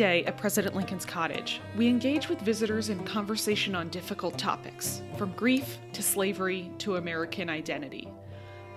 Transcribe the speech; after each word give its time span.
day 0.00 0.24
at 0.24 0.38
President 0.38 0.74
Lincoln's 0.74 1.04
cottage, 1.04 1.60
we 1.76 1.86
engage 1.86 2.30
with 2.30 2.40
visitors 2.40 2.88
in 2.88 3.04
conversation 3.04 3.74
on 3.74 3.90
difficult 3.90 4.38
topics, 4.38 5.02
from 5.18 5.30
grief 5.32 5.76
to 5.92 6.02
slavery 6.02 6.70
to 6.78 6.96
American 6.96 7.50
identity. 7.50 8.08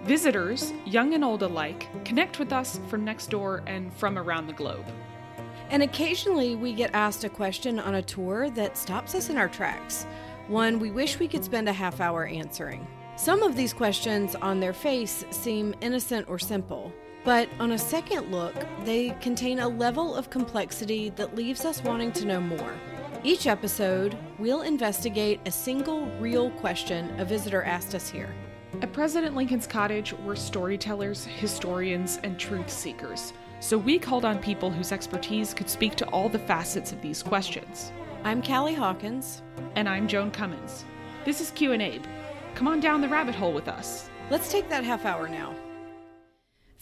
Visitors, 0.04 0.74
young 0.86 1.14
and 1.14 1.24
old 1.24 1.42
alike, 1.42 1.88
connect 2.04 2.40
with 2.40 2.52
us 2.52 2.78
from 2.90 3.06
next 3.06 3.30
door 3.30 3.64
and 3.68 3.94
from 3.94 4.18
around 4.18 4.48
the 4.48 4.54
globe. 4.62 4.86
And 5.70 5.82
occasionally 5.82 6.58
we 6.58 6.74
get 6.74 6.94
asked 6.94 7.24
a 7.24 7.30
question 7.30 7.80
on 7.80 7.96
a 7.96 8.02
tour 8.02 8.50
that 8.50 8.78
stops 8.78 9.16
us 9.16 9.30
in 9.30 9.38
our 9.38 9.48
tracks, 9.48 10.06
one 10.50 10.78
we 10.78 10.92
wish 10.92 11.20
we 11.20 11.30
could 11.30 11.46
spend 11.46 11.70
a 11.70 11.74
half 11.74 12.02
hour 12.02 12.26
answering. 12.26 12.86
Some 13.16 13.44
of 13.44 13.56
these 13.56 13.72
questions 13.72 14.36
on 14.36 14.60
their 14.60 14.74
face 14.74 15.24
seem 15.30 15.74
innocent 15.80 16.28
or 16.28 16.38
simple, 16.38 16.92
but 17.24 17.50
on 17.60 17.72
a 17.72 17.78
second 17.78 18.32
look, 18.32 18.56
they 18.84 19.12
contain 19.22 19.60
a 19.60 19.68
level 19.68 20.16
of 20.16 20.30
complexity 20.30 21.10
that 21.12 21.36
leaves 21.36 21.66
us 21.66 21.84
wanting 21.84 22.12
to 22.14 22.26
know 22.26 22.42
more. 22.42 22.74
Each 23.24 23.48
episode, 23.48 24.18
we'll 24.38 24.64
investigate 24.64 25.40
a 25.46 25.52
single 25.52 26.08
real 26.20 26.52
question 26.52 27.18
a 27.20 27.26
visitor 27.26 27.64
asked 27.64 27.96
us 27.96 28.10
here. 28.10 28.34
At 28.82 28.92
President 28.92 29.36
Lincoln's 29.36 29.68
cottage, 29.68 30.14
we're 30.14 30.36
storytellers, 30.36 31.24
historians, 31.24 32.20
and 32.24 32.38
truth 32.38 32.70
seekers. 32.70 33.32
So 33.60 33.78
we 33.78 33.98
called 33.98 34.26
on 34.26 34.40
people 34.40 34.70
whose 34.70 34.92
expertise 34.92 35.54
could 35.54 35.70
speak 35.70 35.96
to 35.96 36.08
all 36.08 36.28
the 36.28 36.40
facets 36.40 36.92
of 36.92 37.02
these 37.02 37.24
questions. 37.24 37.94
I'm 38.26 38.42
Callie 38.42 38.74
Hawkins. 38.74 39.42
And 39.76 39.88
I'm 39.88 40.08
Joan 40.08 40.32
Cummins. 40.32 40.84
This 41.24 41.40
is 41.40 41.52
Q 41.52 41.72
and 41.72 41.82
Abe. 41.82 42.04
Come 42.56 42.68
on 42.68 42.82
down 42.82 43.00
the 43.00 43.08
rabbit 43.08 43.36
hole 43.36 43.54
with 43.54 43.70
us. 43.70 44.10
Let's 44.30 44.52
take 44.52 44.68
that 44.70 44.84
half 44.84 45.06
hour 45.06 45.30
now. 45.30 45.56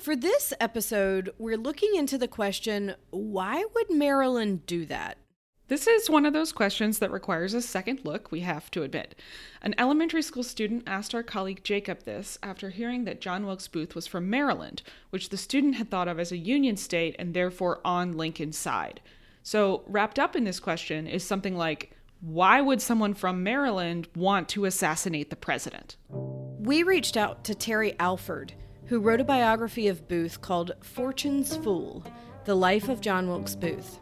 For 0.02 0.16
this 0.16 0.52
episode, 0.59 1.31
we're 1.38 1.57
looking 1.57 1.94
into 1.94 2.17
the 2.17 2.27
question 2.27 2.95
why 3.11 3.63
would 3.75 3.91
Maryland 3.91 4.66
do 4.66 4.83
that? 4.88 5.19
This 5.67 5.85
is 5.85 6.09
one 6.09 6.25
of 6.25 6.33
those 6.33 6.52
questions 6.52 6.97
that 6.97 7.11
requires 7.11 7.53
a 7.53 7.61
second 7.61 7.99
look, 8.03 8.31
we 8.31 8.39
have 8.39 8.71
to 8.71 8.81
admit. 8.81 9.13
An 9.61 9.75
elementary 9.77 10.23
school 10.23 10.41
student 10.41 10.85
asked 10.88 11.13
our 11.13 11.21
colleague 11.21 11.63
Jacob 11.63 12.02
this 12.03 12.39
after 12.41 12.71
hearing 12.71 13.03
that 13.05 13.21
John 13.21 13.45
Wilkes 13.45 13.67
Booth 13.67 13.93
was 13.93 14.08
from 14.08 14.27
Maryland, 14.27 14.81
which 15.11 15.30
the 15.30 15.38
student 15.38 15.75
had 15.75 15.91
thought 15.91 16.08
of 16.08 16.19
as 16.19 16.31
a 16.31 16.38
Union 16.38 16.77
state 16.77 17.15
and 17.19 17.36
therefore 17.36 17.80
on 17.86 18.17
Lincoln's 18.17 18.58
side. 18.58 19.02
So, 19.43 19.83
wrapped 19.86 20.17
up 20.17 20.36
in 20.36 20.45
this 20.45 20.59
question 20.59 21.05
is 21.05 21.23
something 21.23 21.55
like 21.55 21.95
why 22.21 22.59
would 22.59 22.81
someone 22.81 23.13
from 23.13 23.43
Maryland 23.43 24.08
want 24.15 24.49
to 24.49 24.65
assassinate 24.65 25.30
the 25.30 25.36
president? 25.36 25.97
We 26.09 26.81
reached 26.81 27.17
out 27.17 27.43
to 27.43 27.53
Terry 27.53 27.93
Alford 27.99 28.55
who 28.92 29.00
wrote 29.00 29.22
a 29.22 29.23
biography 29.23 29.88
of 29.88 30.06
Booth 30.09 30.42
called 30.42 30.73
Fortune's 30.81 31.56
Fool 31.56 32.03
The 32.44 32.53
Life 32.53 32.89
of 32.89 33.00
John 33.00 33.30
Wilkes 33.30 33.56
Booth. 33.56 34.02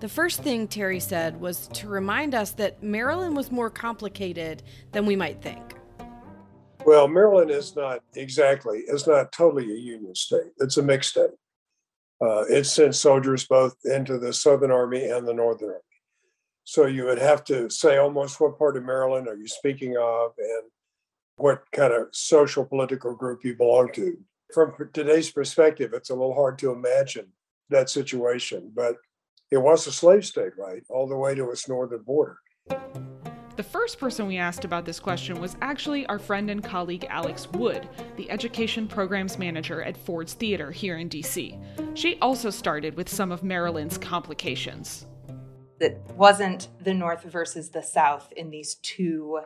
The 0.00 0.08
first 0.08 0.42
thing 0.42 0.66
Terry 0.66 1.00
said 1.00 1.38
was 1.38 1.68
to 1.74 1.86
remind 1.86 2.34
us 2.34 2.52
that 2.52 2.82
Maryland 2.82 3.36
was 3.36 3.52
more 3.52 3.68
complicated 3.68 4.62
than 4.92 5.04
we 5.04 5.16
might 5.16 5.42
think. 5.42 5.74
Well, 6.86 7.08
Maryland 7.08 7.50
is 7.50 7.76
not 7.76 8.00
exactly, 8.16 8.84
it's 8.88 9.06
not 9.06 9.32
totally 9.32 9.70
a 9.70 9.76
Union 9.76 10.14
state. 10.14 10.52
It's 10.60 10.78
a 10.78 10.82
mixed 10.82 11.10
state. 11.10 11.28
Uh, 12.24 12.46
it 12.48 12.64
sent 12.64 12.94
soldiers 12.94 13.46
both 13.46 13.76
into 13.84 14.16
the 14.16 14.32
Southern 14.32 14.70
Army 14.70 15.10
and 15.10 15.28
the 15.28 15.34
Northern 15.34 15.68
Army. 15.68 15.80
So 16.64 16.86
you 16.86 17.04
would 17.04 17.18
have 17.18 17.44
to 17.44 17.68
say 17.68 17.98
almost 17.98 18.40
what 18.40 18.58
part 18.58 18.78
of 18.78 18.84
Maryland 18.84 19.28
are 19.28 19.36
you 19.36 19.46
speaking 19.46 19.98
of 19.98 20.32
and 20.38 20.70
what 21.36 21.62
kind 21.72 21.92
of 21.92 22.08
social 22.12 22.64
political 22.64 23.14
group 23.14 23.44
you 23.44 23.56
belong 23.56 23.90
to. 23.92 24.16
From 24.52 24.74
today's 24.92 25.30
perspective, 25.30 25.92
it's 25.94 26.10
a 26.10 26.14
little 26.14 26.34
hard 26.34 26.58
to 26.58 26.72
imagine 26.72 27.28
that 27.70 27.88
situation, 27.88 28.70
but 28.74 28.96
it 29.50 29.58
was 29.58 29.86
a 29.86 29.92
slave 29.92 30.24
state, 30.24 30.52
right, 30.58 30.82
all 30.88 31.06
the 31.06 31.16
way 31.16 31.34
to 31.34 31.50
its 31.50 31.68
northern 31.68 32.02
border. 32.02 32.38
The 33.54 33.62
first 33.62 33.98
person 33.98 34.26
we 34.26 34.38
asked 34.38 34.64
about 34.64 34.86
this 34.86 34.98
question 34.98 35.38
was 35.38 35.56
actually 35.60 36.06
our 36.06 36.18
friend 36.18 36.48
and 36.48 36.64
colleague 36.64 37.06
Alex 37.10 37.46
Wood, 37.52 37.86
the 38.16 38.30
education 38.30 38.88
programs 38.88 39.38
manager 39.38 39.82
at 39.82 39.94
Ford's 39.94 40.32
Theater 40.32 40.70
here 40.70 40.96
in 40.96 41.10
DC. 41.10 41.60
She 41.94 42.18
also 42.20 42.48
started 42.48 42.96
with 42.96 43.10
some 43.10 43.30
of 43.30 43.42
Maryland's 43.42 43.98
complications. 43.98 45.06
It 45.80 46.00
wasn't 46.16 46.68
the 46.80 46.94
North 46.94 47.24
versus 47.24 47.68
the 47.68 47.82
South 47.82 48.32
in 48.36 48.48
these 48.48 48.76
two 48.76 49.40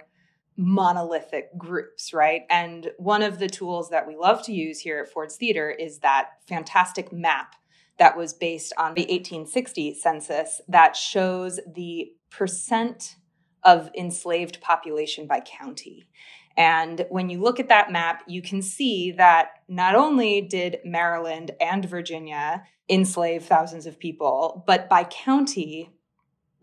monolithic 0.57 1.57
groups, 1.59 2.13
right? 2.13 2.43
And 2.49 2.91
one 2.99 3.23
of 3.23 3.39
the 3.39 3.49
tools 3.49 3.91
that 3.91 4.07
we 4.07 4.17
love 4.17 4.43
to 4.45 4.53
use 4.53 4.81
here 4.81 5.01
at 5.01 5.13
Ford's 5.13 5.37
Theater 5.37 5.71
is 5.71 5.99
that 5.99 6.31
fantastic 6.49 7.13
map 7.13 7.55
that 7.99 8.17
was 8.17 8.33
based 8.33 8.73
on 8.77 8.95
the 8.95 9.03
1860 9.03 9.95
census 9.95 10.61
that 10.69 10.97
shows 10.97 11.61
the 11.75 12.13
percent 12.31 13.17
of 13.63 13.91
enslaved 13.97 14.61
population 14.61 15.27
by 15.27 15.41
county. 15.41 16.09
And 16.57 17.05
when 17.11 17.29
you 17.29 17.41
look 17.41 17.61
at 17.61 17.69
that 17.69 17.93
map, 17.93 18.23
you 18.27 18.41
can 18.41 18.63
see 18.63 19.13
that 19.13 19.49
not 19.69 19.95
only 19.95 20.41
did 20.41 20.79
Maryland 20.85 21.51
and 21.61 21.85
Virginia 21.85 22.65
enslave 22.89 23.45
thousands 23.45 23.87
of 23.87 23.99
people, 23.99 24.65
but 24.67 24.89
by 24.89 25.05
county, 25.05 25.91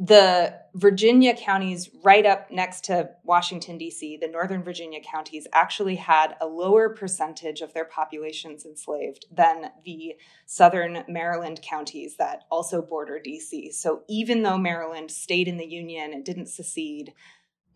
the 0.06 0.54
Virginia 0.76 1.34
counties 1.34 1.90
right 2.04 2.26
up 2.26 2.52
next 2.52 2.84
to 2.84 3.10
Washington, 3.24 3.78
D.C., 3.78 4.18
the 4.18 4.28
Northern 4.28 4.62
Virginia 4.62 5.00
counties 5.00 5.48
actually 5.54 5.96
had 5.96 6.36
a 6.42 6.46
lower 6.46 6.90
percentage 6.90 7.62
of 7.62 7.74
their 7.74 7.86
populations 7.86 8.66
enslaved 8.66 9.26
than 9.32 9.68
the 9.86 10.16
Southern 10.46 11.06
Maryland 11.08 11.62
counties 11.62 12.18
that 12.18 12.44
also 12.52 12.82
border 12.82 13.18
D.C. 13.24 13.72
So 13.72 14.02
even 14.10 14.44
though 14.44 14.58
Maryland 14.58 15.10
stayed 15.10 15.48
in 15.48 15.56
the 15.56 15.66
Union 15.66 16.12
and 16.12 16.26
didn't 16.26 16.48
secede, 16.48 17.14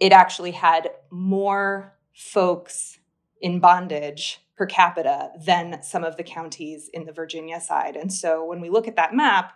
it 0.02 0.12
actually 0.12 0.52
had 0.52 0.90
more 1.10 1.98
folks 2.14 3.00
in 3.40 3.62
bondage 3.62 4.42
per 4.58 4.66
capita 4.66 5.30
than 5.46 5.82
some 5.82 6.04
of 6.04 6.18
the 6.18 6.24
counties 6.24 6.90
in 6.94 7.06
the 7.06 7.14
Virginia 7.14 7.62
side. 7.62 7.96
And 7.96 8.12
so 8.12 8.44
when 8.44 8.60
we 8.60 8.70
look 8.70 8.90
at 8.90 8.98
that 8.98 9.14
map, 9.14 9.54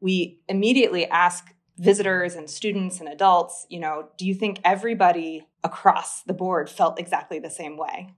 we 0.00 0.40
immediately 0.48 1.06
ask 1.06 1.54
visitors 1.78 2.34
and 2.34 2.50
students 2.50 3.00
and 3.00 3.08
adults, 3.08 3.66
you 3.70 3.80
know, 3.80 4.08
do 4.18 4.26
you 4.26 4.34
think 4.34 4.60
everybody 4.64 5.46
across 5.64 6.22
the 6.24 6.34
board 6.34 6.68
felt 6.68 6.98
exactly 6.98 7.38
the 7.38 7.50
same 7.50 7.76
way? 7.76 8.14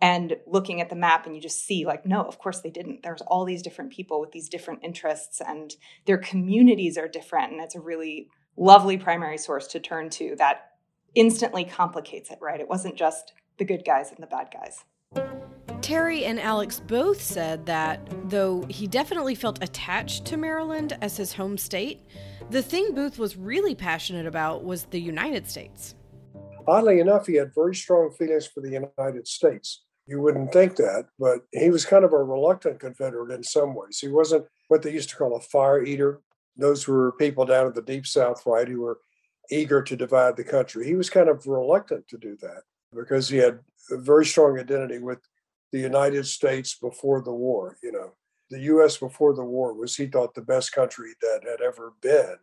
And 0.00 0.36
looking 0.46 0.80
at 0.80 0.90
the 0.90 0.96
map, 0.96 1.26
and 1.26 1.34
you 1.34 1.42
just 1.42 1.64
see, 1.64 1.84
like, 1.84 2.06
no, 2.06 2.22
of 2.22 2.38
course 2.38 2.60
they 2.60 2.70
didn't. 2.70 3.02
There's 3.02 3.22
all 3.22 3.44
these 3.44 3.62
different 3.62 3.92
people 3.92 4.20
with 4.20 4.30
these 4.30 4.48
different 4.48 4.84
interests, 4.84 5.40
and 5.40 5.74
their 6.06 6.18
communities 6.18 6.96
are 6.96 7.08
different. 7.08 7.52
And 7.52 7.60
it's 7.60 7.74
a 7.74 7.80
really 7.80 8.28
lovely 8.56 8.96
primary 8.96 9.38
source 9.38 9.66
to 9.68 9.80
turn 9.80 10.10
to 10.10 10.36
that 10.38 10.72
instantly 11.14 11.64
complicates 11.64 12.30
it, 12.30 12.38
right? 12.40 12.60
It 12.60 12.68
wasn't 12.68 12.96
just 12.96 13.32
the 13.58 13.64
good 13.64 13.84
guys 13.84 14.10
and 14.10 14.22
the 14.22 14.28
bad 14.28 14.50
guys. 14.52 14.84
Terry 15.88 16.26
and 16.26 16.38
Alex 16.38 16.82
both 16.86 17.18
said 17.18 17.64
that 17.64 17.98
though 18.28 18.62
he 18.68 18.86
definitely 18.86 19.34
felt 19.34 19.64
attached 19.64 20.26
to 20.26 20.36
Maryland 20.36 20.98
as 21.00 21.16
his 21.16 21.32
home 21.32 21.56
state, 21.56 22.02
the 22.50 22.60
thing 22.60 22.94
Booth 22.94 23.18
was 23.18 23.38
really 23.38 23.74
passionate 23.74 24.26
about 24.26 24.64
was 24.64 24.84
the 24.84 25.00
United 25.00 25.48
States. 25.48 25.94
Oddly 26.66 27.00
enough, 27.00 27.26
he 27.26 27.36
had 27.36 27.54
very 27.54 27.74
strong 27.74 28.10
feelings 28.10 28.46
for 28.46 28.60
the 28.60 28.68
United 28.98 29.26
States. 29.26 29.82
You 30.06 30.20
wouldn't 30.20 30.52
think 30.52 30.76
that, 30.76 31.06
but 31.18 31.38
he 31.52 31.70
was 31.70 31.86
kind 31.86 32.04
of 32.04 32.12
a 32.12 32.22
reluctant 32.22 32.80
Confederate 32.80 33.32
in 33.32 33.42
some 33.42 33.74
ways. 33.74 33.98
He 33.98 34.08
wasn't 34.08 34.44
what 34.66 34.82
they 34.82 34.92
used 34.92 35.08
to 35.08 35.16
call 35.16 35.36
a 35.36 35.40
fire 35.40 35.82
eater. 35.82 36.20
Those 36.54 36.86
were 36.86 37.12
people 37.12 37.46
down 37.46 37.68
in 37.68 37.72
the 37.72 37.80
deep 37.80 38.06
South, 38.06 38.42
right, 38.44 38.68
who 38.68 38.82
were 38.82 38.98
eager 39.50 39.80
to 39.80 39.96
divide 39.96 40.36
the 40.36 40.44
country. 40.44 40.84
He 40.84 40.96
was 40.96 41.08
kind 41.08 41.30
of 41.30 41.46
reluctant 41.46 42.06
to 42.08 42.18
do 42.18 42.36
that 42.42 42.64
because 42.94 43.30
he 43.30 43.38
had 43.38 43.60
a 43.90 43.96
very 43.96 44.26
strong 44.26 44.58
identity 44.58 44.98
with 44.98 45.20
the 45.72 45.78
United 45.78 46.26
States 46.26 46.74
before 46.74 47.22
the 47.22 47.34
war, 47.34 47.76
you 47.82 47.92
know 47.92 48.12
the 48.50 48.60
US 48.60 48.96
before 48.96 49.34
the 49.34 49.44
war 49.44 49.74
was, 49.74 49.96
he 49.96 50.06
thought, 50.06 50.34
the 50.34 50.42
best 50.42 50.72
country 50.72 51.10
that 51.20 51.40
had 51.48 51.60
ever 51.60 51.94
been. 52.00 52.36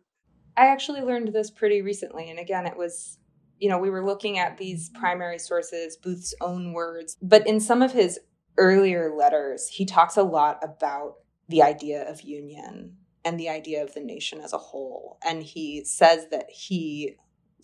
I 0.56 0.66
actually 0.66 1.02
learned 1.02 1.32
this 1.32 1.50
pretty 1.50 1.82
recently. 1.82 2.30
And 2.30 2.38
again, 2.38 2.66
it 2.66 2.76
was, 2.76 3.18
you 3.58 3.68
know, 3.68 3.78
we 3.78 3.90
were 3.90 4.04
looking 4.04 4.38
at 4.38 4.56
these 4.56 4.90
primary 4.90 5.38
sources, 5.38 5.96
Booth's 5.96 6.34
own 6.40 6.72
words. 6.72 7.16
But 7.20 7.46
in 7.46 7.60
some 7.60 7.82
of 7.82 7.92
his 7.92 8.18
earlier 8.56 9.14
letters, 9.14 9.68
he 9.68 9.84
talks 9.84 10.16
a 10.16 10.22
lot 10.22 10.60
about 10.62 11.16
the 11.48 11.62
idea 11.62 12.08
of 12.08 12.22
union 12.22 12.96
and 13.24 13.38
the 13.38 13.48
idea 13.48 13.82
of 13.82 13.92
the 13.92 14.00
nation 14.00 14.40
as 14.40 14.52
a 14.52 14.58
whole. 14.58 15.18
And 15.24 15.42
he 15.42 15.84
says 15.84 16.28
that 16.30 16.46
he 16.48 17.16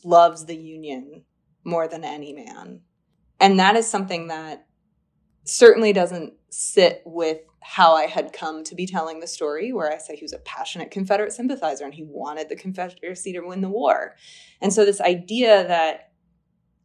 loves 0.05 0.44
the 0.44 0.56
union 0.56 1.23
more 1.65 1.87
than 1.88 2.05
any 2.05 2.32
man. 2.32 2.81
And 3.41 3.58
that 3.58 3.76
is 3.76 3.88
something 3.88 4.26
that 4.29 4.67
certainly 5.44 5.93
doesn't 5.93 6.35
sit 6.50 7.03
with 7.05 7.39
how 7.61 7.94
I 7.94 8.06
had 8.06 8.33
come 8.33 8.65
to 8.65 8.75
be 8.75 8.87
telling 8.87 9.21
the 9.21 9.27
story, 9.27 9.73
where 9.73 9.93
I 9.93 9.99
say 9.99 10.17
he 10.17 10.25
was 10.25 10.33
a 10.33 10.39
passionate 10.39 10.91
Confederate 10.91 11.33
sympathizer 11.33 11.85
and 11.85 11.94
he 11.94 12.03
wanted 12.03 12.49
the 12.49 12.56
Confederacy 12.56 13.33
to 13.33 13.41
win 13.41 13.61
the 13.61 13.69
war. 13.69 14.17
And 14.61 14.73
so, 14.73 14.85
this 14.85 15.00
idea 15.00 15.67
that 15.69 16.12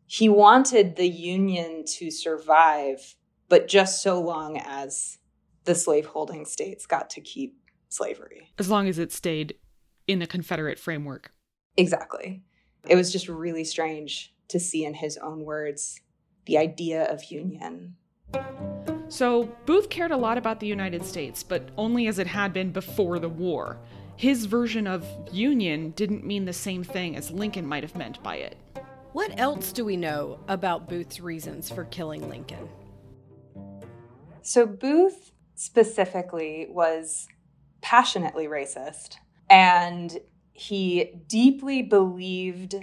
he 0.06 0.30
wanted 0.30 0.96
the 0.96 1.08
Union 1.08 1.84
to 1.86 2.12
survive, 2.12 3.16
but 3.50 3.68
just 3.68 4.02
so 4.02 4.22
long 4.22 4.58
as 4.58 5.18
the 5.66 5.76
slaveholding 5.76 6.46
states 6.46 6.86
got 6.86 7.10
to 7.12 7.22
keep 7.22 7.60
slavery. 7.90 8.54
As 8.58 8.70
long 8.70 8.88
as 8.88 9.00
it 9.00 9.12
stayed 9.12 9.56
in 10.08 10.20
the 10.20 10.28
Confederate 10.28 10.80
framework. 10.80 11.32
Exactly. 11.76 12.44
It 12.88 12.96
was 12.96 13.12
just 13.12 13.28
really 13.28 13.64
strange 13.64 14.34
to 14.48 14.60
see 14.60 14.86
in 14.86 14.94
his 14.94 15.18
own 15.18 15.44
words 15.44 16.00
the 16.46 16.58
idea 16.58 17.04
of 17.04 17.26
union. 17.26 17.98
So, 19.10 19.46
Booth 19.66 19.90
cared 19.90 20.12
a 20.12 20.18
lot 20.18 20.38
about 20.38 20.60
the 20.60 20.68
United 20.68 21.06
States, 21.06 21.42
but 21.42 21.70
only 21.78 22.08
as 22.08 22.20
it 22.20 22.28
had 22.28 22.52
been 22.52 22.72
before 22.72 23.20
the 23.20 23.30
war. 23.30 23.80
His 24.18 24.46
version 24.46 24.86
of 24.86 25.06
union 25.32 25.92
didn't 25.92 26.26
mean 26.26 26.46
the 26.46 26.54
same 26.54 26.84
thing 26.84 27.16
as 27.16 27.32
Lincoln 27.32 27.66
might 27.66 27.84
have 27.84 27.96
meant 27.96 28.22
by 28.22 28.38
it. 28.38 28.58
What 29.14 29.40
else 29.40 29.72
do 29.72 29.86
we 29.86 29.96
know 29.96 30.40
about 30.48 30.90
Booth's 30.90 31.20
reasons 31.20 31.70
for 31.70 31.86
killing 31.86 32.28
Lincoln? 32.30 32.68
So, 34.42 34.66
Booth 34.66 35.32
specifically 35.56 36.68
was 36.70 37.28
passionately 37.82 38.48
racist, 38.48 39.16
and 39.50 40.18
he 40.52 41.14
deeply 41.28 41.82
believed 41.82 42.76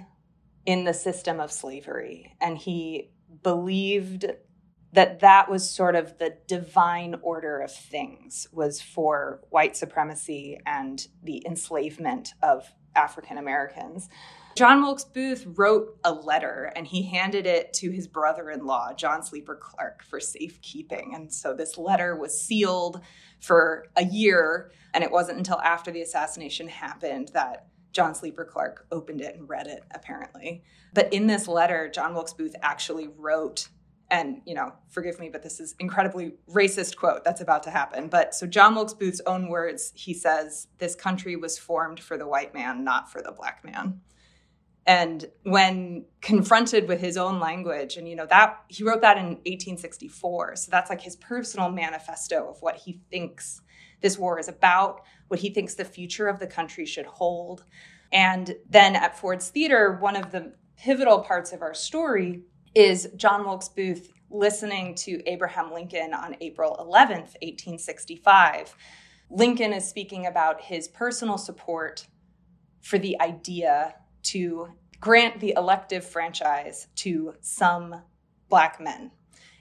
in 0.65 0.85
the 0.85 0.95
system 0.95 1.39
of 1.39 1.53
slavery, 1.53 2.35
and 2.41 2.57
he 2.57 3.11
believed 3.43 4.27
that 4.95 5.21
that 5.21 5.51
was 5.51 5.69
sort 5.69 5.97
of 5.97 6.19
the 6.19 6.37
divine 6.47 7.17
order 7.21 7.59
of 7.59 7.73
things 7.73 8.47
was 8.53 8.81
for 8.81 9.41
white 9.51 9.77
supremacy 9.77 10.59
and 10.67 11.09
the 11.23 11.43
enslavement 11.47 12.33
of 12.43 12.73
African 12.95 13.37
Americans. 13.37 14.09
John 14.55 14.83
Wilkes 14.83 15.05
Booth 15.05 15.47
wrote 15.57 15.99
a 16.05 16.13
letter 16.13 16.73
and 16.77 16.87
he 16.87 17.03
handed 17.03 17.45
it 17.45 17.73
to 17.75 17.91
his 17.91 18.07
brother 18.07 18.51
in 18.51 18.65
law, 18.67 18.93
John 18.95 19.25
Sleeper 19.25 19.57
Clarke, 19.57 20.05
for 20.05 20.21
safekeeping. 20.21 21.13
And 21.13 21.33
so 21.33 21.55
this 21.55 21.77
letter 21.77 22.15
was 22.15 22.41
sealed 22.41 23.01
for 23.41 23.87
a 23.97 24.05
year. 24.05 24.71
And 24.93 25.03
it 25.03 25.11
wasn't 25.11 25.39
until 25.39 25.61
after 25.61 25.91
the 25.91 26.03
assassination 26.03 26.69
happened 26.69 27.33
that 27.35 27.67
John 27.93 28.15
Sleeper 28.15 28.45
Clarke 28.45 28.87
opened 28.93 29.21
it 29.21 29.35
and 29.35 29.49
read 29.49 29.67
it, 29.67 29.83
apparently. 29.93 30.63
But 30.93 31.13
in 31.13 31.27
this 31.27 31.49
letter, 31.49 31.89
John 31.89 32.15
Wilkes 32.15 32.33
Booth 32.33 32.55
actually 32.63 33.09
wrote 33.09 33.69
and 34.11 34.41
you 34.45 34.55
know 34.55 34.73
forgive 34.89 35.19
me 35.19 35.29
but 35.29 35.43
this 35.43 35.61
is 35.61 35.75
incredibly 35.79 36.35
racist 36.51 36.97
quote 36.97 37.25
that's 37.25 37.41
about 37.41 37.63
to 37.63 37.71
happen 37.71 38.09
but 38.09 38.35
so 38.35 38.47
john 38.47 38.75
wilkes 38.75 38.95
booth's 38.95 39.21
own 39.27 39.49
words 39.49 39.93
he 39.95 40.13
says 40.13 40.69
this 40.79 40.95
country 40.95 41.37
was 41.37 41.59
formed 41.59 42.01
for 42.01 42.17
the 42.17 42.27
white 42.27 42.55
man 42.55 42.85
not 42.85 43.11
for 43.11 43.23
the 43.23 43.33
black 43.33 43.65
man. 43.65 44.01
And 44.87 45.25
when 45.45 46.05
confronted 46.21 46.89
with 46.89 47.01
his 47.01 47.17
own 47.17 47.41
language 47.41 47.97
and 47.97 48.07
you 48.09 48.17
know 48.17 48.27
that 48.27 48.63
he 48.69 48.85
wrote 48.85 49.01
that 49.01 49.17
in 49.17 49.25
1864 49.25 50.57
so 50.57 50.71
that's 50.71 50.91
like 50.91 51.01
his 51.01 51.17
personal 51.17 51.71
manifesto 51.71 52.49
of 52.51 52.61
what 52.61 52.77
he 52.77 53.01
thinks 53.11 53.63
this 54.01 54.19
war 54.19 54.39
is 54.39 54.49
about 54.49 55.01
what 55.29 55.41
he 55.41 55.49
thinks 55.49 55.75
the 55.75 55.85
future 55.85 56.29
of 56.29 56.39
the 56.39 56.47
country 56.47 56.85
should 56.85 57.07
hold. 57.07 57.65
And 58.13 58.55
then 58.69 58.95
at 58.95 59.19
ford's 59.19 59.49
theater 59.49 59.97
one 60.01 60.17
of 60.17 60.31
the 60.31 60.55
pivotal 60.77 61.21
parts 61.21 61.53
of 61.53 61.63
our 61.63 61.75
story 61.75 62.43
is 62.75 63.09
John 63.17 63.47
Wilkes 63.47 63.69
Booth 63.69 64.11
listening 64.31 64.97
to 64.97 65.23
Abraham 65.29 65.73
Lincoln 65.73 66.13
on 66.13 66.37
April 66.41 66.77
11th, 66.81 67.35
1865. 67.41 68.75
Lincoln 69.31 69.73
is 69.73 69.89
speaking 69.89 70.27
about 70.27 70.61
his 70.61 70.89
personal 70.89 71.39
support 71.39 72.09
for 72.81 72.99
the 72.99 73.21
idea 73.21 73.95
to 74.25 74.69
grant 75.01 75.39
the 75.39 75.55
elective 75.57 76.05
franchise 76.05 76.89
to 76.97 77.35
some 77.41 78.03
black 78.49 78.81
men. 78.81 79.13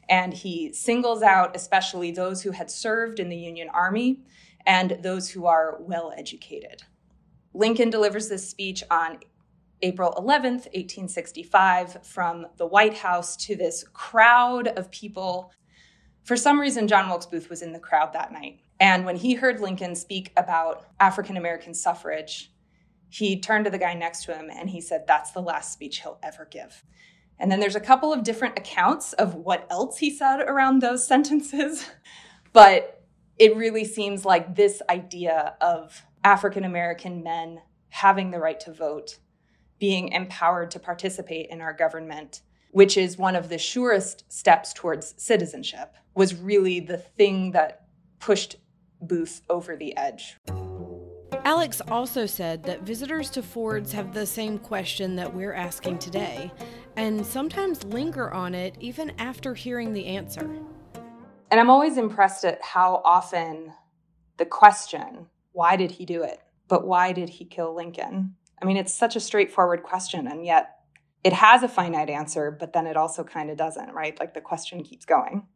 And 0.10 0.34
he 0.34 0.74
singles 0.74 1.22
out 1.22 1.56
especially 1.56 2.12
those 2.12 2.42
who 2.42 2.52
had 2.52 2.72
served 2.72 3.20
in 3.20 3.30
the 3.30 3.38
Union 3.38 3.70
Army 3.70 4.24
and 4.66 4.98
those 5.02 5.30
who 5.30 5.46
are 5.46 5.78
well 5.82 6.14
educated. 6.18 6.84
Lincoln 7.54 7.92
delivers 7.92 8.30
this 8.30 8.50
speech 8.50 8.84
on 8.90 9.20
April 9.84 10.14
11th, 10.18 10.66
1865, 10.72 12.06
from 12.06 12.48
the 12.56 12.66
White 12.66 12.98
House 12.98 13.36
to 13.36 13.56
this 13.58 13.84
crowd 13.92 14.70
of 14.70 14.90
people. 14.92 15.52
For 16.24 16.38
some 16.38 16.58
reason, 16.58 16.88
John 16.88 17.10
Wilkes 17.10 17.26
Booth 17.26 17.50
was 17.50 17.62
in 17.62 17.74
the 17.74 17.80
crowd 17.80 18.14
that 18.14 18.32
night. 18.32 18.62
And 18.80 19.06
when 19.06 19.18
he 19.18 19.34
heard 19.34 19.60
Lincoln 19.60 19.94
speak 19.96 20.32
about 20.38 20.86
African 21.02 21.36
American 21.36 21.74
suffrage, 21.74 22.54
he 23.10 23.42
turned 23.42 23.66
to 23.66 23.72
the 23.72 23.78
guy 23.78 23.94
next 23.94 24.24
to 24.24 24.34
him 24.34 24.50
and 24.50 24.70
he 24.70 24.80
said, 24.80 25.04
That's 25.06 25.32
the 25.32 25.42
last 25.42 25.74
speech 25.74 26.00
he'll 26.00 26.18
ever 26.24 26.48
give. 26.50 26.86
And 27.38 27.52
then 27.52 27.60
there's 27.60 27.76
a 27.76 27.82
couple 27.82 28.14
of 28.14 28.24
different 28.24 28.58
accounts 28.58 29.12
of 29.12 29.36
what 29.36 29.68
else 29.70 29.98
he 29.98 30.16
said 30.16 30.40
around 30.40 30.82
those 30.82 31.06
sentences. 31.08 31.90
but 32.54 33.04
it 33.38 33.58
really 33.58 33.84
seems 33.84 34.24
like 34.24 34.56
this 34.56 34.82
idea 34.90 35.56
of 35.60 36.06
African 36.24 36.64
American 36.64 37.22
men 37.22 37.60
having 37.90 38.32
the 38.32 38.40
right 38.40 38.62
to 38.62 38.72
vote 38.72 39.20
being 39.80 40.10
empowered 40.10 40.72
to 40.72 40.80
participate 40.80 41.50
in 41.50 41.62
our 41.62 41.74
government, 41.74 42.42
which 42.72 42.98
is 42.98 43.18
one 43.18 43.36
of 43.36 43.50
the 43.50 43.58
surest 43.58 44.24
steps 44.32 44.74
towards 44.74 45.14
citizenship, 45.18 45.96
was 46.16 46.36
really 46.36 46.80
the 46.80 46.98
thing 46.98 47.52
that 47.52 47.88
pushed 48.20 48.58
Booth 49.02 49.42
over 49.50 49.76
the 49.76 49.96
edge. 49.98 50.38
Alex 51.46 51.82
also 51.90 52.26
said 52.26 52.64
that 52.64 52.84
visitors 52.84 53.30
to 53.32 53.44
Ford's 53.44 53.92
have 53.92 54.14
the 54.14 54.26
same 54.26 54.58
question 54.58 55.16
that 55.18 55.34
we're 55.34 55.54
asking 55.54 56.00
today, 56.00 56.52
and 56.96 57.26
sometimes 57.26 57.84
linger 57.84 58.32
on 58.32 58.56
it 58.56 58.78
even 58.80 59.12
after 59.20 59.54
hearing 59.54 59.92
the 59.92 60.06
answer. 60.06 60.50
And 61.52 61.60
I'm 61.60 61.70
always 61.70 61.98
impressed 61.98 62.46
at 62.46 62.64
how 62.64 63.02
often 63.04 63.74
the 64.38 64.46
question, 64.46 65.28
why 65.52 65.76
did 65.76 65.92
he 65.92 66.06
do 66.06 66.24
it? 66.24 66.40
But 66.70 66.88
why 66.88 67.12
did 67.12 67.30
he 67.30 67.46
kill 67.46 67.76
Lincoln? 67.76 68.36
I 68.64 68.66
mean, 68.66 68.78
it's 68.78 68.94
such 68.94 69.18
a 69.18 69.20
straightforward 69.20 69.84
question, 69.84 70.26
and 70.26 70.46
yet 70.46 70.78
it 71.22 71.34
has 71.34 71.64
a 71.64 71.68
finite 71.68 72.10
answer, 72.10 72.50
but 72.50 72.72
then 72.72 72.88
it 72.88 72.96
also 72.96 73.22
kind 73.22 73.50
of 73.50 73.58
doesn't, 73.58 73.92
right? 73.92 74.18
Like 74.18 74.34
the 74.34 74.40
question 74.40 74.84
keeps 74.84 75.04
going. 75.04 75.48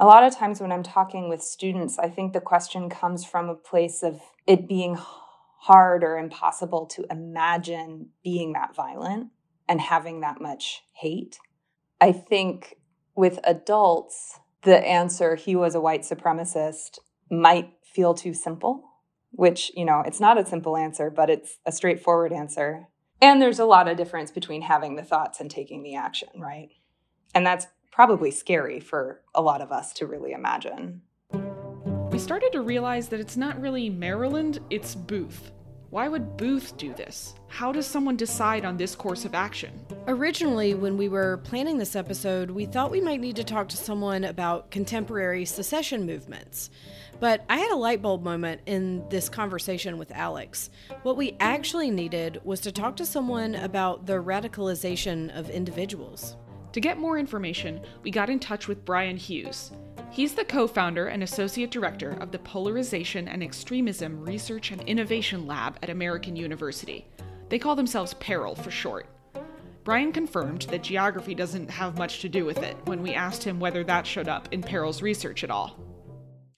A 0.00 0.06
lot 0.06 0.24
of 0.24 0.34
times 0.34 0.62
when 0.62 0.72
I'm 0.72 0.82
talking 0.82 1.28
with 1.28 1.42
students, 1.42 1.98
I 1.98 2.08
think 2.08 2.32
the 2.32 2.40
question 2.40 2.88
comes 2.88 3.22
from 3.22 3.50
a 3.50 3.54
place 3.54 4.02
of 4.02 4.18
it 4.46 4.66
being 4.66 4.96
hard 5.58 6.02
or 6.02 6.16
impossible 6.16 6.86
to 6.86 7.04
imagine 7.10 8.08
being 8.22 8.54
that 8.54 8.74
violent 8.74 9.28
and 9.68 9.78
having 9.78 10.22
that 10.22 10.40
much 10.40 10.84
hate. 10.94 11.38
I 12.00 12.12
think 12.12 12.76
with 13.14 13.40
adults, 13.44 14.40
the 14.62 14.78
answer, 14.78 15.34
he 15.34 15.54
was 15.54 15.74
a 15.74 15.82
white 15.82 16.02
supremacist, 16.02 16.98
might 17.30 17.74
feel 17.84 18.14
too 18.14 18.32
simple 18.32 18.84
which, 19.36 19.72
you 19.74 19.84
know, 19.84 20.02
it's 20.06 20.20
not 20.20 20.38
a 20.38 20.46
simple 20.46 20.76
answer, 20.76 21.10
but 21.10 21.30
it's 21.30 21.58
a 21.66 21.72
straightforward 21.72 22.32
answer. 22.32 22.88
And 23.20 23.40
there's 23.40 23.58
a 23.58 23.64
lot 23.64 23.88
of 23.88 23.96
difference 23.96 24.30
between 24.30 24.62
having 24.62 24.96
the 24.96 25.02
thoughts 25.02 25.40
and 25.40 25.50
taking 25.50 25.82
the 25.82 25.94
action, 25.94 26.28
right? 26.36 26.68
And 27.34 27.46
that's 27.46 27.66
probably 27.90 28.30
scary 28.30 28.80
for 28.80 29.22
a 29.34 29.42
lot 29.42 29.60
of 29.60 29.72
us 29.72 29.92
to 29.94 30.06
really 30.06 30.32
imagine. 30.32 31.02
We 32.10 32.18
started 32.18 32.52
to 32.52 32.60
realize 32.60 33.08
that 33.08 33.20
it's 33.20 33.36
not 33.36 33.60
really 33.60 33.90
Maryland, 33.90 34.60
it's 34.70 34.94
Booth. 34.94 35.50
Why 35.94 36.08
would 36.08 36.36
Booth 36.36 36.76
do 36.76 36.92
this? 36.92 37.36
How 37.46 37.70
does 37.70 37.86
someone 37.86 38.16
decide 38.16 38.64
on 38.64 38.76
this 38.76 38.96
course 38.96 39.24
of 39.24 39.32
action? 39.32 39.70
Originally, 40.08 40.74
when 40.74 40.96
we 40.96 41.08
were 41.08 41.36
planning 41.44 41.78
this 41.78 41.94
episode, 41.94 42.50
we 42.50 42.66
thought 42.66 42.90
we 42.90 43.00
might 43.00 43.20
need 43.20 43.36
to 43.36 43.44
talk 43.44 43.68
to 43.68 43.76
someone 43.76 44.24
about 44.24 44.72
contemporary 44.72 45.44
secession 45.44 46.04
movements. 46.04 46.70
But 47.20 47.44
I 47.48 47.58
had 47.58 47.70
a 47.70 47.76
light 47.76 48.02
bulb 48.02 48.24
moment 48.24 48.62
in 48.66 49.08
this 49.08 49.28
conversation 49.28 49.96
with 49.96 50.10
Alex. 50.10 50.68
What 51.04 51.16
we 51.16 51.36
actually 51.38 51.92
needed 51.92 52.40
was 52.42 52.58
to 52.62 52.72
talk 52.72 52.96
to 52.96 53.06
someone 53.06 53.54
about 53.54 54.04
the 54.04 54.14
radicalization 54.14 55.30
of 55.38 55.48
individuals. 55.48 56.34
To 56.72 56.80
get 56.80 56.98
more 56.98 57.20
information, 57.20 57.80
we 58.02 58.10
got 58.10 58.30
in 58.30 58.40
touch 58.40 58.66
with 58.66 58.84
Brian 58.84 59.16
Hughes. 59.16 59.70
He's 60.14 60.32
the 60.32 60.44
co 60.44 60.68
founder 60.68 61.08
and 61.08 61.24
associate 61.24 61.72
director 61.72 62.12
of 62.20 62.30
the 62.30 62.38
Polarization 62.38 63.26
and 63.26 63.42
Extremism 63.42 64.24
Research 64.24 64.70
and 64.70 64.80
Innovation 64.82 65.44
Lab 65.44 65.76
at 65.82 65.90
American 65.90 66.36
University. 66.36 67.08
They 67.48 67.58
call 67.58 67.74
themselves 67.74 68.14
PERIL 68.14 68.54
for 68.54 68.70
short. 68.70 69.08
Brian 69.82 70.12
confirmed 70.12 70.68
that 70.70 70.84
geography 70.84 71.34
doesn't 71.34 71.68
have 71.68 71.98
much 71.98 72.20
to 72.20 72.28
do 72.28 72.44
with 72.44 72.58
it 72.58 72.76
when 72.84 73.02
we 73.02 73.12
asked 73.12 73.42
him 73.42 73.58
whether 73.58 73.82
that 73.82 74.06
showed 74.06 74.28
up 74.28 74.48
in 74.52 74.62
PERIL's 74.62 75.02
research 75.02 75.42
at 75.42 75.50
all. 75.50 75.76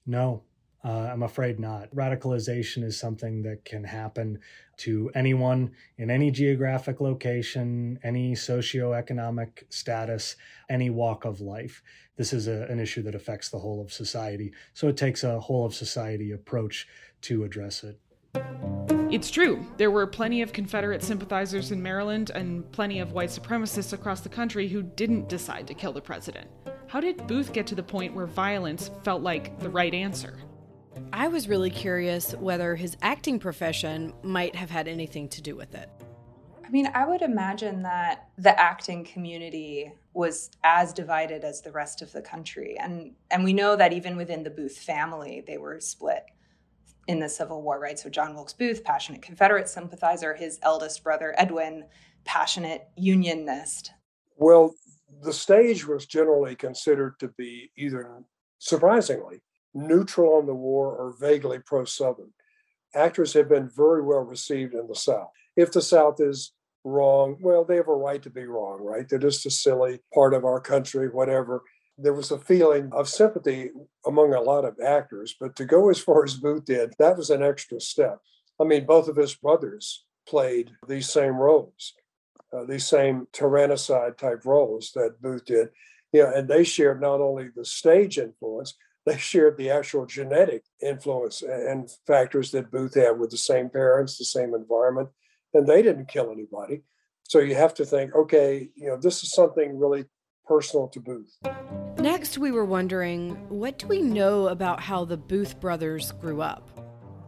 No, 0.04 0.42
uh, 0.84 1.08
I'm 1.10 1.22
afraid 1.22 1.58
not. 1.58 1.88
Radicalization 1.94 2.84
is 2.84 3.00
something 3.00 3.42
that 3.42 3.64
can 3.64 3.82
happen 3.82 4.38
to 4.76 5.10
anyone 5.14 5.72
in 5.96 6.10
any 6.10 6.30
geographic 6.30 7.00
location, 7.00 7.98
any 8.04 8.34
socioeconomic 8.34 9.64
status, 9.70 10.36
any 10.68 10.90
walk 10.90 11.24
of 11.24 11.40
life. 11.40 11.82
This 12.16 12.32
is 12.32 12.48
a, 12.48 12.62
an 12.64 12.80
issue 12.80 13.02
that 13.02 13.14
affects 13.14 13.50
the 13.50 13.58
whole 13.58 13.80
of 13.80 13.92
society. 13.92 14.52
So 14.74 14.88
it 14.88 14.96
takes 14.96 15.22
a 15.22 15.38
whole 15.38 15.66
of 15.66 15.74
society 15.74 16.32
approach 16.32 16.88
to 17.22 17.44
address 17.44 17.84
it. 17.84 18.00
It's 19.08 19.30
true. 19.30 19.64
There 19.76 19.90
were 19.90 20.06
plenty 20.06 20.42
of 20.42 20.52
Confederate 20.52 21.02
sympathizers 21.02 21.70
in 21.70 21.80
Maryland 21.82 22.30
and 22.34 22.70
plenty 22.72 22.98
of 22.98 23.12
white 23.12 23.30
supremacists 23.30 23.92
across 23.92 24.20
the 24.20 24.28
country 24.28 24.66
who 24.66 24.82
didn't 24.82 25.28
decide 25.28 25.66
to 25.68 25.74
kill 25.74 25.92
the 25.92 26.00
president. 26.00 26.48
How 26.88 27.00
did 27.00 27.26
Booth 27.26 27.52
get 27.52 27.66
to 27.68 27.74
the 27.74 27.82
point 27.82 28.14
where 28.14 28.26
violence 28.26 28.90
felt 29.04 29.22
like 29.22 29.58
the 29.60 29.70
right 29.70 29.94
answer? 29.94 30.38
I 31.12 31.28
was 31.28 31.48
really 31.48 31.70
curious 31.70 32.32
whether 32.34 32.74
his 32.74 32.96
acting 33.02 33.38
profession 33.38 34.12
might 34.22 34.56
have 34.56 34.70
had 34.70 34.88
anything 34.88 35.28
to 35.30 35.42
do 35.42 35.54
with 35.54 35.74
it. 35.74 35.88
I 36.64 36.70
mean, 36.70 36.90
I 36.92 37.06
would 37.06 37.22
imagine 37.22 37.82
that 37.82 38.28
the 38.38 38.58
acting 38.60 39.04
community 39.04 39.92
was 40.16 40.50
as 40.64 40.94
divided 40.94 41.44
as 41.44 41.60
the 41.60 41.70
rest 41.70 42.00
of 42.00 42.10
the 42.10 42.22
country. 42.22 42.76
And 42.78 43.12
and 43.30 43.44
we 43.44 43.52
know 43.52 43.76
that 43.76 43.92
even 43.92 44.16
within 44.16 44.42
the 44.42 44.50
Booth 44.50 44.78
family, 44.78 45.44
they 45.46 45.58
were 45.58 45.78
split 45.78 46.24
in 47.06 47.20
the 47.20 47.28
Civil 47.28 47.62
War, 47.62 47.78
right? 47.78 47.98
So 47.98 48.08
John 48.08 48.34
Wilkes 48.34 48.54
Booth, 48.54 48.82
passionate 48.82 49.22
Confederate 49.22 49.68
sympathizer, 49.68 50.34
his 50.34 50.58
eldest 50.62 51.04
brother 51.04 51.34
Edwin, 51.36 51.84
passionate 52.24 52.88
Unionist. 52.96 53.92
Well, 54.36 54.74
the 55.22 55.32
stage 55.32 55.86
was 55.86 56.06
generally 56.06 56.56
considered 56.56 57.20
to 57.20 57.28
be 57.28 57.70
either 57.76 58.24
surprisingly 58.58 59.42
neutral 59.74 60.36
on 60.36 60.46
the 60.46 60.54
war 60.54 60.96
or 60.96 61.14
vaguely 61.20 61.58
pro 61.58 61.84
Southern. 61.84 62.32
Actors 62.94 63.34
have 63.34 63.50
been 63.50 63.68
very 63.68 64.02
well 64.02 64.20
received 64.20 64.72
in 64.72 64.86
the 64.88 64.94
South. 64.94 65.28
If 65.56 65.72
the 65.72 65.82
South 65.82 66.20
is 66.20 66.52
wrong, 66.86 67.36
well, 67.40 67.64
they 67.64 67.76
have 67.76 67.88
a 67.88 67.94
right 67.94 68.22
to 68.22 68.30
be 68.30 68.44
wrong, 68.44 68.80
right? 68.80 69.08
They're 69.08 69.18
just 69.18 69.44
a 69.44 69.50
silly 69.50 69.98
part 70.14 70.32
of 70.32 70.44
our 70.44 70.60
country, 70.60 71.08
whatever. 71.08 71.62
There 71.98 72.14
was 72.14 72.30
a 72.30 72.38
feeling 72.38 72.90
of 72.92 73.08
sympathy 73.08 73.70
among 74.06 74.32
a 74.32 74.40
lot 74.40 74.64
of 74.64 74.78
actors, 74.80 75.34
but 75.38 75.56
to 75.56 75.64
go 75.64 75.90
as 75.90 75.98
far 75.98 76.24
as 76.24 76.34
Booth 76.34 76.64
did, 76.64 76.94
that 76.98 77.16
was 77.16 77.30
an 77.30 77.42
extra 77.42 77.80
step. 77.80 78.20
I 78.60 78.64
mean, 78.64 78.86
both 78.86 79.08
of 79.08 79.16
his 79.16 79.34
brothers 79.34 80.04
played 80.28 80.70
these 80.86 81.10
same 81.10 81.36
roles, 81.36 81.94
uh, 82.52 82.64
these 82.64 82.86
same 82.86 83.26
tyrannicide 83.32 84.16
type 84.16 84.44
roles 84.44 84.92
that 84.94 85.20
Booth 85.20 85.44
did. 85.44 85.70
You 86.12 86.22
know, 86.22 86.32
and 86.34 86.48
they 86.48 86.62
shared 86.62 87.00
not 87.00 87.20
only 87.20 87.48
the 87.54 87.64
stage 87.64 88.16
influence, 88.16 88.76
they 89.04 89.18
shared 89.18 89.56
the 89.56 89.70
actual 89.70 90.06
genetic 90.06 90.64
influence 90.80 91.42
and 91.42 91.90
factors 92.06 92.52
that 92.52 92.70
Booth 92.70 92.94
had 92.94 93.18
with 93.18 93.30
the 93.30 93.36
same 93.36 93.70
parents, 93.70 94.18
the 94.18 94.24
same 94.24 94.54
environment, 94.54 95.08
and 95.56 95.66
they 95.66 95.82
didn't 95.82 96.08
kill 96.08 96.30
anybody. 96.30 96.82
So 97.24 97.40
you 97.40 97.54
have 97.54 97.74
to 97.74 97.84
think, 97.84 98.14
okay, 98.14 98.70
you 98.74 98.88
know, 98.88 98.96
this 98.96 99.22
is 99.22 99.32
something 99.32 99.78
really 99.78 100.04
personal 100.46 100.88
to 100.88 101.00
Booth. 101.00 101.36
Next, 101.98 102.38
we 102.38 102.52
were 102.52 102.64
wondering 102.64 103.30
what 103.48 103.78
do 103.78 103.88
we 103.88 104.00
know 104.00 104.48
about 104.48 104.80
how 104.80 105.04
the 105.04 105.16
Booth 105.16 105.58
brothers 105.58 106.12
grew 106.12 106.40
up? 106.40 106.70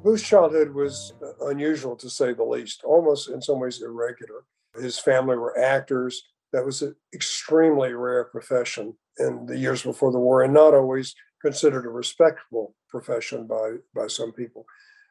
Booth's 0.04 0.22
childhood 0.22 0.72
was 0.72 1.12
unusual 1.40 1.96
to 1.96 2.08
say 2.08 2.32
the 2.32 2.44
least, 2.44 2.84
almost 2.84 3.28
in 3.28 3.42
some 3.42 3.58
ways 3.58 3.82
irregular. 3.82 4.44
His 4.80 4.98
family 4.98 5.36
were 5.36 5.58
actors. 5.58 6.22
That 6.52 6.64
was 6.64 6.82
an 6.82 6.94
extremely 7.12 7.92
rare 7.92 8.24
profession 8.24 8.94
in 9.18 9.46
the 9.46 9.58
years 9.58 9.82
before 9.82 10.12
the 10.12 10.20
war, 10.20 10.42
and 10.42 10.54
not 10.54 10.74
always 10.74 11.14
considered 11.42 11.84
a 11.84 11.90
respectable 11.90 12.76
profession 12.88 13.46
by, 13.46 13.76
by 13.94 14.06
some 14.06 14.32
people. 14.32 14.64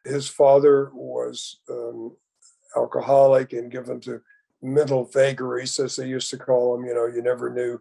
His 0.06 0.30
father 0.30 0.92
was 0.94 1.60
um, 1.70 2.16
alcoholic 2.78 3.54
and 3.54 3.72
given 3.72 4.00
to 4.02 4.22
mental 4.62 5.06
vagaries, 5.06 5.80
as 5.80 5.96
they 5.96 6.08
used 6.08 6.30
to 6.32 6.38
call 6.38 6.76
him. 6.76 6.86
You 6.86 6.94
know, 6.94 7.08
you 7.08 7.22
never 7.22 7.50
knew 7.50 7.80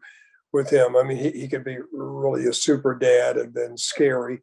with 0.52 0.70
him. 0.70 0.96
I 0.96 1.02
mean, 1.02 1.18
he, 1.18 1.30
he 1.30 1.48
could 1.48 1.64
be 1.64 1.78
really 1.92 2.46
a 2.46 2.52
super 2.52 2.94
dad 2.94 3.36
and 3.36 3.54
then 3.54 3.76
scary. 3.76 4.40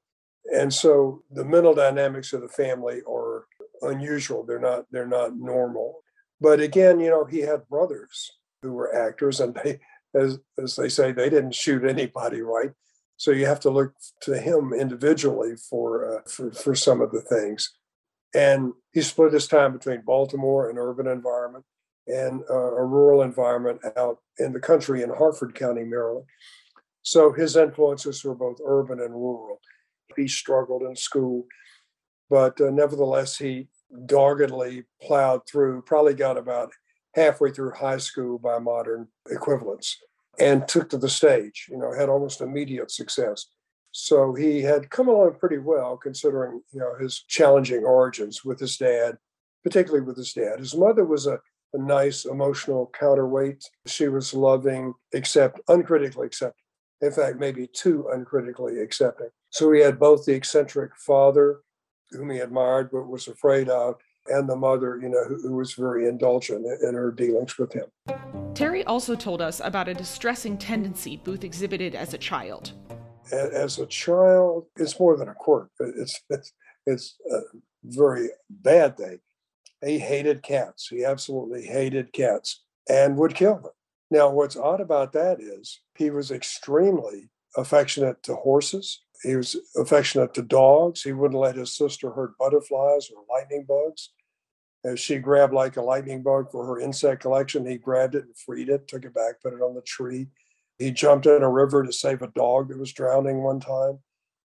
And 0.53 0.73
so 0.73 1.23
the 1.31 1.45
mental 1.45 1.73
dynamics 1.73 2.33
of 2.33 2.41
the 2.41 2.47
family 2.47 3.01
are 3.09 3.45
unusual. 3.81 4.43
They're 4.43 4.59
not 4.59 4.85
they're 4.91 5.07
not 5.07 5.35
normal. 5.35 6.03
But 6.41 6.59
again, 6.59 6.99
you 6.99 7.09
know, 7.09 7.25
he 7.25 7.39
had 7.39 7.69
brothers 7.69 8.31
who 8.61 8.73
were 8.73 8.95
actors, 8.95 9.39
and 9.39 9.55
they, 9.55 9.79
as 10.13 10.39
as 10.61 10.75
they 10.75 10.89
say, 10.89 11.11
they 11.11 11.29
didn't 11.29 11.55
shoot 11.55 11.83
anybody, 11.85 12.41
right? 12.41 12.71
So 13.17 13.31
you 13.31 13.45
have 13.45 13.61
to 13.61 13.69
look 13.69 13.93
to 14.21 14.37
him 14.37 14.73
individually 14.73 15.55
for 15.69 16.17
uh, 16.17 16.21
for, 16.27 16.51
for 16.51 16.75
some 16.75 17.01
of 17.01 17.11
the 17.11 17.21
things. 17.21 17.73
And 18.33 18.73
he 18.91 19.01
split 19.01 19.33
his 19.33 19.47
time 19.47 19.73
between 19.73 20.01
Baltimore, 20.01 20.69
an 20.69 20.77
urban 20.77 21.07
environment, 21.07 21.65
and 22.07 22.41
uh, 22.49 22.53
a 22.53 22.83
rural 22.83 23.21
environment 23.21 23.79
out 23.95 24.17
in 24.39 24.53
the 24.53 24.59
country 24.59 25.03
in 25.03 25.09
Harford 25.09 25.55
County, 25.55 25.83
Maryland. 25.83 26.25
So 27.03 27.31
his 27.31 27.55
influences 27.55 28.23
were 28.23 28.35
both 28.35 28.57
urban 28.65 28.99
and 28.99 29.13
rural. 29.13 29.59
He 30.15 30.27
struggled 30.27 30.83
in 30.83 30.95
school, 30.95 31.45
but 32.29 32.59
uh, 32.59 32.69
nevertheless, 32.69 33.37
he 33.37 33.67
doggedly 34.05 34.83
plowed 35.01 35.41
through, 35.47 35.83
probably 35.83 36.13
got 36.13 36.37
about 36.37 36.71
halfway 37.13 37.51
through 37.51 37.71
high 37.71 37.97
school 37.97 38.39
by 38.39 38.57
modern 38.59 39.07
equivalents, 39.29 39.97
and 40.39 40.67
took 40.67 40.89
to 40.89 40.97
the 40.97 41.09
stage, 41.09 41.67
you 41.69 41.77
know, 41.77 41.93
had 41.93 42.09
almost 42.09 42.41
immediate 42.41 42.89
success. 42.89 43.47
So 43.93 44.33
he 44.33 44.61
had 44.61 44.89
come 44.89 45.07
along 45.07 45.35
pretty 45.39 45.59
well, 45.59 45.97
considering 45.97 46.61
you 46.71 46.79
know 46.79 46.95
his 46.99 47.23
challenging 47.27 47.85
origins 47.85 48.43
with 48.43 48.59
his 48.59 48.75
dad, 48.75 49.17
particularly 49.63 50.03
with 50.03 50.17
his 50.17 50.33
dad. 50.33 50.59
His 50.59 50.75
mother 50.75 51.05
was 51.05 51.27
a, 51.27 51.39
a 51.73 51.77
nice 51.77 52.25
emotional 52.25 52.91
counterweight. 52.99 53.63
She 53.85 54.07
was 54.07 54.33
loving, 54.33 54.95
except 55.13 55.61
uncritically 55.67 56.25
accepting. 56.25 56.63
In 57.01 57.11
fact, 57.11 57.37
maybe 57.39 57.67
too 57.67 58.09
uncritically 58.11 58.79
accepting. 58.79 59.29
So 59.51 59.71
he 59.71 59.81
had 59.81 59.99
both 59.99 60.25
the 60.25 60.33
eccentric 60.33 60.95
father, 60.97 61.59
whom 62.09 62.31
he 62.31 62.39
admired 62.39 62.89
but 62.91 63.07
was 63.07 63.27
afraid 63.27 63.69
of, 63.69 63.95
and 64.25 64.49
the 64.49 64.55
mother, 64.55 64.97
you 64.99 65.09
know, 65.09 65.23
who, 65.25 65.39
who 65.49 65.55
was 65.55 65.73
very 65.73 66.07
indulgent 66.07 66.65
in, 66.65 66.89
in 66.89 66.95
her 66.95 67.11
dealings 67.11 67.59
with 67.59 67.73
him. 67.73 67.85
Terry 68.55 68.83
also 68.85 69.15
told 69.15 69.41
us 69.41 69.61
about 69.63 69.87
a 69.87 69.93
distressing 69.93 70.57
tendency 70.57 71.17
Booth 71.17 71.43
exhibited 71.43 71.93
as 71.93 72.13
a 72.13 72.17
child 72.17 72.73
as 73.33 73.79
a 73.79 73.85
child, 73.85 74.65
it's 74.75 74.99
more 74.99 75.17
than 75.17 75.29
a 75.29 75.33
quirk. 75.33 75.69
It's 75.79 76.21
it's 76.29 76.53
it's 76.85 77.15
a 77.31 77.39
very 77.83 78.29
bad 78.49 78.97
thing. 78.97 79.19
He 79.85 79.99
hated 79.99 80.43
cats. 80.43 80.87
He 80.87 81.03
absolutely 81.03 81.65
hated 81.65 82.13
cats 82.13 82.63
and 82.89 83.17
would 83.17 83.35
kill 83.35 83.55
them. 83.55 83.71
Now, 84.11 84.29
what's 84.29 84.55
odd 84.55 84.79
about 84.79 85.13
that 85.13 85.41
is 85.41 85.81
he 85.97 86.09
was 86.09 86.31
extremely 86.31 87.29
affectionate 87.57 88.21
to 88.23 88.35
horses. 88.35 89.01
He 89.23 89.35
was 89.35 89.55
affectionate 89.75 90.33
to 90.35 90.41
dogs. 90.41 91.01
He 91.01 91.13
wouldn't 91.13 91.39
let 91.39 91.55
his 91.55 91.75
sister 91.75 92.11
hurt 92.11 92.37
butterflies 92.37 93.09
or 93.09 93.23
lightning 93.29 93.65
bugs. 93.67 94.09
As 94.85 94.99
she 94.99 95.17
grabbed 95.17 95.53
like 95.53 95.77
a 95.77 95.81
lightning 95.81 96.23
bug 96.23 96.51
for 96.51 96.65
her 96.65 96.79
insect 96.79 97.21
collection, 97.21 97.65
he 97.65 97.77
grabbed 97.77 98.15
it 98.15 98.25
and 98.25 98.37
freed 98.37 98.67
it, 98.67 98.87
took 98.87 99.05
it 99.05 99.13
back, 99.13 99.41
put 99.41 99.53
it 99.53 99.61
on 99.61 99.75
the 99.75 99.81
tree. 99.81 100.27
He 100.79 100.91
jumped 100.91 101.25
in 101.25 101.43
a 101.43 101.49
river 101.49 101.83
to 101.83 101.93
save 101.93 102.21
a 102.21 102.27
dog 102.27 102.69
that 102.69 102.79
was 102.79 102.93
drowning 102.93 103.43
one 103.43 103.59
time. 103.59 103.99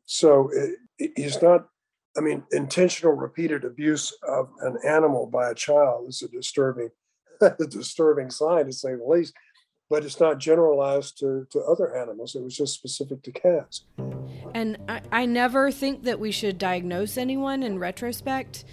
So 0.06 0.50
it, 0.52 1.10
he's 1.16 1.40
not, 1.42 1.68
I 2.16 2.20
mean, 2.20 2.44
intentional 2.52 3.12
repeated 3.12 3.64
abuse 3.64 4.16
of 4.26 4.50
an 4.60 4.78
animal 4.86 5.26
by 5.26 5.50
a 5.50 5.54
child 5.54 6.08
is 6.08 6.22
a 6.22 6.28
disturbing, 6.28 6.90
a 7.40 7.66
disturbing 7.66 8.30
sign 8.30 8.66
to 8.66 8.72
say 8.72 8.94
the 8.94 9.04
least. 9.04 9.34
But 9.90 10.04
it's 10.04 10.20
not 10.20 10.38
generalized 10.38 11.18
to, 11.20 11.46
to 11.50 11.60
other 11.60 11.96
animals. 11.96 12.34
It 12.34 12.42
was 12.42 12.54
just 12.54 12.74
specific 12.74 13.22
to 13.22 13.32
cats. 13.32 13.84
And 14.54 14.76
I, 14.86 15.00
I 15.10 15.26
never 15.26 15.70
think 15.70 16.02
that 16.02 16.20
we 16.20 16.30
should 16.30 16.58
diagnose 16.58 17.16
anyone 17.16 17.62
in 17.62 17.78
retrospect, 17.78 18.66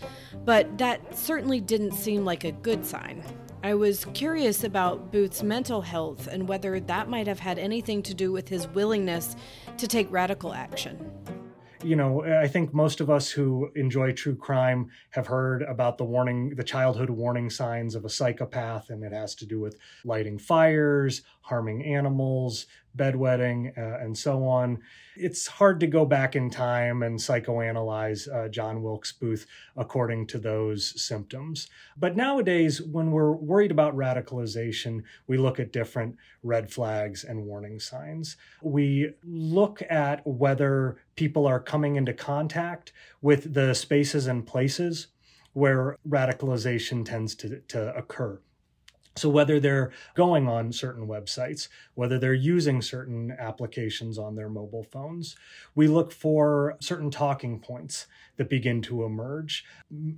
but 0.44 0.78
that 0.78 1.18
certainly 1.18 1.62
didn't 1.62 1.94
seem 1.94 2.26
like 2.26 2.44
a 2.44 2.52
good 2.52 2.86
sign. 2.86 3.24
I 3.66 3.74
was 3.74 4.06
curious 4.14 4.64
about 4.64 5.12
Booth's 5.12 5.42
mental 5.42 5.82
health 5.82 6.28
and 6.28 6.48
whether 6.48 6.80
that 6.82 7.10
might 7.10 7.26
have 7.26 7.40
had 7.40 7.58
anything 7.58 8.04
to 8.04 8.14
do 8.14 8.32
with 8.32 8.48
his 8.48 8.68
willingness 8.68 9.36
to 9.78 9.88
take 9.88 10.06
radical 10.12 10.54
action. 10.54 11.12
You 11.84 11.96
know, 11.96 12.24
I 12.24 12.48
think 12.48 12.76
most 12.76 13.02
of 13.02 13.10
us 13.10 13.32
who 13.32 13.72
enjoy 13.76 14.12
true 14.12 14.36
crime 14.36 14.92
have 15.10 15.26
heard 15.26 15.64
about 15.64 15.98
the 15.98 16.04
warning, 16.04 16.54
the 16.56 16.64
childhood 16.64 17.10
warning 17.10 17.50
signs 17.50 17.96
of 17.96 18.06
a 18.06 18.10
psychopath, 18.10 18.92
and 18.92 19.04
it 19.04 19.12
has 19.12 19.34
to 19.34 19.48
do 19.48 19.60
with 19.60 19.80
lighting 20.04 20.38
fires, 20.38 21.24
harming 21.46 21.86
animals, 21.86 22.66
bedwetting, 22.98 23.78
uh, 23.78 24.04
and 24.04 24.18
so 24.18 24.48
on. 24.48 24.80
It's 25.16 25.46
hard 25.46 25.80
to 25.82 25.88
go 25.88 26.04
back 26.04 26.36
in 26.36 26.50
time 26.50 27.04
and 27.04 27.20
psychoanalyze 27.20 28.28
uh, 28.34 28.50
John 28.50 28.82
Wilkes 28.82 29.12
Booth 29.12 29.46
according 29.78 30.26
to 30.28 30.40
those 30.40 31.00
symptoms. 31.00 31.70
But 31.96 32.18
nowadays, 32.18 32.82
when 32.82 33.12
we're 33.12 33.32
worried 33.32 33.70
about 33.70 33.96
radicalization, 33.96 35.04
we 35.28 35.38
look 35.38 35.60
at 35.60 35.72
different 35.72 36.18
red 36.42 36.72
flags 36.72 37.24
and 37.24 37.46
warning 37.46 37.80
signs. 37.80 38.38
We 38.64 39.12
look 39.24 39.84
at 39.88 40.26
whether 40.26 40.98
people 41.16 41.46
are 41.46 41.60
coming 41.60 41.96
into 41.96 42.14
contact 42.14 42.92
with 43.22 43.54
the 43.54 43.76
spaces 43.76 44.26
and 44.26 44.48
places 44.48 45.08
where 45.54 45.98
radicalization 46.10 47.06
tends 47.06 47.36
to, 47.36 47.60
to 47.68 47.96
occur. 47.96 48.40
So, 49.18 49.30
whether 49.30 49.60
they're 49.62 49.92
going 50.14 50.48
on 50.50 50.74
certain 50.74 51.08
websites, 51.08 51.70
whether 51.94 52.20
they're 52.20 52.34
using 52.34 52.82
certain 52.82 53.32
applications 53.40 54.18
on 54.18 54.36
their 54.36 54.50
mobile 54.50 54.84
phones, 54.84 55.38
we 55.74 55.88
look 55.88 56.12
for 56.12 56.76
certain 56.82 57.10
talking 57.12 57.60
points 57.60 58.08
that 58.38 58.50
begin 58.50 58.82
to 58.84 59.04
emerge. 59.04 59.66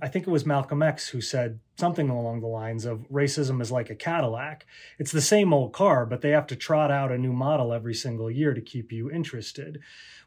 I 0.02 0.08
think 0.08 0.26
it 0.26 0.30
was 0.30 0.46
Malcolm 0.46 0.82
X 0.82 1.08
who 1.08 1.20
said 1.20 1.60
something 1.76 2.08
along 2.08 2.40
the 2.40 2.46
lines 2.46 2.84
of 2.84 3.08
racism 3.10 3.62
is 3.62 3.70
like 3.70 3.90
a 3.90 3.94
Cadillac. 3.94 4.66
It's 4.98 5.12
the 5.12 5.20
same 5.20 5.52
old 5.52 5.72
car, 5.72 6.04
but 6.04 6.20
they 6.20 6.30
have 6.30 6.46
to 6.48 6.56
trot 6.56 6.90
out 6.90 7.12
a 7.12 7.18
new 7.18 7.32
model 7.32 7.72
every 7.72 7.94
single 7.94 8.30
year 8.30 8.54
to 8.54 8.60
keep 8.60 8.90
you 8.90 9.10
interested. 9.10 9.80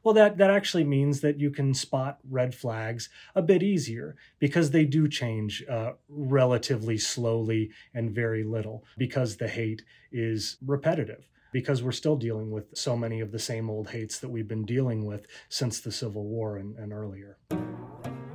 Well, 0.04 0.14
that, 0.16 0.38
that 0.38 0.50
actually 0.50 0.86
means 0.86 1.22
that 1.22 1.40
you 1.40 1.52
can 1.52 1.74
spot 1.74 2.20
red 2.30 2.56
flags 2.56 3.10
a 3.36 3.42
bit 3.42 3.62
easier 3.62 4.16
because 4.40 4.72
they 4.72 4.86
do 4.86 5.08
change 5.08 5.64
uh, 5.70 5.94
relatively 6.10 6.98
slowly 6.98 7.72
and 7.94 8.12
very 8.12 8.44
little 8.44 8.84
because 8.98 9.38
the 9.38 9.48
hate 9.48 9.84
is 10.12 10.58
repetitive 10.66 11.28
because 11.52 11.84
we're 11.84 11.92
still 11.92 12.16
dealing 12.16 12.52
with 12.52 12.66
so 12.78 12.96
many 12.96 13.20
of 13.20 13.32
the 13.32 13.40
same 13.40 13.70
old 13.70 13.90
hates 13.90 14.20
that 14.20 14.30
we've 14.30 14.48
been 14.48 14.66
dealing 14.66 15.06
with 15.06 15.26
since 15.50 15.80
the 15.80 15.92
Civil 15.92 16.24
War 16.24 16.58
and, 16.58 16.78
and 16.78 16.94
earlier. 16.94 17.38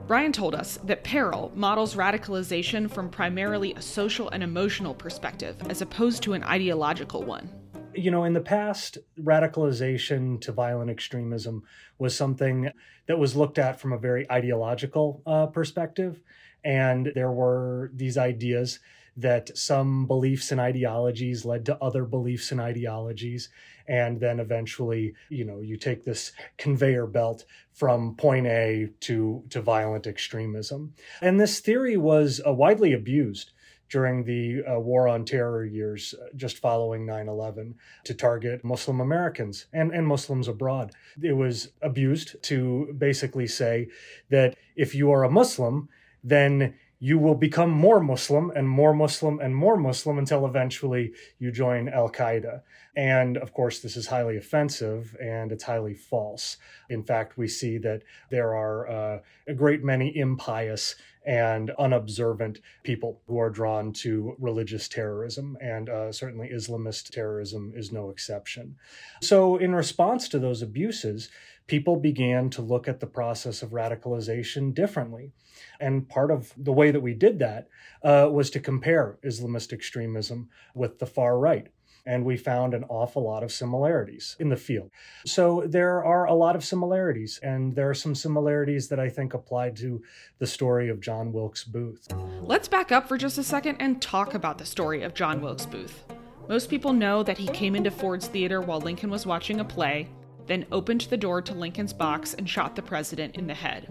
Brian 0.06 0.30
told 0.30 0.54
us 0.54 0.78
that 0.84 1.02
Peril 1.02 1.50
models 1.56 1.96
radicalization 1.96 2.88
from 2.88 3.08
primarily 3.08 3.74
a 3.74 3.82
social 3.82 4.28
and 4.28 4.42
emotional 4.42 4.94
perspective 4.94 5.56
as 5.68 5.82
opposed 5.82 6.22
to 6.22 6.34
an 6.34 6.44
ideological 6.44 7.24
one. 7.24 7.50
You 7.92 8.12
know, 8.12 8.22
in 8.22 8.32
the 8.32 8.40
past, 8.40 8.98
radicalization 9.20 10.40
to 10.42 10.52
violent 10.52 10.90
extremism 10.90 11.64
was 11.98 12.14
something 12.14 12.70
that 13.08 13.18
was 13.18 13.34
looked 13.34 13.58
at 13.58 13.80
from 13.80 13.92
a 13.92 13.98
very 13.98 14.30
ideological 14.30 15.22
uh, 15.26 15.46
perspective. 15.46 16.20
And 16.64 17.10
there 17.14 17.32
were 17.32 17.90
these 17.92 18.16
ideas 18.16 18.78
that 19.16 19.56
some 19.56 20.06
beliefs 20.06 20.52
and 20.52 20.60
ideologies 20.60 21.44
led 21.44 21.64
to 21.66 21.76
other 21.82 22.04
beliefs 22.04 22.52
and 22.52 22.60
ideologies. 22.60 23.48
And 23.88 24.20
then 24.20 24.40
eventually 24.40 25.14
you 25.28 25.44
know 25.44 25.60
you 25.60 25.76
take 25.76 26.04
this 26.04 26.32
conveyor 26.58 27.06
belt 27.06 27.44
from 27.72 28.16
point 28.16 28.46
a 28.46 28.88
to 29.00 29.44
to 29.50 29.60
violent 29.60 30.06
extremism. 30.06 30.94
And 31.20 31.40
this 31.40 31.60
theory 31.60 31.96
was 31.96 32.40
uh, 32.46 32.52
widely 32.52 32.92
abused 32.92 33.52
during 33.88 34.24
the 34.24 34.62
uh, 34.64 34.80
war 34.80 35.06
on 35.08 35.24
terror 35.24 35.64
years 35.64 36.14
uh, 36.14 36.26
just 36.34 36.58
following 36.58 37.06
9-11 37.06 37.74
to 38.04 38.14
target 38.14 38.64
muslim 38.64 39.00
americans 39.00 39.66
and, 39.72 39.92
and 39.92 40.06
muslims 40.06 40.48
abroad. 40.48 40.92
It 41.22 41.34
was 41.34 41.68
abused 41.82 42.42
to 42.44 42.94
basically 42.98 43.46
say 43.46 43.88
that 44.30 44.56
if 44.74 44.94
you 44.94 45.10
are 45.12 45.24
a 45.24 45.30
muslim 45.30 45.88
then 46.24 46.74
you 46.98 47.18
will 47.18 47.34
become 47.34 47.70
more 47.70 48.00
Muslim 48.00 48.50
and 48.54 48.68
more 48.68 48.94
Muslim 48.94 49.38
and 49.38 49.54
more 49.54 49.76
Muslim 49.76 50.18
until 50.18 50.46
eventually 50.46 51.12
you 51.38 51.52
join 51.52 51.88
Al 51.88 52.08
Qaeda. 52.08 52.62
And 52.96 53.36
of 53.36 53.52
course, 53.52 53.80
this 53.80 53.96
is 53.96 54.06
highly 54.06 54.36
offensive 54.38 55.14
and 55.20 55.52
it's 55.52 55.64
highly 55.64 55.94
false. 55.94 56.56
In 56.88 57.02
fact, 57.02 57.36
we 57.36 57.48
see 57.48 57.76
that 57.78 58.02
there 58.30 58.54
are 58.54 58.88
uh, 58.88 59.18
a 59.46 59.54
great 59.54 59.84
many 59.84 60.16
impious 60.16 60.94
and 61.26 61.70
unobservant 61.72 62.60
people 62.84 63.20
who 63.26 63.38
are 63.38 63.50
drawn 63.50 63.92
to 63.92 64.36
religious 64.38 64.88
terrorism, 64.88 65.58
and 65.60 65.88
uh, 65.88 66.12
certainly 66.12 66.48
Islamist 66.54 67.10
terrorism 67.10 67.72
is 67.74 67.90
no 67.90 68.10
exception. 68.10 68.76
So, 69.20 69.56
in 69.56 69.74
response 69.74 70.28
to 70.28 70.38
those 70.38 70.62
abuses, 70.62 71.28
people 71.66 71.96
began 71.96 72.50
to 72.50 72.62
look 72.62 72.88
at 72.88 73.00
the 73.00 73.06
process 73.06 73.62
of 73.62 73.70
radicalization 73.70 74.74
differently. 74.74 75.32
And 75.80 76.08
part 76.08 76.30
of 76.30 76.52
the 76.56 76.72
way 76.72 76.90
that 76.90 77.00
we 77.00 77.14
did 77.14 77.38
that 77.40 77.68
uh, 78.02 78.28
was 78.30 78.50
to 78.50 78.60
compare 78.60 79.18
Islamist 79.24 79.72
extremism 79.72 80.48
with 80.74 80.98
the 80.98 81.06
far 81.06 81.38
right. 81.38 81.68
And 82.08 82.24
we 82.24 82.36
found 82.36 82.72
an 82.72 82.84
awful 82.84 83.24
lot 83.24 83.42
of 83.42 83.50
similarities 83.50 84.36
in 84.38 84.48
the 84.48 84.56
field. 84.56 84.92
So 85.24 85.64
there 85.66 86.04
are 86.04 86.26
a 86.26 86.34
lot 86.34 86.54
of 86.54 86.64
similarities, 86.64 87.40
and 87.42 87.74
there 87.74 87.90
are 87.90 87.94
some 87.94 88.14
similarities 88.14 88.86
that 88.88 89.00
I 89.00 89.08
think 89.08 89.34
apply 89.34 89.70
to 89.70 90.00
the 90.38 90.46
story 90.46 90.88
of 90.88 91.00
John 91.00 91.32
Wilkes 91.32 91.64
Booth. 91.64 92.06
Let's 92.42 92.68
back 92.68 92.92
up 92.92 93.08
for 93.08 93.18
just 93.18 93.38
a 93.38 93.42
second 93.42 93.78
and 93.80 94.00
talk 94.00 94.34
about 94.34 94.58
the 94.58 94.66
story 94.66 95.02
of 95.02 95.14
John 95.14 95.40
Wilkes 95.40 95.66
Booth. 95.66 96.04
Most 96.48 96.70
people 96.70 96.92
know 96.92 97.24
that 97.24 97.38
he 97.38 97.48
came 97.48 97.74
into 97.74 97.90
Ford's 97.90 98.28
Theater 98.28 98.60
while 98.60 98.80
Lincoln 98.80 99.10
was 99.10 99.26
watching 99.26 99.58
a 99.58 99.64
play, 99.64 100.08
then 100.46 100.66
opened 100.72 101.02
the 101.02 101.16
door 101.16 101.42
to 101.42 101.54
Lincoln's 101.54 101.92
box 101.92 102.34
and 102.34 102.48
shot 102.48 102.76
the 102.76 102.82
president 102.82 103.36
in 103.36 103.46
the 103.46 103.54
head. 103.54 103.88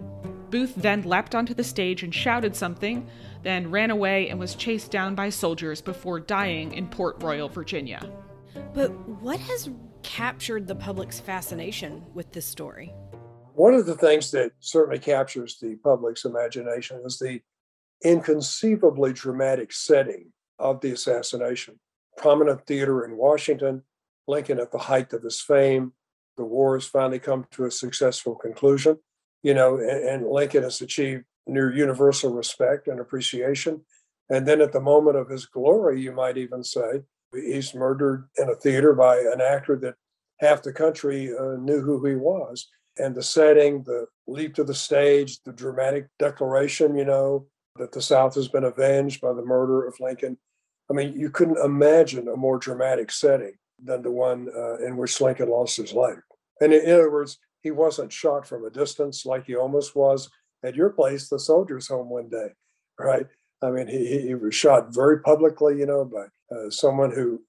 Booth 0.49 0.75
then 0.75 1.03
leapt 1.03 1.35
onto 1.35 1.53
the 1.53 1.63
stage 1.63 2.03
and 2.03 2.13
shouted 2.13 2.55
something, 2.55 3.07
then 3.43 3.71
ran 3.71 3.91
away 3.91 4.29
and 4.29 4.39
was 4.39 4.55
chased 4.55 4.91
down 4.91 5.15
by 5.15 5.29
soldiers 5.29 5.81
before 5.81 6.19
dying 6.19 6.73
in 6.73 6.87
Port 6.87 7.21
Royal, 7.21 7.49
Virginia. 7.49 8.09
But 8.73 8.89
what 9.21 9.39
has 9.39 9.69
captured 10.03 10.67
the 10.67 10.75
public's 10.75 11.19
fascination 11.19 12.03
with 12.13 12.31
this 12.31 12.45
story? 12.45 12.93
One 13.53 13.73
of 13.73 13.85
the 13.85 13.95
things 13.95 14.31
that 14.31 14.51
certainly 14.59 14.99
captures 14.99 15.57
the 15.59 15.75
public's 15.75 16.25
imagination 16.25 17.01
is 17.05 17.17
the 17.17 17.41
inconceivably 18.03 19.13
dramatic 19.13 19.71
setting 19.73 20.31
of 20.59 20.81
the 20.81 20.91
assassination. 20.91 21.79
Prominent 22.17 22.65
theater 22.65 23.03
in 23.05 23.17
Washington, 23.17 23.83
Lincoln 24.27 24.59
at 24.59 24.71
the 24.71 24.77
height 24.77 25.11
of 25.13 25.23
his 25.23 25.41
fame, 25.41 25.93
the 26.37 26.45
war 26.45 26.75
has 26.75 26.85
finally 26.85 27.19
come 27.19 27.45
to 27.51 27.65
a 27.65 27.71
successful 27.71 28.35
conclusion 28.35 28.97
you 29.45 29.53
know, 29.53 29.77
and, 29.77 30.03
and 30.09 30.27
Lincoln 30.27 30.63
has 30.63 30.81
achieved 30.81 31.23
near 31.45 31.71
universal 31.71 32.33
respect 32.33 32.87
and 32.87 32.99
appreciation. 32.99 33.79
And 34.27 34.47
then 34.47 34.59
at 34.59 34.71
the 34.71 34.81
moment 34.81 35.17
of 35.17 35.29
his 35.29 35.45
glory, 35.45 36.01
you 36.01 36.11
might 36.11 36.35
even 36.35 36.63
say, 36.63 37.03
he's 37.31 37.75
murdered 37.75 38.27
in 38.39 38.49
a 38.49 38.55
theater 38.55 38.93
by 38.93 39.17
an 39.17 39.41
actor 39.41 39.75
that 39.77 39.97
half 40.39 40.63
the 40.63 40.73
country 40.73 41.31
uh, 41.31 41.57
knew 41.59 41.79
who 41.81 42.03
he 42.07 42.15
was. 42.15 42.67
And 42.97 43.13
the 43.13 43.21
setting, 43.21 43.83
the 43.83 44.07
leap 44.25 44.55
to 44.55 44.63
the 44.63 44.73
stage, 44.73 45.43
the 45.43 45.53
dramatic 45.53 46.07
declaration, 46.17 46.97
you 46.97 47.05
know, 47.05 47.45
that 47.75 47.91
the 47.91 48.01
South 48.01 48.33
has 48.33 48.47
been 48.47 48.63
avenged 48.63 49.21
by 49.21 49.33
the 49.33 49.45
murder 49.45 49.85
of 49.85 49.99
Lincoln. 49.99 50.39
I 50.89 50.93
mean, 50.93 51.19
you 51.19 51.29
couldn't 51.29 51.63
imagine 51.63 52.27
a 52.27 52.35
more 52.35 52.57
dramatic 52.57 53.11
setting 53.11 53.53
than 53.83 54.01
the 54.01 54.11
one 54.11 54.49
uh, 54.55 54.77
in 54.77 54.97
which 54.97 55.19
Lincoln 55.21 55.49
lost 55.49 55.77
his 55.77 55.93
life. 55.93 56.19
And 56.61 56.73
in, 56.73 56.89
other 56.91 57.11
words, 57.11 57.37
he 57.61 57.71
wasn't 57.71 58.13
shot 58.13 58.47
from 58.47 58.65
a 58.65 58.69
distance 58.69 59.25
like 59.25 59.45
he 59.45 59.55
almost 59.55 59.95
was 59.95 60.29
at 60.63 60.75
your 60.75 60.89
place, 60.89 61.29
the 61.29 61.39
soldiers' 61.39 61.87
home 61.87 62.09
one 62.09 62.29
day, 62.29 62.49
right? 62.99 63.27
I 63.61 63.71
mean, 63.71 63.87
he, 63.87 64.21
he 64.21 64.35
was 64.35 64.55
shot 64.55 64.93
very 64.93 65.19
publicly, 65.21 65.79
you 65.79 65.85
know, 65.85 66.05
by 66.05 66.55
uh, 66.55 66.69
someone 66.69 67.11
who 67.11 67.41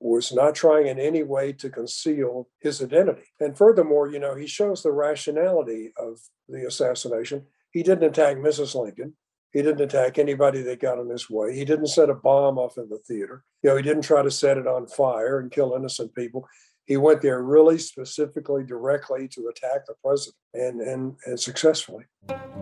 was 0.00 0.32
not 0.32 0.54
trying 0.54 0.88
in 0.88 0.98
any 0.98 1.22
way 1.22 1.52
to 1.52 1.70
conceal 1.70 2.48
his 2.60 2.82
identity. 2.82 3.22
And 3.40 3.56
furthermore, 3.56 4.10
you 4.10 4.18
know, 4.18 4.34
he 4.34 4.46
shows 4.46 4.82
the 4.82 4.92
rationality 4.92 5.92
of 5.96 6.18
the 6.48 6.66
assassination. 6.66 7.46
He 7.70 7.82
didn't 7.82 8.10
attack 8.10 8.36
Mrs. 8.36 8.74
Lincoln. 8.74 9.14
He 9.52 9.62
didn't 9.62 9.82
attack 9.82 10.18
anybody 10.18 10.62
that 10.62 10.80
got 10.80 10.98
in 10.98 11.08
his 11.08 11.28
way. 11.28 11.54
He 11.54 11.64
didn't 11.64 11.88
set 11.88 12.08
a 12.10 12.14
bomb 12.14 12.58
off 12.58 12.78
in 12.78 12.88
the 12.88 12.98
theater. 12.98 13.44
You 13.62 13.70
know, 13.70 13.76
he 13.76 13.82
didn't 13.82 14.02
try 14.02 14.22
to 14.22 14.30
set 14.30 14.58
it 14.58 14.66
on 14.66 14.86
fire 14.86 15.40
and 15.40 15.50
kill 15.50 15.74
innocent 15.74 16.14
people 16.14 16.48
he 16.86 16.96
went 16.96 17.22
there 17.22 17.42
really 17.42 17.78
specifically 17.78 18.64
directly 18.64 19.28
to 19.28 19.48
attack 19.48 19.86
the 19.86 19.94
president 20.02 20.36
and, 20.54 20.80
and, 20.80 21.16
and 21.26 21.38
successfully. 21.38 22.04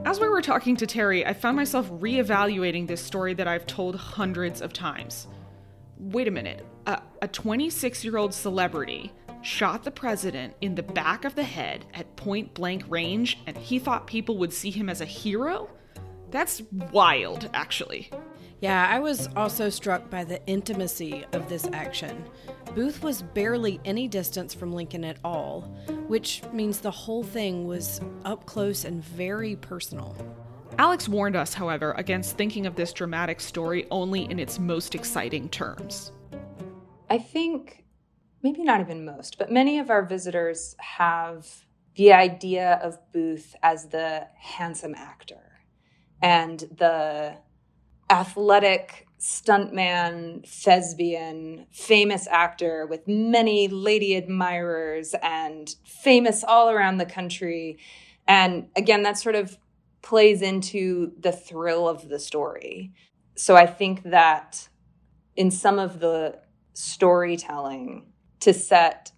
As 0.04 0.20
we 0.20 0.28
were 0.28 0.42
talking 0.42 0.76
to 0.76 0.86
Terry, 0.86 1.24
I 1.26 1.32
found 1.32 1.56
myself 1.56 1.90
reevaluating 1.90 2.86
this 2.86 3.00
story 3.00 3.34
that 3.34 3.48
I've 3.48 3.66
told 3.66 3.96
hundreds 3.96 4.60
of 4.60 4.72
times. 4.72 5.26
Wait 5.98 6.28
a 6.28 6.30
minute, 6.30 6.64
a 6.86 7.28
26 7.28 8.04
year 8.04 8.16
old 8.16 8.32
celebrity 8.32 9.12
shot 9.42 9.84
the 9.84 9.90
president 9.90 10.54
in 10.60 10.74
the 10.74 10.82
back 10.82 11.24
of 11.24 11.34
the 11.34 11.42
head 11.42 11.86
at 11.94 12.14
point 12.16 12.52
blank 12.54 12.84
range, 12.88 13.38
and 13.46 13.56
he 13.56 13.78
thought 13.78 14.06
people 14.06 14.36
would 14.38 14.52
see 14.52 14.70
him 14.70 14.88
as 14.88 15.00
a 15.00 15.06
hero? 15.06 15.68
That's 16.30 16.62
wild, 16.92 17.50
actually. 17.54 18.10
Yeah, 18.60 18.86
I 18.90 18.98
was 18.98 19.28
also 19.36 19.70
struck 19.70 20.10
by 20.10 20.22
the 20.22 20.44
intimacy 20.46 21.24
of 21.32 21.48
this 21.48 21.66
action. 21.72 22.24
Booth 22.74 23.02
was 23.02 23.22
barely 23.22 23.80
any 23.86 24.06
distance 24.06 24.52
from 24.52 24.72
Lincoln 24.72 25.02
at 25.02 25.18
all, 25.24 25.62
which 26.08 26.42
means 26.52 26.78
the 26.78 26.90
whole 26.90 27.22
thing 27.22 27.66
was 27.66 28.00
up 28.24 28.44
close 28.44 28.84
and 28.84 29.02
very 29.02 29.56
personal. 29.56 30.14
Alex 30.78 31.08
warned 31.08 31.36
us, 31.36 31.54
however, 31.54 31.92
against 31.92 32.36
thinking 32.36 32.66
of 32.66 32.76
this 32.76 32.92
dramatic 32.92 33.40
story 33.40 33.86
only 33.90 34.30
in 34.30 34.38
its 34.38 34.58
most 34.58 34.94
exciting 34.94 35.48
terms. 35.48 36.12
I 37.08 37.18
think 37.18 37.84
maybe 38.42 38.62
not 38.62 38.80
even 38.80 39.04
most, 39.04 39.38
but 39.38 39.50
many 39.50 39.78
of 39.78 39.90
our 39.90 40.04
visitors 40.04 40.76
have 40.78 41.46
the 41.96 42.12
idea 42.12 42.78
of 42.82 42.98
Booth 43.12 43.56
as 43.62 43.88
the 43.88 44.26
handsome 44.38 44.94
actor 44.94 45.49
and 46.22 46.60
the 46.76 47.36
athletic 48.10 49.06
stuntman, 49.18 50.46
thespian, 50.48 51.66
famous 51.70 52.26
actor 52.28 52.86
with 52.86 53.06
many 53.06 53.68
lady 53.68 54.16
admirers 54.16 55.14
and 55.22 55.76
famous 55.84 56.42
all 56.42 56.70
around 56.70 56.96
the 56.96 57.06
country. 57.06 57.78
And 58.26 58.68
again, 58.76 59.02
that 59.02 59.18
sort 59.18 59.34
of 59.34 59.58
plays 60.02 60.40
into 60.40 61.12
the 61.18 61.32
thrill 61.32 61.88
of 61.88 62.08
the 62.08 62.18
story. 62.18 62.92
So 63.36 63.56
I 63.56 63.66
think 63.66 64.02
that 64.04 64.68
in 65.36 65.50
some 65.50 65.78
of 65.78 66.00
the 66.00 66.38
storytelling, 66.72 68.06
to 68.40 68.54
set 68.54 69.12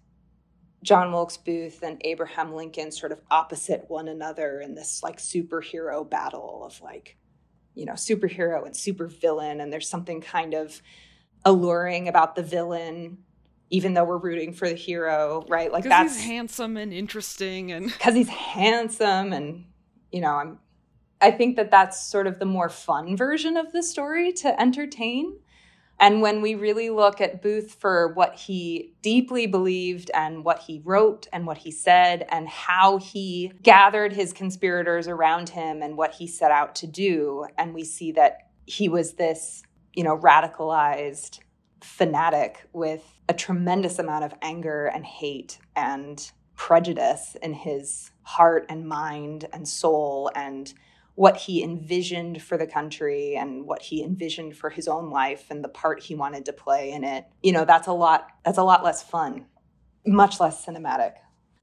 John 0.83 1.11
Wilkes 1.11 1.37
Booth 1.37 1.81
and 1.81 1.99
Abraham 2.01 2.53
Lincoln 2.53 2.91
sort 2.91 3.11
of 3.11 3.21
opposite 3.31 3.85
one 3.87 4.07
another 4.07 4.59
in 4.59 4.75
this 4.75 5.01
like 5.01 5.17
superhero 5.17 6.07
battle 6.07 6.63
of 6.65 6.79
like 6.81 7.17
you 7.75 7.85
know, 7.85 7.93
superhero 7.93 8.65
and 8.65 8.75
supervillain, 8.75 9.61
and 9.61 9.73
there's 9.73 9.89
something 9.89 10.21
kind 10.21 10.53
of 10.53 10.79
alluring 11.43 12.07
about 12.07 12.35
the 12.35 12.43
villain 12.43 13.17
even 13.69 13.95
though 13.95 14.03
we're 14.03 14.19
rooting 14.19 14.53
for 14.53 14.69
the 14.69 14.75
hero, 14.75 15.43
right? 15.47 15.71
Like 15.71 15.83
that's 15.83 16.15
he's 16.15 16.25
handsome 16.25 16.77
and 16.77 16.93
interesting 16.93 17.71
and 17.71 17.87
because 17.91 18.13
he's 18.13 18.29
handsome 18.29 19.33
and 19.33 19.65
you 20.11 20.21
know, 20.21 20.35
I'm 20.35 20.59
I 21.19 21.31
think 21.31 21.55
that 21.55 21.71
that's 21.71 22.05
sort 22.05 22.27
of 22.27 22.37
the 22.37 22.45
more 22.45 22.69
fun 22.69 23.17
version 23.17 23.57
of 23.57 23.71
the 23.71 23.81
story 23.81 24.31
to 24.33 24.61
entertain. 24.61 25.39
And 25.99 26.21
when 26.21 26.41
we 26.41 26.55
really 26.55 26.89
look 26.89 27.21
at 27.21 27.41
Booth 27.41 27.75
for 27.79 28.13
what 28.13 28.35
he 28.35 28.93
deeply 29.01 29.47
believed 29.47 30.11
and 30.13 30.43
what 30.43 30.59
he 30.59 30.81
wrote 30.83 31.27
and 31.31 31.45
what 31.47 31.59
he 31.59 31.71
said 31.71 32.25
and 32.29 32.47
how 32.47 32.97
he 32.97 33.53
gathered 33.61 34.11
his 34.11 34.33
conspirators 34.33 35.07
around 35.07 35.49
him 35.49 35.81
and 35.81 35.95
what 35.95 36.15
he 36.15 36.27
set 36.27 36.51
out 36.51 36.75
to 36.75 36.87
do, 36.87 37.45
and 37.57 37.73
we 37.73 37.83
see 37.83 38.11
that 38.13 38.49
he 38.65 38.89
was 38.89 39.13
this, 39.13 39.63
you 39.93 40.03
know, 40.03 40.17
radicalized 40.17 41.39
fanatic 41.81 42.67
with 42.73 43.03
a 43.29 43.33
tremendous 43.33 43.99
amount 43.99 44.23
of 44.23 44.33
anger 44.41 44.87
and 44.87 45.05
hate 45.05 45.59
and 45.75 46.31
prejudice 46.55 47.35
in 47.41 47.53
his 47.53 48.11
heart 48.23 48.65
and 48.69 48.87
mind 48.87 49.45
and 49.53 49.67
soul 49.67 50.31
and 50.35 50.73
what 51.15 51.37
he 51.37 51.63
envisioned 51.63 52.41
for 52.41 52.57
the 52.57 52.65
country 52.65 53.35
and 53.35 53.65
what 53.65 53.81
he 53.83 54.03
envisioned 54.03 54.57
for 54.57 54.69
his 54.69 54.87
own 54.87 55.09
life 55.09 55.45
and 55.49 55.63
the 55.63 55.69
part 55.69 56.01
he 56.01 56.15
wanted 56.15 56.45
to 56.45 56.53
play 56.53 56.91
in 56.91 57.03
it. 57.03 57.25
You 57.41 57.51
know 57.51 57.65
that's 57.65 57.87
a 57.87 57.93
lot 57.93 58.27
that's 58.43 58.57
a 58.57 58.63
lot 58.63 58.83
less 58.83 59.03
fun 59.03 59.45
much 60.05 60.39
less 60.39 60.65
cinematic. 60.65 61.13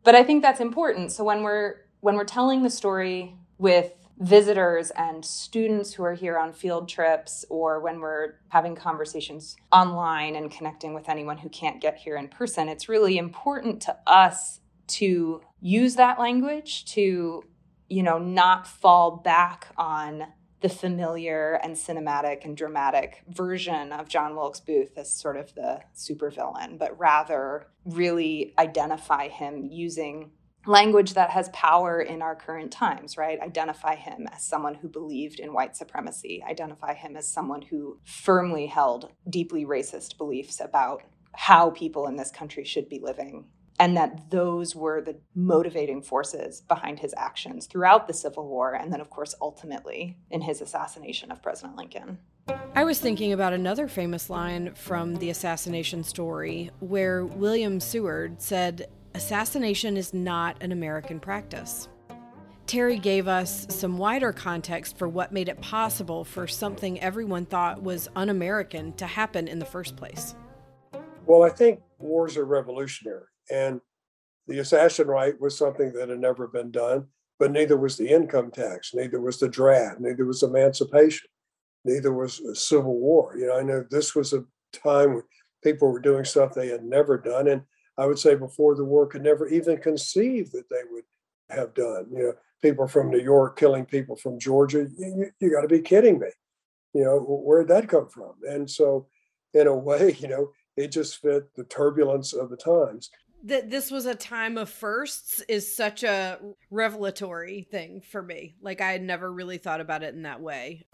But 0.02 0.14
i 0.14 0.22
think 0.22 0.42
that's 0.42 0.60
important. 0.60 1.12
So 1.12 1.24
when 1.24 1.42
we're 1.42 1.76
when 2.00 2.16
we're 2.16 2.24
telling 2.24 2.62
the 2.62 2.70
story 2.70 3.36
with 3.58 3.92
visitors 4.18 4.90
and 4.96 5.24
students 5.24 5.94
who 5.94 6.02
are 6.02 6.12
here 6.12 6.38
on 6.38 6.52
field 6.52 6.88
trips 6.88 7.44
or 7.48 7.80
when 7.80 8.00
we're 8.00 8.34
having 8.48 8.76
conversations 8.76 9.56
online 9.72 10.36
and 10.36 10.50
connecting 10.50 10.92
with 10.92 11.08
anyone 11.08 11.38
who 11.38 11.48
can't 11.48 11.80
get 11.80 11.96
here 11.96 12.16
in 12.16 12.28
person 12.28 12.68
it's 12.68 12.86
really 12.86 13.16
important 13.16 13.80
to 13.80 13.96
us 14.06 14.60
to 14.86 15.40
use 15.62 15.94
that 15.94 16.20
language 16.20 16.84
to 16.84 17.42
you 17.90 18.02
know 18.02 18.18
not 18.18 18.66
fall 18.66 19.16
back 19.16 19.68
on 19.76 20.26
the 20.60 20.68
familiar 20.68 21.58
and 21.62 21.74
cinematic 21.74 22.44
and 22.44 22.56
dramatic 22.56 23.22
version 23.28 23.92
of 23.92 24.08
John 24.08 24.36
Wilkes 24.36 24.60
Booth 24.60 24.96
as 24.96 25.12
sort 25.12 25.36
of 25.36 25.54
the 25.54 25.80
supervillain, 25.96 26.78
but 26.78 26.98
rather 26.98 27.66
really 27.84 28.54
identify 28.58 29.28
him 29.28 29.66
using 29.70 30.32
language 30.66 31.14
that 31.14 31.30
has 31.30 31.48
power 31.50 32.00
in 32.02 32.20
our 32.20 32.36
current 32.36 32.70
times, 32.70 33.16
right? 33.16 33.40
Identify 33.40 33.94
him 33.94 34.28
as 34.30 34.44
someone 34.44 34.74
who 34.74 34.88
believed 34.88 35.40
in 35.40 35.54
white 35.54 35.74
supremacy, 35.74 36.44
identify 36.46 36.92
him 36.92 37.16
as 37.16 37.26
someone 37.26 37.62
who 37.62 37.98
firmly 38.04 38.66
held 38.66 39.10
deeply 39.28 39.64
racist 39.64 40.18
beliefs 40.18 40.60
about 40.60 41.02
how 41.32 41.70
people 41.70 42.06
in 42.06 42.16
this 42.16 42.30
country 42.30 42.64
should 42.64 42.88
be 42.88 43.00
living. 43.00 43.46
And 43.80 43.96
that 43.96 44.30
those 44.30 44.76
were 44.76 45.00
the 45.00 45.16
motivating 45.34 46.02
forces 46.02 46.60
behind 46.60 47.00
his 47.00 47.14
actions 47.16 47.66
throughout 47.66 48.06
the 48.06 48.12
Civil 48.12 48.46
War, 48.46 48.74
and 48.74 48.92
then, 48.92 49.00
of 49.00 49.08
course, 49.08 49.34
ultimately 49.40 50.18
in 50.30 50.42
his 50.42 50.60
assassination 50.60 51.32
of 51.32 51.42
President 51.42 51.76
Lincoln. 51.76 52.18
I 52.74 52.84
was 52.84 53.00
thinking 53.00 53.32
about 53.32 53.54
another 53.54 53.88
famous 53.88 54.28
line 54.28 54.74
from 54.74 55.16
the 55.16 55.30
assassination 55.30 56.04
story 56.04 56.70
where 56.80 57.24
William 57.24 57.80
Seward 57.80 58.42
said, 58.42 58.88
assassination 59.14 59.96
is 59.96 60.12
not 60.12 60.62
an 60.62 60.72
American 60.72 61.18
practice. 61.18 61.88
Terry 62.66 62.98
gave 62.98 63.26
us 63.26 63.66
some 63.70 63.98
wider 63.98 64.32
context 64.32 64.98
for 64.98 65.08
what 65.08 65.32
made 65.32 65.48
it 65.48 65.60
possible 65.60 66.22
for 66.22 66.46
something 66.46 67.00
everyone 67.00 67.46
thought 67.46 67.82
was 67.82 68.08
un 68.14 68.28
American 68.28 68.92
to 68.92 69.06
happen 69.06 69.48
in 69.48 69.58
the 69.58 69.64
first 69.64 69.96
place. 69.96 70.34
Well, 71.26 71.42
I 71.42 71.48
think 71.48 71.80
wars 71.98 72.36
are 72.36 72.44
revolutionary, 72.44 73.24
and 73.50 73.80
the 74.46 74.58
assassin 74.58 75.06
right 75.06 75.40
was 75.40 75.56
something 75.56 75.92
that 75.92 76.08
had 76.08 76.18
never 76.18 76.48
been 76.48 76.70
done, 76.70 77.06
but 77.38 77.52
neither 77.52 77.76
was 77.76 77.96
the 77.96 78.08
income 78.08 78.50
tax, 78.50 78.92
neither 78.94 79.20
was 79.20 79.38
the 79.38 79.48
draft, 79.48 80.00
neither 80.00 80.24
was 80.24 80.42
emancipation, 80.42 81.28
neither 81.84 82.12
was 82.12 82.40
Civil 82.54 82.98
War. 82.98 83.36
You 83.36 83.46
know, 83.46 83.58
I 83.58 83.62
know 83.62 83.84
this 83.90 84.14
was 84.14 84.32
a 84.32 84.44
time 84.72 85.14
when 85.14 85.22
people 85.62 85.90
were 85.90 86.00
doing 86.00 86.24
stuff 86.24 86.54
they 86.54 86.68
had 86.68 86.84
never 86.84 87.16
done, 87.16 87.48
and 87.48 87.62
I 87.96 88.06
would 88.06 88.18
say 88.18 88.34
before 88.34 88.74
the 88.74 88.84
war 88.84 89.06
could 89.06 89.22
never 89.22 89.46
even 89.48 89.78
conceive 89.78 90.50
that 90.52 90.68
they 90.70 90.82
would 90.90 91.04
have 91.50 91.74
done. 91.74 92.06
You 92.10 92.18
know, 92.18 92.32
people 92.62 92.88
from 92.88 93.10
New 93.10 93.20
York 93.20 93.58
killing 93.58 93.84
people 93.84 94.16
from 94.16 94.38
Georgia. 94.38 94.86
You, 94.98 95.30
you 95.38 95.50
got 95.50 95.62
to 95.62 95.68
be 95.68 95.80
kidding 95.80 96.18
me. 96.18 96.28
You 96.94 97.04
know, 97.04 97.18
where'd 97.18 97.68
that 97.68 97.88
come 97.88 98.08
from? 98.08 98.32
And 98.48 98.68
so, 98.68 99.06
in 99.54 99.66
a 99.66 99.76
way, 99.76 100.16
you 100.18 100.28
know, 100.28 100.50
it 100.76 100.92
just 100.92 101.20
fit 101.20 101.54
the 101.54 101.64
turbulence 101.64 102.32
of 102.32 102.50
the 102.50 102.56
times. 102.56 103.10
That 103.44 103.70
this 103.70 103.90
was 103.90 104.04
a 104.04 104.14
time 104.14 104.58
of 104.58 104.68
firsts 104.68 105.42
is 105.48 105.74
such 105.74 106.02
a 106.02 106.38
revelatory 106.70 107.66
thing 107.70 108.02
for 108.02 108.22
me. 108.22 108.54
Like 108.60 108.80
I 108.80 108.92
had 108.92 109.02
never 109.02 109.32
really 109.32 109.56
thought 109.56 109.80
about 109.80 110.02
it 110.02 110.14
in 110.14 110.22
that 110.22 110.40
way. 110.40 110.84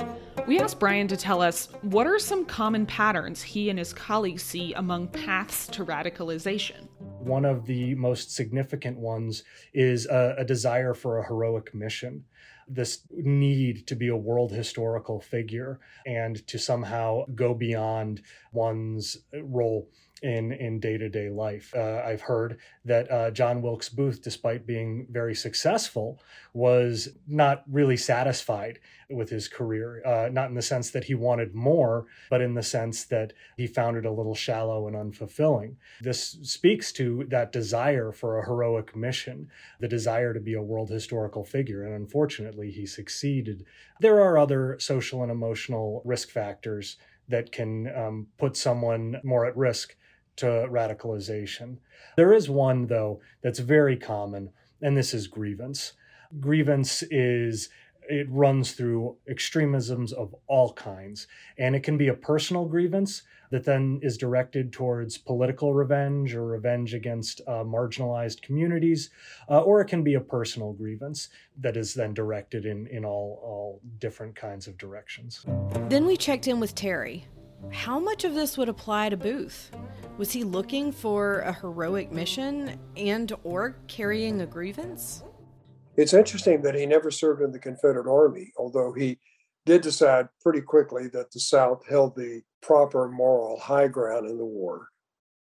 We 0.47 0.61
asked 0.61 0.79
Brian 0.79 1.09
to 1.09 1.17
tell 1.17 1.43
us 1.43 1.69
what 1.83 2.07
are 2.07 2.21
some 2.21 2.45
common 2.45 2.87
patterns 2.87 3.43
he 3.43 3.69
and 3.69 3.79
his 3.79 3.93
colleagues 3.93 4.45
see 4.45 4.73
among 4.75 5.09
paths 5.09 5.67
to 5.69 5.85
radicalization. 5.85 6.87
One 7.19 7.45
of 7.45 7.67
the 7.67 7.97
most 7.97 8.33
significant 8.33 8.99
ones 8.99 9.43
is 9.75 10.07
a, 10.07 10.37
a 10.39 10.45
desire 10.45 10.95
for 10.95 11.19
a 11.19 11.27
heroic 11.27 11.75
mission 11.75 12.25
this 12.69 13.03
need 13.11 13.87
to 13.87 13.95
be 13.95 14.09
a 14.09 14.17
world 14.17 14.53
historical 14.53 15.21
figure 15.21 15.79
and 16.05 16.47
to 16.49 16.59
somehow 16.59 17.25
go 17.35 17.55
beyond 17.55 18.23
one's 18.53 19.19
role 19.33 19.89
in 20.27 20.51
in 20.51 20.81
day 20.81 20.99
to 20.99 21.09
day 21.09 21.31
life. 21.31 21.73
Uh, 21.75 22.03
I've 22.05 22.23
heard 22.23 22.59
that 22.85 23.11
uh, 23.11 23.31
John 23.31 23.63
Wilkes 23.63 23.89
Booth, 23.89 24.21
despite 24.23 24.67
being 24.67 25.07
very 25.09 25.37
successful, 25.37 26.21
was 26.53 27.11
not 27.29 27.63
really 27.71 27.97
satisfied 27.97 28.81
with 29.09 29.31
his 29.31 29.47
career. 29.47 30.03
Uh, 30.05 30.29
not 30.33 30.49
in 30.49 30.57
the 30.57 30.63
sense 30.63 30.91
that 30.91 31.05
he 31.05 31.15
wanted 31.15 31.55
more, 31.55 32.07
but 32.29 32.41
in 32.41 32.55
the 32.55 32.63
sense 32.63 33.05
that 33.05 33.33
he 33.57 33.69
found 33.69 33.97
it 33.97 34.05
a 34.05 34.11
little 34.11 34.35
shallow 34.35 34.89
and 34.89 34.97
unfulfilling. 34.97 35.77
This 36.01 36.39
speaks 36.43 36.91
to 36.95 37.25
that 37.29 37.53
desire 37.53 38.11
for 38.11 38.39
a 38.39 38.47
heroic 38.47 38.97
mission, 38.97 39.49
the 39.79 39.87
desire 39.87 40.35
to 40.35 40.41
be 40.41 40.55
a 40.55 40.63
world 40.63 40.91
historical 40.91 41.45
figure, 41.45 41.85
and 41.85 41.95
unfortunately, 41.95 42.73
he 42.73 42.85
succeeded. 42.85 43.65
There 44.01 44.21
are 44.21 44.37
other 44.37 44.77
social 44.81 45.23
and 45.23 45.31
emotional 45.31 46.03
risk 46.05 46.31
factors 46.31 46.97
that 47.29 47.53
can 47.53 47.95
um, 47.97 48.27
put 48.39 48.57
someone 48.57 49.21
more 49.23 49.47
at 49.47 49.57
risk 49.57 49.97
to 50.37 50.47
radicalization. 50.71 51.79
There 52.17 52.33
is 52.33 52.49
one, 52.49 52.87
though, 52.87 53.21
that's 53.43 53.59
very 53.59 53.97
common, 53.97 54.51
and 54.83 54.97
this 54.97 55.15
is 55.15 55.27
grievance. 55.27 55.95
Grievance 56.41 57.03
is 57.11 57.69
it 58.09 58.29
runs 58.31 58.73
through 58.73 59.17
extremisms 59.29 60.13
of 60.13 60.35
all 60.47 60.73
kinds. 60.73 61.27
And 61.59 61.75
it 61.75 61.83
can 61.83 61.97
be 61.97 62.09
a 62.09 62.15
personal 62.15 62.65
grievance 62.65 63.23
that 63.51 63.65
then 63.65 64.01
is 64.03 64.17
directed 64.17 64.73
towards 64.73 65.19
political 65.19 65.73
revenge 65.73 66.35
or 66.35 66.45
revenge 66.47 66.95
against 66.95 67.41
uh, 67.47 67.63
marginalized 67.63 68.43
communities, 68.43 69.11
uh, 69.49 69.61
or 69.61 69.81
it 69.81 69.87
can 69.87 70.03
be 70.03 70.15
a 70.15 70.21
personal 70.21 70.73
grievance 70.73 71.29
that 71.59 71.77
is 71.77 71.95
then 71.95 72.13
directed 72.13 72.67
in, 72.67 72.87
in 72.89 73.05
all, 73.05 73.41
all 73.43 73.81
different 73.99 74.35
kinds 74.35 74.67
of 74.67 74.77
directions. 74.79 75.45
Then 75.89 76.07
we 76.07 76.17
checked 76.17 76.49
in 76.49 76.59
with 76.59 76.75
Terry. 76.75 77.25
How 77.71 77.99
much 77.99 78.25
of 78.25 78.35
this 78.35 78.57
would 78.57 78.69
apply 78.69 79.11
to 79.11 79.17
Booth? 79.17 79.71
Was 80.19 80.33
he 80.33 80.45
looking 80.45 80.93
for 80.93 81.41
a 81.41 81.53
heroic 81.53 82.11
mission 82.11 82.79
and 82.97 83.33
or 83.45 83.77
carrying 83.87 84.41
a 84.41 84.47
grievance? 84.47 85.23
It's 85.97 86.15
interesting 86.15 86.63
that 86.63 86.75
he 86.75 86.87
never 86.87 87.11
served 87.11 87.43
in 87.43 87.53
the 87.53 87.59
Confederate 87.59 88.11
Army, 88.11 88.53
although 88.57 88.93
he 88.93 89.19
did 89.65 89.83
decide 89.83 90.29
pretty 90.43 90.61
quickly 90.61 91.09
that 91.09 91.31
the 91.33 91.41
South 91.41 91.85
held 91.89 92.15
the 92.15 92.43
proper 92.63 93.09
moral 93.09 93.59
high 93.59 93.89
ground 93.89 94.27
in 94.27 94.39
the 94.39 94.45
war 94.45 94.89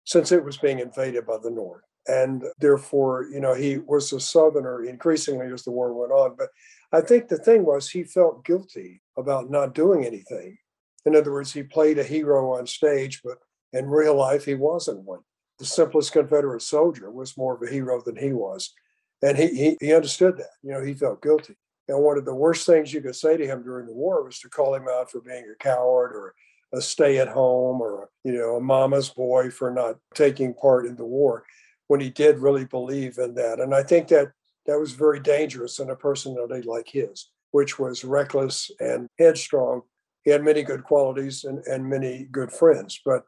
since 0.06 0.32
it 0.32 0.44
was 0.44 0.58
being 0.58 0.80
invaded 0.80 1.26
by 1.26 1.38
the 1.42 1.50
North. 1.50 1.84
And 2.08 2.44
therefore, 2.60 3.28
you 3.32 3.40
know, 3.40 3.54
he 3.54 3.80
was 3.80 4.14
a 4.14 4.20
Southerner 4.20 4.84
increasingly 4.84 5.52
as 5.52 5.64
the 5.64 5.72
war 5.72 5.94
went 5.94 6.12
on. 6.12 6.36
But 6.38 6.50
I 6.92 7.02
think 7.02 7.28
the 7.28 7.38
thing 7.38 7.66
was 7.66 7.90
he 7.90 8.04
felt 8.04 8.46
guilty 8.46 9.02
about 9.18 9.50
not 9.50 9.74
doing 9.74 10.06
anything. 10.06 10.58
In 11.06 11.16
other 11.16 11.32
words, 11.32 11.54
he 11.54 11.64
played 11.64 12.00
a 12.00 12.04
hero 12.04 12.54
on 12.54 12.68
stage, 12.68 13.22
but 13.24 13.38
in 13.74 13.88
real 13.88 14.16
life, 14.16 14.46
he 14.46 14.56
wasn't 14.56 15.04
one. 15.04 15.20
The 15.60 15.66
simplest 15.66 16.12
Confederate 16.12 16.62
soldier 16.62 17.12
was 17.12 17.38
more 17.38 17.56
of 17.56 17.62
a 17.62 17.72
hero 17.72 18.02
than 18.02 18.16
he 18.16 18.34
was. 18.34 18.74
And 19.22 19.38
he, 19.38 19.48
he, 19.48 19.78
he 19.80 19.94
understood 19.94 20.38
that. 20.38 20.50
You 20.62 20.72
know, 20.74 20.84
he 20.84 20.94
felt 20.94 21.22
guilty. 21.22 21.56
And 21.88 22.02
one 22.02 22.18
of 22.18 22.26
the 22.26 22.36
worst 22.36 22.66
things 22.66 22.94
you 22.94 23.02
could 23.02 23.16
say 23.16 23.38
to 23.38 23.46
him 23.46 23.64
during 23.64 23.86
the 23.86 23.94
war 23.94 24.24
was 24.24 24.40
to 24.40 24.50
call 24.50 24.74
him 24.74 24.88
out 24.90 25.12
for 25.12 25.22
being 25.22 25.46
a 25.50 25.64
coward 25.64 26.12
or 26.14 26.34
a 26.74 26.82
stay 26.82 27.20
at 27.20 27.28
home 27.28 27.80
or, 27.80 28.10
you 28.24 28.34
know, 28.34 28.56
a 28.56 28.62
mama's 28.62 29.10
boy 29.10 29.50
for 29.50 29.72
not 29.72 29.98
taking 30.14 30.54
part 30.54 30.86
in 30.86 30.96
the 30.96 31.06
war 31.06 31.46
when 31.88 32.00
he 32.00 32.10
did 32.10 32.40
really 32.40 32.66
believe 32.66 33.18
in 33.20 33.36
that. 33.36 33.60
And 33.60 33.74
I 33.74 33.84
think 33.84 34.08
that 34.10 34.32
that 34.66 34.80
was 34.80 34.94
very 34.94 35.20
dangerous 35.20 35.80
in 35.80 35.92
a 35.92 35.96
personality 35.96 36.68
like 36.68 36.90
his 36.90 37.30
which 37.56 37.80
was 37.80 38.04
reckless 38.04 38.70
and 38.82 39.08
headstrong. 39.18 39.82
He 40.26 40.32
had 40.32 40.44
many 40.44 40.64
good 40.64 40.84
qualities 40.84 41.44
and, 41.44 41.60
and 41.66 41.88
many 41.88 42.28
good 42.32 42.52
friends, 42.52 43.00
but 43.06 43.26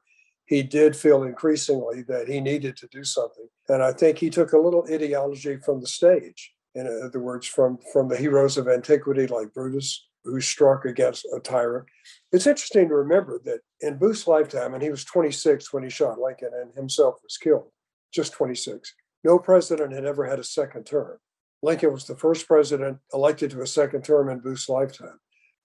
he 0.47 0.63
did 0.63 0.95
feel 0.95 1.23
increasingly 1.23 2.01
that 2.03 2.27
he 2.27 2.41
needed 2.41 2.75
to 2.77 2.87
do 2.87 3.03
something. 3.03 3.47
And 3.69 3.83
I 3.83 3.93
think 3.93 4.17
he 4.17 4.31
took 4.31 4.51
a 4.51 4.57
little 4.57 4.85
ideology 4.91 5.57
from 5.57 5.79
the 5.79 5.87
stage. 5.87 6.53
In 6.73 6.87
other 7.05 7.19
words, 7.19 7.45
from, 7.45 7.77
from 7.93 8.07
the 8.07 8.17
heroes 8.17 8.57
of 8.57 8.67
antiquity 8.67 9.27
like 9.27 9.53
Brutus, 9.53 10.07
who 10.23 10.41
struck 10.41 10.85
against 10.85 11.25
a 11.35 11.39
tyrant. 11.39 11.85
It's 12.31 12.47
interesting 12.47 12.89
to 12.89 12.95
remember 12.95 13.39
that 13.45 13.59
in 13.81 13.97
Booth's 13.97 14.27
lifetime, 14.27 14.73
and 14.73 14.83
he 14.83 14.89
was 14.89 15.05
26 15.05 15.71
when 15.71 15.83
he 15.83 15.89
shot 15.89 16.19
Lincoln 16.19 16.51
and 16.53 16.73
himself 16.75 17.15
was 17.23 17.37
killed, 17.37 17.71
just 18.11 18.33
26, 18.33 18.93
no 19.23 19.39
president 19.39 19.93
had 19.93 20.05
ever 20.05 20.25
had 20.25 20.39
a 20.39 20.43
second 20.43 20.85
term. 20.85 21.17
Lincoln 21.61 21.93
was 21.93 22.05
the 22.05 22.15
first 22.15 22.47
president 22.47 22.97
elected 23.13 23.51
to 23.51 23.61
a 23.61 23.67
second 23.67 24.03
term 24.03 24.29
in 24.29 24.39
Booth's 24.39 24.69
lifetime 24.69 25.19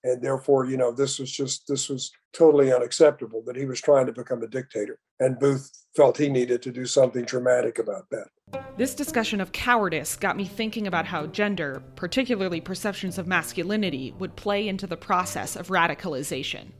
and 0.04 0.22
therefore 0.22 0.66
you 0.66 0.76
know 0.76 0.92
this 0.92 1.18
was 1.18 1.30
just 1.30 1.66
this 1.68 1.88
was 1.88 2.10
totally 2.32 2.72
unacceptable 2.72 3.42
that 3.46 3.56
he 3.56 3.66
was 3.66 3.80
trying 3.80 4.06
to 4.06 4.12
become 4.12 4.42
a 4.42 4.48
dictator 4.48 4.98
and 5.20 5.38
booth 5.38 5.70
felt 5.94 6.16
he 6.16 6.28
needed 6.28 6.62
to 6.62 6.72
do 6.72 6.86
something 6.86 7.24
dramatic 7.24 7.78
about 7.78 8.08
that. 8.10 8.28
This 8.76 8.94
discussion 8.94 9.40
of 9.40 9.52
cowardice 9.52 10.16
got 10.16 10.36
me 10.36 10.44
thinking 10.44 10.86
about 10.86 11.06
how 11.06 11.26
gender 11.26 11.82
particularly 11.96 12.60
perceptions 12.60 13.18
of 13.18 13.26
masculinity 13.26 14.14
would 14.18 14.34
play 14.36 14.68
into 14.68 14.86
the 14.86 14.96
process 14.96 15.56
of 15.56 15.68
radicalization. 15.68 16.72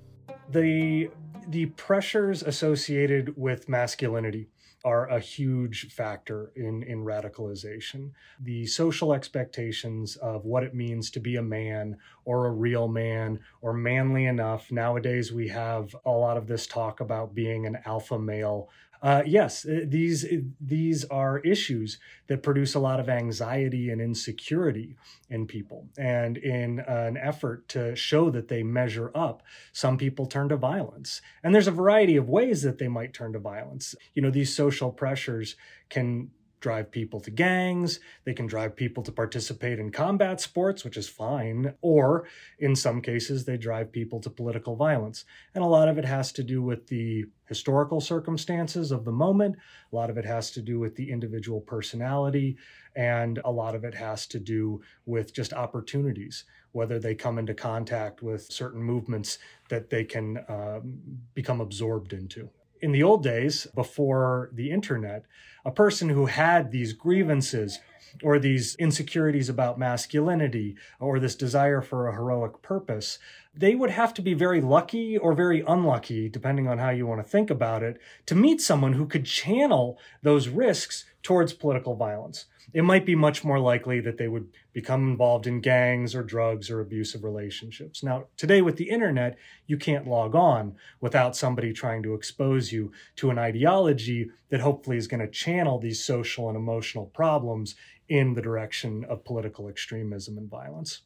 The 0.51 1.11
the 1.49 1.67
pressures 1.67 2.43
associated 2.43 3.37
with 3.37 3.69
masculinity 3.69 4.49
are 4.85 5.09
a 5.09 5.21
huge 5.21 5.93
factor 5.93 6.53
in, 6.57 6.83
in 6.83 7.05
radicalization. 7.05 8.11
The 8.41 8.67
social 8.67 9.13
expectations 9.13 10.17
of 10.17 10.45
what 10.45 10.63
it 10.63 10.75
means 10.75 11.11
to 11.11 11.21
be 11.21 11.37
a 11.37 11.43
man 11.43 11.97
or 12.25 12.47
a 12.47 12.53
real 12.53 12.89
man 12.89 13.41
or 13.61 13.73
manly 13.73 14.27
enough. 14.27 14.71
Nowadays, 14.73 15.33
we 15.33 15.49
have 15.49 15.95
a 16.05 16.11
lot 16.11 16.37
of 16.37 16.47
this 16.47 16.67
talk 16.67 17.01
about 17.01 17.35
being 17.35 17.67
an 17.67 17.79
alpha 17.85 18.19
male 18.19 18.69
uh, 19.03 19.23
yes, 19.27 19.67
uh, 19.67 19.81
these 19.85 20.25
uh, 20.25 20.37
these 20.61 21.05
are 21.07 21.41
issues 21.41 21.99
that 22.29 22.43
produce 22.43 22.75
a 22.75 22.79
lot 22.79 23.01
of 23.01 23.09
anxiety 23.09 23.91
and 23.91 24.01
insecurity 24.01 24.97
in 25.29 25.47
people, 25.47 25.89
and 25.99 26.37
in 26.37 26.79
an 26.81 27.17
effort 27.17 27.67
to 27.69 27.97
show 27.97 28.31
that 28.31 28.47
they 28.47 28.63
measure 28.63 29.11
up, 29.13 29.43
some 29.73 29.99
people 29.99 30.27
turn 30.27 30.49
to 30.49 30.57
violence. 30.57 31.21
And 31.43 31.53
there's 31.53 31.67
a 31.67 31.73
variety 31.73 32.17
of 32.17 32.29
ways 32.29 32.63
that 32.63 32.79
they 32.79 32.89
might 32.89 33.13
turn 33.13 33.33
to 33.33 33.41
violence. 33.41 33.97
You 34.15 34.23
know, 34.23 34.31
these 34.31 34.55
social 34.55 34.93
pressures 34.93 35.57
can 35.89 36.31
drive 36.63 36.91
people 36.91 37.21
to 37.21 37.31
gangs, 37.31 38.01
they 38.25 38.33
can 38.33 38.47
drive 38.47 38.75
people 38.75 39.03
to 39.03 39.13
participate 39.13 39.79
in 39.79 39.91
combat 39.91 40.41
sports, 40.41 40.85
which 40.85 40.97
is 40.97 41.09
fine, 41.09 41.75
or 41.83 42.27
in 42.59 42.75
some 42.75 43.03
cases, 43.03 43.45
they 43.45 43.59
drive 43.59 43.93
people 43.93 44.21
to 44.21 44.31
political 44.31 44.77
violence. 44.77 45.25
And 45.55 45.63
a 45.63 45.67
lot 45.67 45.89
of 45.89 45.99
it 45.99 46.05
has 46.07 46.33
to 46.33 46.43
do 46.43 46.63
with 46.63 46.87
the 46.87 47.27
historical 47.47 48.01
circumstances 48.01 48.93
of 48.93 49.05
the 49.05 49.13
moment, 49.13 49.57
a 49.93 49.97
lot 49.97 50.09
of 50.09 50.17
it 50.17 50.25
has 50.25 50.51
to 50.53 50.63
do 50.63 50.79
with 50.79 50.97
the 50.97 51.11
individual 51.11 51.61
personality, 51.61 52.57
and 52.97 53.41
a 53.45 53.51
lot 53.51 53.75
of 53.75 53.85
it 53.85 53.95
has 53.95 54.27
to 54.29 54.39
do 54.39 54.81
with 55.05 55.35
just 55.35 55.53
opportunities. 55.53 56.45
Whether 56.71 56.99
they 56.99 57.15
come 57.15 57.39
into 57.39 57.53
contact 57.53 58.23
with 58.23 58.51
certain 58.51 58.83
movements 58.83 59.39
that 59.69 59.91
they 59.91 60.05
can 60.05 60.43
um, 60.49 60.99
become 61.35 61.61
absorbed 61.61 62.15
into 62.15 62.49
in 62.83 62.93
the 62.93 63.03
old 63.03 63.23
days, 63.23 63.69
before 63.75 64.51
the 64.53 64.71
internet, 64.71 65.25
a 65.65 65.71
person 65.71 66.09
who 66.09 66.27
had 66.27 66.73
these 66.73 66.93
grievances 66.93 67.79
or 68.23 68.39
these 68.39 68.75
insecurities 68.75 69.49
about 69.49 69.79
masculinity 69.79 70.77
or 71.01 71.19
this 71.19 71.37
desire 71.37 71.81
for 71.81 72.09
a 72.09 72.15
heroic 72.15 72.61
purpose, 72.61 73.19
they 73.55 73.75
would 73.75 73.91
have 73.91 74.13
to 74.15 74.21
be 74.21 74.35
very 74.35 74.61
lucky 74.61 75.17
or 75.17 75.33
very 75.33 75.63
unlucky, 75.67 76.29
depending 76.29 76.67
on 76.67 76.79
how 76.79 76.91
you 76.91 77.07
want 77.07 77.23
to 77.23 77.29
think 77.29 77.49
about 77.49 77.83
it, 77.83 77.99
to 78.27 78.35
meet 78.35 78.61
someone 78.61 78.95
who 78.95 79.07
could 79.07 79.25
channel 79.25 79.99
those 80.23 80.49
risks 80.49 81.05
towards 81.23 81.53
political 81.53 81.95
violence 81.95 82.47
it 82.73 82.83
might 82.83 83.05
be 83.05 83.15
much 83.15 83.45
more 83.45 83.59
likely 83.59 84.01
that 84.01 84.19
they 84.19 84.29
would 84.29 84.49
become 84.73 85.09
involved 85.09 85.47
in 85.47 85.61
gangs 85.61 86.15
or 86.15 86.23
drugs 86.23 86.71
or 86.71 86.81
abusive 86.81 87.25
relationships. 87.25 88.03
Now, 88.03 88.27
today 88.37 88.63
with 88.63 88.77
the 88.77 88.89
internet, 88.91 89.37
you 89.67 89.77
can't 89.77 90.07
log 90.07 90.35
on 90.35 90.77
without 91.01 91.37
somebody 91.37 91.73
trying 91.73 92.03
to 92.05 92.15
expose 92.15 92.73
you 92.73 92.93
to 93.17 93.31
an 93.31 93.39
ideology 93.39 94.31
that 94.49 94.61
hopefully 94.61 94.97
is 94.97 95.09
going 95.09 95.21
to 95.21 95.29
channel 95.29 95.79
these 95.79 96.05
social 96.05 96.49
and 96.49 96.57
emotional 96.57 97.07
problems 97.07 97.75
in 98.09 98.35
the 98.35 98.43
direction 98.43 99.05
of 99.09 99.25
political 99.25 99.69
extremism 99.69 100.39
and 100.39 100.51
violence. 100.51 101.03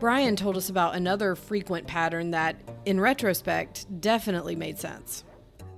Brian 0.00 0.34
told 0.34 0.56
us 0.56 0.68
about 0.68 0.96
another 0.96 1.34
frequent 1.36 1.86
pattern 1.86 2.32
that, 2.32 2.56
in 2.86 2.98
retrospect, 2.98 3.86
definitely 4.00 4.56
made 4.56 4.78
sense. 4.78 5.24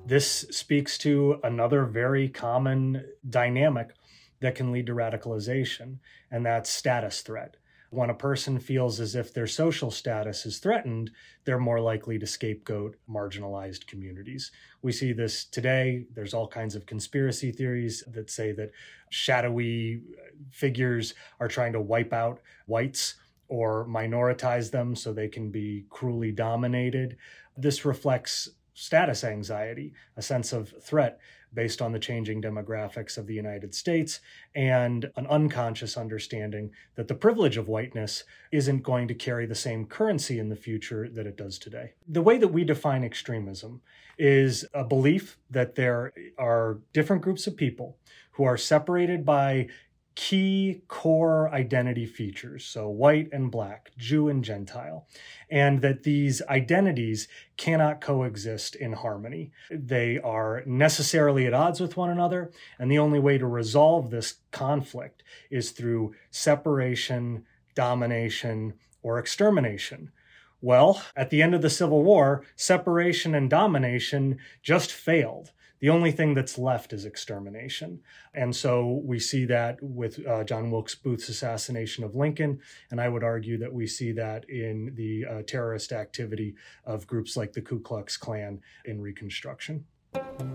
This 0.06 0.46
speaks 0.50 0.98
to 0.98 1.38
another 1.44 1.84
very 1.84 2.28
common 2.28 3.04
dynamic 3.28 3.94
that 4.42 4.54
can 4.54 4.70
lead 4.72 4.86
to 4.86 4.94
radicalization, 4.94 5.98
and 6.30 6.44
that's 6.44 6.70
status 6.70 7.22
threat. 7.22 7.56
When 7.90 8.08
a 8.08 8.14
person 8.14 8.58
feels 8.58 9.00
as 9.00 9.14
if 9.14 9.34
their 9.34 9.46
social 9.46 9.90
status 9.90 10.46
is 10.46 10.58
threatened, 10.58 11.10
they're 11.44 11.58
more 11.58 11.80
likely 11.80 12.18
to 12.18 12.26
scapegoat 12.26 12.96
marginalized 13.08 13.86
communities. 13.86 14.50
We 14.80 14.92
see 14.92 15.12
this 15.12 15.44
today. 15.44 16.06
There's 16.14 16.32
all 16.32 16.48
kinds 16.48 16.74
of 16.74 16.86
conspiracy 16.86 17.52
theories 17.52 18.02
that 18.08 18.30
say 18.30 18.52
that 18.52 18.70
shadowy 19.10 20.00
uh, 20.18 20.30
figures 20.50 21.12
are 21.38 21.48
trying 21.48 21.74
to 21.74 21.82
wipe 21.82 22.14
out 22.14 22.40
whites 22.66 23.16
or 23.48 23.86
minoritize 23.86 24.70
them 24.70 24.96
so 24.96 25.12
they 25.12 25.28
can 25.28 25.50
be 25.50 25.84
cruelly 25.90 26.32
dominated. 26.32 27.18
This 27.58 27.84
reflects 27.84 28.48
status 28.72 29.22
anxiety, 29.22 29.92
a 30.16 30.22
sense 30.22 30.54
of 30.54 30.72
threat 30.82 31.20
based 31.54 31.82
on 31.82 31.92
the 31.92 31.98
changing 31.98 32.40
demographics 32.40 33.18
of 33.18 33.26
the 33.26 33.34
United 33.34 33.74
States 33.74 34.20
and 34.54 35.10
an 35.16 35.26
unconscious 35.26 35.96
understanding 35.96 36.70
that 36.94 37.08
the 37.08 37.14
privilege 37.14 37.56
of 37.56 37.68
whiteness 37.68 38.24
isn't 38.50 38.82
going 38.82 39.08
to 39.08 39.14
carry 39.14 39.46
the 39.46 39.54
same 39.54 39.86
currency 39.86 40.38
in 40.38 40.48
the 40.48 40.56
future 40.56 41.08
that 41.08 41.26
it 41.26 41.36
does 41.36 41.58
today. 41.58 41.92
The 42.08 42.22
way 42.22 42.38
that 42.38 42.48
we 42.48 42.64
define 42.64 43.04
extremism 43.04 43.80
is 44.18 44.64
a 44.74 44.84
belief 44.84 45.38
that 45.50 45.74
there 45.74 46.12
are 46.38 46.78
different 46.92 47.22
groups 47.22 47.46
of 47.46 47.56
people 47.56 47.96
who 48.32 48.44
are 48.44 48.56
separated 48.56 49.24
by 49.24 49.68
key 50.14 50.82
core 50.88 51.48
identity 51.50 52.06
features, 52.06 52.64
so 52.64 52.88
white 52.88 53.28
and 53.32 53.50
black, 53.50 53.90
Jew 53.96 54.28
and 54.28 54.44
Gentile, 54.44 55.06
and 55.50 55.80
that 55.80 56.02
these 56.02 56.42
identities 56.48 57.28
cannot 57.56 58.00
coexist 58.00 58.74
in 58.74 58.92
harmony. 58.92 59.52
They 59.70 60.18
are 60.18 60.62
necessarily 60.66 61.46
at 61.46 61.54
odds 61.54 61.80
with 61.80 61.96
one 61.96 62.10
another, 62.10 62.50
and 62.78 62.90
the 62.90 62.98
only 62.98 63.18
way 63.18 63.38
to 63.38 63.46
resolve 63.46 64.10
this 64.10 64.36
conflict 64.50 65.22
is 65.50 65.70
through 65.70 66.14
separation, 66.30 67.44
domination, 67.74 68.74
or 69.02 69.18
extermination. 69.18 70.12
Well, 70.60 71.02
at 71.16 71.30
the 71.30 71.42
end 71.42 71.54
of 71.54 71.62
the 71.62 71.70
Civil 71.70 72.04
War, 72.04 72.44
separation 72.54 73.34
and 73.34 73.50
domination 73.50 74.38
just 74.62 74.92
failed 74.92 75.52
the 75.82 75.90
only 75.90 76.12
thing 76.12 76.32
that's 76.32 76.58
left 76.58 76.92
is 76.92 77.04
extermination. 77.04 78.00
And 78.34 78.54
so 78.54 79.02
we 79.04 79.18
see 79.18 79.44
that 79.46 79.82
with 79.82 80.24
uh, 80.24 80.44
John 80.44 80.70
Wilkes 80.70 80.94
Booth's 80.94 81.28
assassination 81.28 82.04
of 82.04 82.14
Lincoln. 82.14 82.60
And 82.92 83.00
I 83.00 83.08
would 83.08 83.24
argue 83.24 83.58
that 83.58 83.72
we 83.72 83.88
see 83.88 84.12
that 84.12 84.48
in 84.48 84.94
the 84.94 85.26
uh, 85.26 85.42
terrorist 85.42 85.90
activity 85.90 86.54
of 86.84 87.08
groups 87.08 87.36
like 87.36 87.52
the 87.52 87.60
Ku 87.60 87.80
Klux 87.80 88.16
Klan 88.16 88.60
in 88.84 89.00
Reconstruction. 89.00 89.84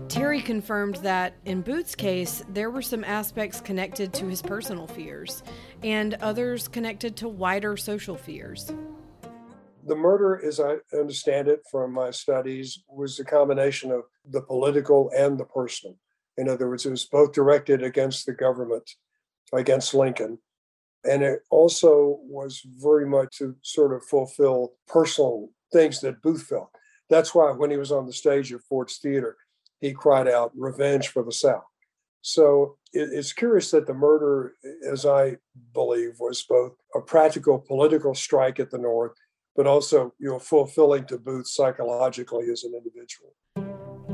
Terry 0.08 0.40
confirmed 0.40 0.96
that 0.96 1.34
in 1.44 1.60
Booth's 1.60 1.94
case, 1.94 2.42
there 2.48 2.70
were 2.70 2.80
some 2.80 3.04
aspects 3.04 3.60
connected 3.60 4.14
to 4.14 4.26
his 4.26 4.40
personal 4.40 4.86
fears 4.86 5.42
and 5.82 6.14
others 6.22 6.68
connected 6.68 7.16
to 7.16 7.28
wider 7.28 7.76
social 7.76 8.16
fears 8.16 8.72
the 9.88 9.96
murder, 9.96 10.40
as 10.44 10.60
I 10.60 10.76
understand 10.96 11.48
it 11.48 11.62
from 11.70 11.92
my 11.92 12.10
studies, 12.10 12.82
was 12.88 13.18
a 13.18 13.24
combination 13.24 13.90
of 13.90 14.04
the 14.28 14.42
political 14.42 15.10
and 15.16 15.38
the 15.38 15.44
personal. 15.44 15.96
In 16.36 16.48
other 16.48 16.68
words, 16.68 16.86
it 16.86 16.90
was 16.90 17.04
both 17.04 17.32
directed 17.32 17.82
against 17.82 18.26
the 18.26 18.32
government, 18.32 18.88
against 19.52 19.94
Lincoln, 19.94 20.38
and 21.04 21.22
it 21.22 21.40
also 21.50 22.18
was 22.22 22.62
very 22.64 23.06
much 23.06 23.38
to 23.38 23.56
sort 23.62 23.92
of 23.92 24.04
fulfill 24.04 24.74
personal 24.86 25.48
things 25.72 26.00
that 26.00 26.22
Booth 26.22 26.44
felt. 26.44 26.70
That's 27.10 27.34
why 27.34 27.50
when 27.52 27.70
he 27.70 27.76
was 27.76 27.92
on 27.92 28.06
the 28.06 28.12
stage 28.12 28.52
at 28.52 28.60
Ford's 28.62 28.98
Theater, 28.98 29.36
he 29.80 29.92
cried 29.92 30.28
out, 30.28 30.52
Revenge 30.56 31.08
for 31.08 31.22
the 31.22 31.32
South. 31.32 31.64
So 32.20 32.76
it's 32.92 33.32
curious 33.32 33.70
that 33.70 33.86
the 33.86 33.94
murder, 33.94 34.54
as 34.90 35.06
I 35.06 35.36
believe, 35.72 36.16
was 36.18 36.42
both 36.42 36.72
a 36.94 37.00
practical 37.00 37.58
political 37.58 38.14
strike 38.14 38.60
at 38.60 38.70
the 38.70 38.78
North 38.78 39.14
but 39.58 39.66
also 39.66 40.14
you 40.20 40.28
know 40.28 40.38
fulfilling 40.38 41.04
to 41.04 41.18
Booth 41.18 41.48
psychologically 41.48 42.48
as 42.48 42.62
an 42.62 42.74
individual. 42.74 43.34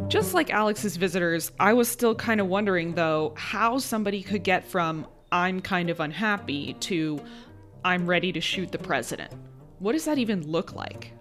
Just 0.09 0.33
like 0.33 0.51
Alex's 0.51 0.97
visitors, 0.97 1.53
I 1.61 1.75
was 1.75 1.87
still 1.87 2.15
kind 2.15 2.41
of 2.41 2.47
wondering 2.47 2.95
though 2.95 3.35
how 3.37 3.77
somebody 3.77 4.23
could 4.23 4.43
get 4.43 4.65
from 4.65 5.07
I'm 5.31 5.61
kind 5.61 5.91
of 5.91 6.01
unhappy 6.01 6.73
to 6.81 7.21
I'm 7.85 8.07
ready 8.07 8.33
to 8.33 8.41
shoot 8.41 8.73
the 8.73 8.79
president. 8.79 9.33
What 9.81 9.93
does 9.93 10.07
that 10.07 10.17
even 10.17 10.51
look 10.51 10.75
like? 10.75 11.13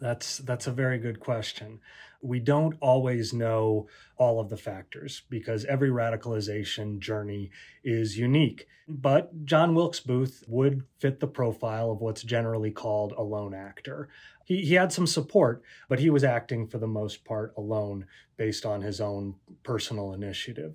That's 0.00 0.38
that's 0.38 0.66
a 0.66 0.72
very 0.72 0.98
good 0.98 1.20
question. 1.20 1.80
We 2.22 2.38
don't 2.38 2.76
always 2.80 3.32
know 3.32 3.88
all 4.16 4.40
of 4.40 4.48
the 4.48 4.56
factors 4.56 5.22
because 5.28 5.64
every 5.64 5.90
radicalization 5.90 7.00
journey 7.00 7.50
is 7.82 8.16
unique. 8.16 8.68
But 8.88 9.44
John 9.44 9.74
Wilkes 9.74 10.00
Booth 10.00 10.44
would 10.46 10.84
fit 10.98 11.20
the 11.20 11.26
profile 11.26 11.90
of 11.90 12.00
what's 12.00 12.22
generally 12.22 12.70
called 12.70 13.12
a 13.16 13.22
lone 13.22 13.54
actor. 13.54 14.08
He, 14.44 14.64
he 14.64 14.74
had 14.74 14.92
some 14.92 15.06
support, 15.06 15.62
but 15.88 15.98
he 15.98 16.10
was 16.10 16.24
acting 16.24 16.66
for 16.66 16.78
the 16.78 16.86
most 16.86 17.24
part 17.24 17.52
alone 17.56 18.06
based 18.36 18.64
on 18.64 18.82
his 18.82 19.00
own 19.00 19.34
personal 19.62 20.12
initiative. 20.12 20.74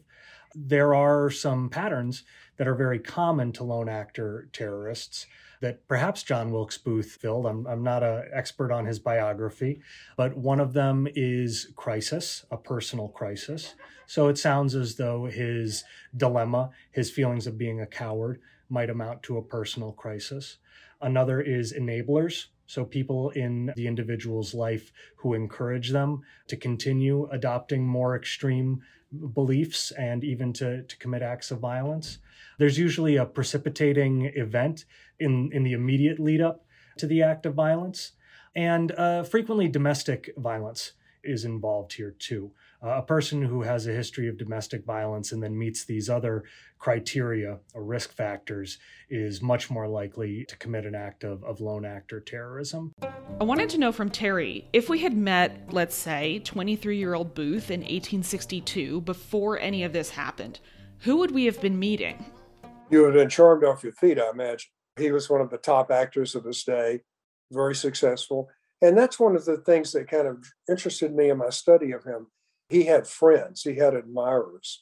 There 0.56 0.94
are 0.94 1.30
some 1.30 1.70
patterns 1.70 2.24
that 2.58 2.68
are 2.68 2.76
very 2.76 3.00
common 3.00 3.52
to 3.54 3.64
lone 3.64 3.90
actor 3.90 4.50
terrorists 4.52 5.28
that 5.62 5.88
perhaps 5.88 6.24
John 6.24 6.52
Wilkes 6.52 6.78
Booth 6.78 7.17
filled. 7.20 7.46
I'm, 7.46 7.65
I'm 7.67 7.84
not 7.84 8.04
an 8.04 8.26
expert 8.34 8.72
on 8.72 8.86
his 8.86 9.00
biography, 9.00 9.82
but 10.15 10.38
one 10.38 10.60
of 10.60 10.74
them 10.74 11.08
is 11.15 11.72
crisis, 11.76 12.46
a 12.52 12.58
personal 12.58 13.10
crisis. 13.10 13.76
So 14.06 14.28
it 14.28 14.38
sounds 14.38 14.76
as 14.76 14.96
though 14.96 15.26
his 15.26 15.84
dilemma, 16.15 16.72
his 16.91 17.12
feelings 17.12 17.48
of 17.48 17.58
being 17.58 17.82
a 17.82 17.88
coward, 17.88 18.39
might 18.70 18.89
amount 18.89 19.24
to 19.24 19.38
a 19.38 19.43
personal 19.43 19.91
crisis. 19.91 20.58
Another 21.02 21.41
is 21.41 21.74
enablers. 21.74 22.48
So, 22.70 22.84
people 22.84 23.30
in 23.30 23.72
the 23.78 23.88
individual's 23.88 24.54
life 24.54 24.91
who 25.17 25.34
encourage 25.34 25.91
them 25.91 26.24
to 26.48 26.58
continue 26.58 27.30
adopting 27.32 27.88
more 27.88 28.13
extreme 28.13 28.82
beliefs 29.34 29.91
and 29.91 30.24
even 30.24 30.52
to, 30.54 30.84
to 30.84 30.98
commit 30.98 31.22
acts 31.22 31.50
of 31.52 31.60
violence. 31.60 32.17
There's 32.58 32.78
usually 32.78 33.15
a 33.17 33.26
precipitating 33.26 34.32
event 34.36 34.86
in, 35.20 35.52
in 35.54 35.63
the 35.63 35.74
immediate 35.74 36.20
lead 36.20 36.41
up 36.41 36.65
to 36.98 37.08
the 37.08 37.22
act 37.22 37.46
of 37.46 37.54
violence. 37.54 38.13
And 38.56 38.91
uh, 38.93 39.24
frequently, 39.24 39.67
domestic 39.67 40.34
violence 40.38 40.93
is 41.24 41.46
involved 41.46 41.93
here 41.93 42.15
too. 42.17 42.52
Uh, 42.82 42.89
a 42.89 43.02
person 43.02 43.41
who 43.41 43.63
has 43.63 43.86
a 43.88 43.91
history 43.91 44.28
of 44.28 44.38
domestic 44.38 44.86
violence 44.86 45.32
and 45.32 45.41
then 45.41 45.58
meets 45.58 45.86
these 45.86 46.10
other 46.10 46.43
criteria 46.80 47.58
or 47.74 47.84
risk 47.84 48.13
factors 48.13 48.78
is 49.10 49.41
much 49.41 49.70
more 49.70 49.88
likely 49.88 50.46
to 50.46 50.56
commit 50.58 50.86
an 50.86 50.96
act 50.96 51.24
of, 51.24 51.43
of 51.43 51.60
lone 51.60 51.86
actor 51.86 52.20
terrorism. 52.20 52.93
I 53.39 53.43
wanted 53.43 53.70
to 53.70 53.78
know 53.78 53.91
from 53.91 54.10
Terry 54.10 54.67
if 54.74 54.89
we 54.89 55.00
had 55.00 55.17
met, 55.17 55.74
let's 55.74 55.96
say, 55.96 56.39
23 56.39 56.98
year 56.98 57.13
old 57.13 57.34
Booth 57.34 57.72
in 57.72 57.82
1862 57.82 59.02
before 59.02 59.60
any 59.60 59.84
of 59.84 59.93
this 59.93 60.12
happened, 60.12 60.60
who 61.00 61.17
would 61.17 61.32
we 61.32 61.46
have 61.46 61.60
been 61.62 61.78
meeting? 61.78 62.26
You 62.89 63.02
would 63.02 63.15
have 63.15 63.21
been 63.21 63.30
charmed 63.30 63.63
off 63.63 63.84
your 63.84 63.93
feet, 63.93 64.19
I 64.19 64.30
imagine. 64.30 64.69
He 64.97 65.12
was 65.12 65.30
one 65.30 65.41
of 65.41 65.50
the 65.50 65.58
top 65.58 65.91
actors 65.91 66.36
of 66.36 66.45
his 66.45 66.63
day, 66.63 67.02
very 67.52 67.76
successful. 67.76 68.50
And 68.82 68.97
that's 68.97 69.19
one 69.19 69.36
of 69.36 69.45
the 69.45 69.58
things 69.58 69.91
that 69.91 70.10
kind 70.10 70.28
of 70.28 70.45
interested 70.69 71.13
me 71.13 71.30
in 71.30 71.38
my 71.38 71.50
study 71.50 71.91
of 71.91 72.04
him. 72.04 72.28
He 72.69 72.84
had 72.84 73.08
friends, 73.08 73.63
he 73.63 73.76
had 73.76 73.93
admirers. 73.93 74.80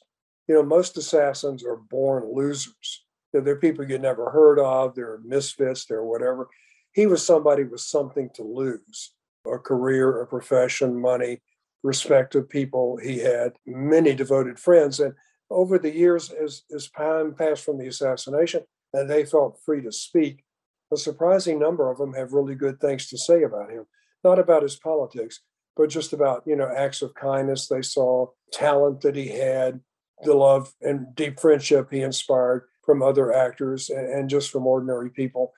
You 0.48 0.54
know, 0.54 0.62
most 0.62 0.96
assassins 0.96 1.64
are 1.64 1.76
born 1.76 2.30
losers. 2.32 3.04
They're 3.32 3.56
people 3.56 3.88
you 3.88 3.98
never 3.98 4.30
heard 4.30 4.58
of, 4.58 4.94
they're 4.94 5.20
misfits, 5.24 5.84
they're 5.84 6.04
whatever. 6.04 6.48
He 6.92 7.06
was 7.06 7.24
somebody 7.24 7.64
with 7.64 7.80
something 7.80 8.30
to 8.34 8.42
lose 8.42 9.12
a 9.46 9.58
career, 9.58 10.22
a 10.22 10.26
profession, 10.26 10.98
money, 10.98 11.40
respect 11.82 12.34
of 12.34 12.48
people. 12.48 12.98
He 13.02 13.18
had 13.18 13.52
many 13.66 14.14
devoted 14.14 14.58
friends. 14.58 15.00
And 15.00 15.14
over 15.50 15.78
the 15.78 15.94
years, 15.94 16.30
as, 16.30 16.62
as 16.74 16.90
time 16.90 17.34
passed 17.34 17.64
from 17.64 17.78
the 17.78 17.86
assassination, 17.86 18.62
and 18.92 19.08
they 19.08 19.24
felt 19.24 19.60
free 19.64 19.82
to 19.82 19.92
speak, 19.92 20.44
a 20.92 20.96
surprising 20.96 21.58
number 21.58 21.90
of 21.90 21.98
them 21.98 22.14
have 22.14 22.32
really 22.32 22.54
good 22.54 22.80
things 22.80 23.08
to 23.08 23.18
say 23.18 23.42
about 23.42 23.70
him, 23.70 23.84
not 24.24 24.38
about 24.38 24.62
his 24.62 24.76
politics, 24.76 25.40
but 25.76 25.90
just 25.90 26.12
about, 26.12 26.42
you 26.46 26.56
know, 26.56 26.72
acts 26.74 27.02
of 27.02 27.14
kindness 27.14 27.68
they 27.68 27.82
saw, 27.82 28.26
talent 28.52 29.00
that 29.02 29.16
he 29.16 29.28
had, 29.28 29.80
the 30.22 30.34
love 30.34 30.72
and 30.80 31.14
deep 31.14 31.38
friendship 31.38 31.88
he 31.90 32.00
inspired 32.00 32.66
from 32.84 33.02
other 33.02 33.32
actors 33.32 33.90
and, 33.90 34.08
and 34.08 34.30
just 34.30 34.50
from 34.50 34.66
ordinary 34.66 35.10
people. 35.10 35.52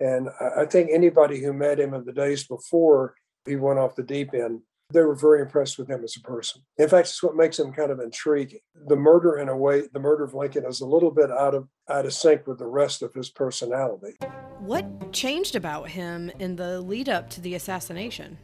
And 0.00 0.28
I 0.56 0.66
think 0.66 0.90
anybody 0.92 1.42
who 1.42 1.52
met 1.52 1.80
him 1.80 1.94
in 1.94 2.04
the 2.04 2.12
days 2.12 2.46
before 2.46 3.14
he 3.46 3.56
went 3.56 3.78
off 3.78 3.96
the 3.96 4.02
deep 4.02 4.34
end 4.34 4.60
they 4.94 5.02
were 5.02 5.16
very 5.16 5.42
impressed 5.42 5.76
with 5.76 5.90
him 5.90 6.04
as 6.04 6.16
a 6.16 6.20
person. 6.20 6.62
In 6.78 6.88
fact, 6.88 7.08
it's 7.08 7.22
what 7.22 7.34
makes 7.34 7.58
him 7.58 7.72
kind 7.72 7.90
of 7.90 7.98
intriguing. 7.98 8.60
The 8.86 8.96
murder, 8.96 9.38
in 9.38 9.48
a 9.48 9.56
way, 9.56 9.82
the 9.92 9.98
murder 9.98 10.22
of 10.22 10.34
Lincoln 10.34 10.64
is 10.64 10.80
a 10.80 10.86
little 10.86 11.10
bit 11.10 11.30
out 11.30 11.54
of 11.54 11.68
out 11.90 12.06
of 12.06 12.14
sync 12.14 12.46
with 12.46 12.58
the 12.58 12.66
rest 12.66 13.02
of 13.02 13.12
his 13.12 13.28
personality. 13.28 14.14
What 14.60 15.12
changed 15.12 15.56
about 15.56 15.90
him 15.90 16.30
in 16.38 16.56
the 16.56 16.80
lead 16.80 17.08
up 17.08 17.28
to 17.30 17.40
the 17.40 17.56
assassination? 17.56 18.38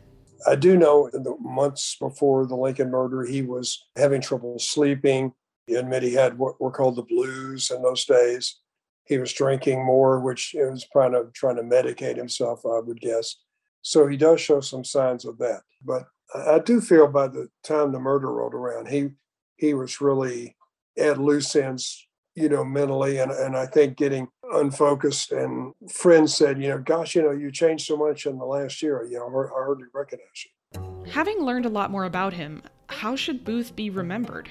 I 0.46 0.56
do 0.56 0.76
know 0.76 1.06
in 1.06 1.22
the 1.22 1.36
months 1.38 1.96
before 1.98 2.46
the 2.46 2.56
Lincoln 2.56 2.90
murder, 2.90 3.24
he 3.24 3.42
was 3.42 3.86
having 3.96 4.20
trouble 4.20 4.58
sleeping. 4.58 5.32
He 5.66 5.74
admitted 5.74 6.08
he 6.08 6.14
had 6.14 6.36
what 6.36 6.60
were 6.60 6.72
called 6.72 6.96
the 6.96 7.02
blues 7.02 7.70
in 7.70 7.80
those 7.82 8.04
days. 8.04 8.56
He 9.04 9.18
was 9.18 9.32
drinking 9.32 9.84
more, 9.84 10.20
which 10.20 10.54
was 10.54 10.86
kind 10.92 11.14
of 11.14 11.32
trying 11.32 11.56
to 11.56 11.62
medicate 11.62 12.16
himself, 12.16 12.62
I 12.66 12.80
would 12.80 13.00
guess. 13.00 13.36
So 13.82 14.06
he 14.08 14.16
does 14.16 14.40
show 14.40 14.60
some 14.60 14.84
signs 14.84 15.24
of 15.24 15.38
that. 15.38 15.62
But 15.84 16.04
I 16.34 16.58
do 16.58 16.80
feel 16.80 17.08
by 17.08 17.28
the 17.28 17.48
time 17.64 17.92
the 17.92 18.00
murder 18.00 18.32
rolled 18.32 18.54
around, 18.54 18.88
he 18.88 19.10
he 19.56 19.74
was 19.74 20.00
really 20.00 20.56
at 20.98 21.18
loose 21.18 21.54
ends, 21.56 22.06
you 22.34 22.48
know, 22.48 22.64
mentally, 22.64 23.18
and 23.18 23.30
and 23.30 23.56
I 23.56 23.66
think 23.66 23.96
getting 23.96 24.28
unfocused. 24.52 25.32
And 25.32 25.74
friends 25.90 26.34
said, 26.34 26.62
you 26.62 26.68
know, 26.68 26.78
gosh, 26.78 27.14
you 27.14 27.22
know, 27.22 27.30
you 27.30 27.50
changed 27.50 27.86
so 27.86 27.96
much 27.96 28.26
in 28.26 28.38
the 28.38 28.44
last 28.44 28.82
year. 28.82 29.04
You 29.04 29.18
know, 29.18 29.26
I 29.26 29.48
hardly 29.48 29.86
recognize 29.94 30.26
you. 30.44 31.10
Having 31.10 31.40
learned 31.40 31.66
a 31.66 31.70
lot 31.70 31.90
more 31.90 32.04
about 32.04 32.32
him, 32.32 32.62
how 32.88 33.16
should 33.16 33.44
Booth 33.44 33.74
be 33.74 33.90
remembered? 33.90 34.48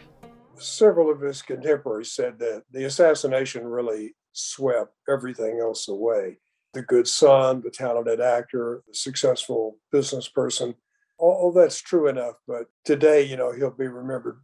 Several 0.58 1.10
of 1.10 1.22
his 1.22 1.42
contemporaries 1.42 2.12
said 2.12 2.38
that 2.40 2.64
the 2.72 2.84
assassination 2.84 3.66
really 3.66 4.16
swept 4.34 4.94
everything 5.08 5.60
else 5.62 5.88
away. 5.88 6.40
The 6.74 6.82
good 6.82 7.08
son, 7.08 7.62
the 7.62 7.72
talented 7.72 8.20
actor, 8.20 8.84
the 8.88 8.94
successful 8.94 9.78
business 9.92 10.28
person 10.28 10.76
all, 11.20 11.52
that's 11.52 11.82
true 11.82 12.08
enough. 12.08 12.36
But 12.48 12.68
today, 12.86 13.24
you 13.24 13.38
know, 13.38 13.52
he'll 13.52 13.72
be 13.72 13.88
remembered 13.88 14.40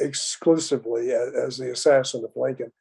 exclusively 0.00 1.12
as, 1.12 1.34
as 1.34 1.58
the 1.58 1.70
assassin 1.70 2.24
of 2.24 2.30
Lincoln. 2.34 2.72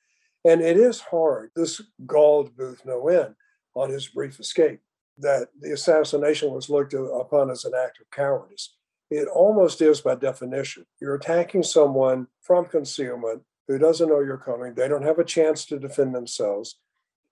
And 0.45 0.61
it 0.61 0.77
is 0.77 0.99
hard. 0.99 1.51
This 1.55 1.81
galled 2.05 2.55
Booth 2.57 2.81
no 2.85 3.07
end 3.07 3.35
on 3.75 3.89
his 3.89 4.07
brief 4.07 4.39
escape 4.39 4.81
that 5.17 5.47
the 5.59 5.71
assassination 5.71 6.51
was 6.51 6.69
looked 6.69 6.93
upon 6.93 7.49
as 7.49 7.65
an 7.65 7.73
act 7.77 7.99
of 7.99 8.09
cowardice. 8.09 8.75
It 9.09 9.27
almost 9.27 9.81
is 9.81 10.01
by 10.01 10.15
definition. 10.15 10.85
You're 10.99 11.15
attacking 11.15 11.63
someone 11.63 12.27
from 12.41 12.65
concealment 12.65 13.43
who 13.67 13.77
doesn't 13.77 14.09
know 14.09 14.21
you're 14.21 14.37
coming. 14.37 14.73
They 14.73 14.87
don't 14.87 15.05
have 15.05 15.19
a 15.19 15.23
chance 15.23 15.65
to 15.65 15.79
defend 15.79 16.15
themselves. 16.15 16.79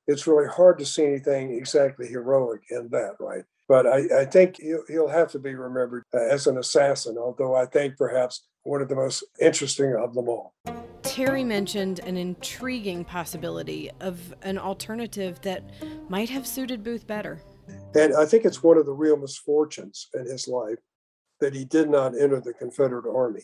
It's 0.07 0.27
really 0.27 0.47
hard 0.47 0.77
to 0.79 0.85
see 0.85 1.05
anything 1.05 1.53
exactly 1.53 2.07
heroic 2.07 2.61
in 2.69 2.89
that, 2.89 3.15
right? 3.19 3.43
But 3.71 3.87
I, 3.87 4.23
I 4.23 4.25
think 4.25 4.57
he'll, 4.57 4.83
he'll, 4.89 5.07
have 5.07 5.31
to 5.31 5.39
be 5.39 5.55
remembered 5.55 6.03
as 6.13 6.45
an 6.45 6.57
assassin, 6.57 7.17
although 7.17 7.55
I 7.55 7.65
think 7.65 7.95
perhaps 7.95 8.45
one 8.63 8.81
of 8.81 8.89
the 8.89 8.97
most 8.97 9.23
interesting 9.39 9.95
of 9.95 10.13
them 10.13 10.27
all. 10.27 10.53
Terry 11.03 11.45
mentioned 11.45 12.01
an 12.01 12.17
intriguing 12.17 13.05
possibility 13.05 13.89
of 14.01 14.35
an 14.41 14.57
alternative 14.57 15.39
that 15.43 15.63
might 16.09 16.29
have 16.29 16.45
suited 16.45 16.83
Booth 16.83 17.07
better. 17.07 17.41
And 17.95 18.13
I 18.13 18.25
think 18.25 18.43
it's 18.43 18.61
one 18.61 18.77
of 18.77 18.85
the 18.85 18.91
real 18.91 19.15
misfortunes 19.15 20.09
in 20.15 20.25
his 20.25 20.49
life 20.49 20.79
that 21.39 21.55
he 21.55 21.63
did 21.63 21.89
not 21.89 22.11
enter 22.19 22.41
the 22.41 22.53
Confederate 22.53 23.09
Army. 23.09 23.43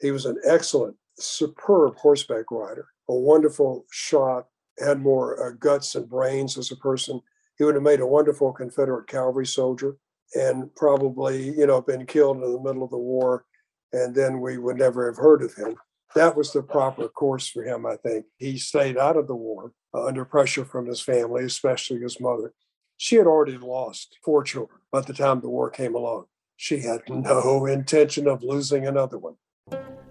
He 0.00 0.12
was 0.12 0.26
an 0.26 0.38
excellent, 0.46 0.94
superb 1.18 1.96
horseback 1.96 2.52
rider, 2.52 2.86
a 3.08 3.14
wonderful 3.16 3.84
shot, 3.90 4.46
had 4.78 5.00
more 5.00 5.44
uh, 5.44 5.56
guts 5.58 5.96
and 5.96 6.08
brains 6.08 6.56
as 6.56 6.70
a 6.70 6.76
person 6.76 7.20
he 7.58 7.64
would 7.64 7.74
have 7.74 7.82
made 7.82 8.00
a 8.00 8.06
wonderful 8.06 8.52
Confederate 8.52 9.06
cavalry 9.06 9.46
soldier 9.46 9.96
and 10.34 10.74
probably, 10.74 11.50
you 11.50 11.66
know, 11.66 11.80
been 11.80 12.06
killed 12.06 12.36
in 12.36 12.52
the 12.52 12.60
middle 12.60 12.82
of 12.82 12.90
the 12.90 12.98
war. 12.98 13.44
And 13.92 14.14
then 14.14 14.40
we 14.40 14.58
would 14.58 14.76
never 14.76 15.06
have 15.06 15.16
heard 15.16 15.42
of 15.42 15.54
him. 15.54 15.76
That 16.14 16.36
was 16.36 16.52
the 16.52 16.62
proper 16.62 17.08
course 17.08 17.48
for 17.48 17.62
him, 17.62 17.86
I 17.86 17.96
think. 17.96 18.26
He 18.38 18.58
stayed 18.58 18.96
out 18.96 19.16
of 19.16 19.26
the 19.26 19.36
war 19.36 19.72
uh, 19.94 20.04
under 20.04 20.24
pressure 20.24 20.64
from 20.64 20.86
his 20.86 21.00
family, 21.00 21.44
especially 21.44 22.00
his 22.00 22.20
mother. 22.20 22.52
She 22.96 23.16
had 23.16 23.26
already 23.26 23.58
lost 23.58 24.18
four 24.24 24.42
children 24.42 24.80
by 24.90 25.02
the 25.02 25.12
time 25.12 25.40
the 25.40 25.50
war 25.50 25.70
came 25.70 25.94
along. 25.94 26.24
She 26.56 26.80
had 26.80 27.02
no 27.08 27.66
intention 27.66 28.26
of 28.26 28.42
losing 28.42 28.86
another 28.86 29.18
one. 29.18 29.34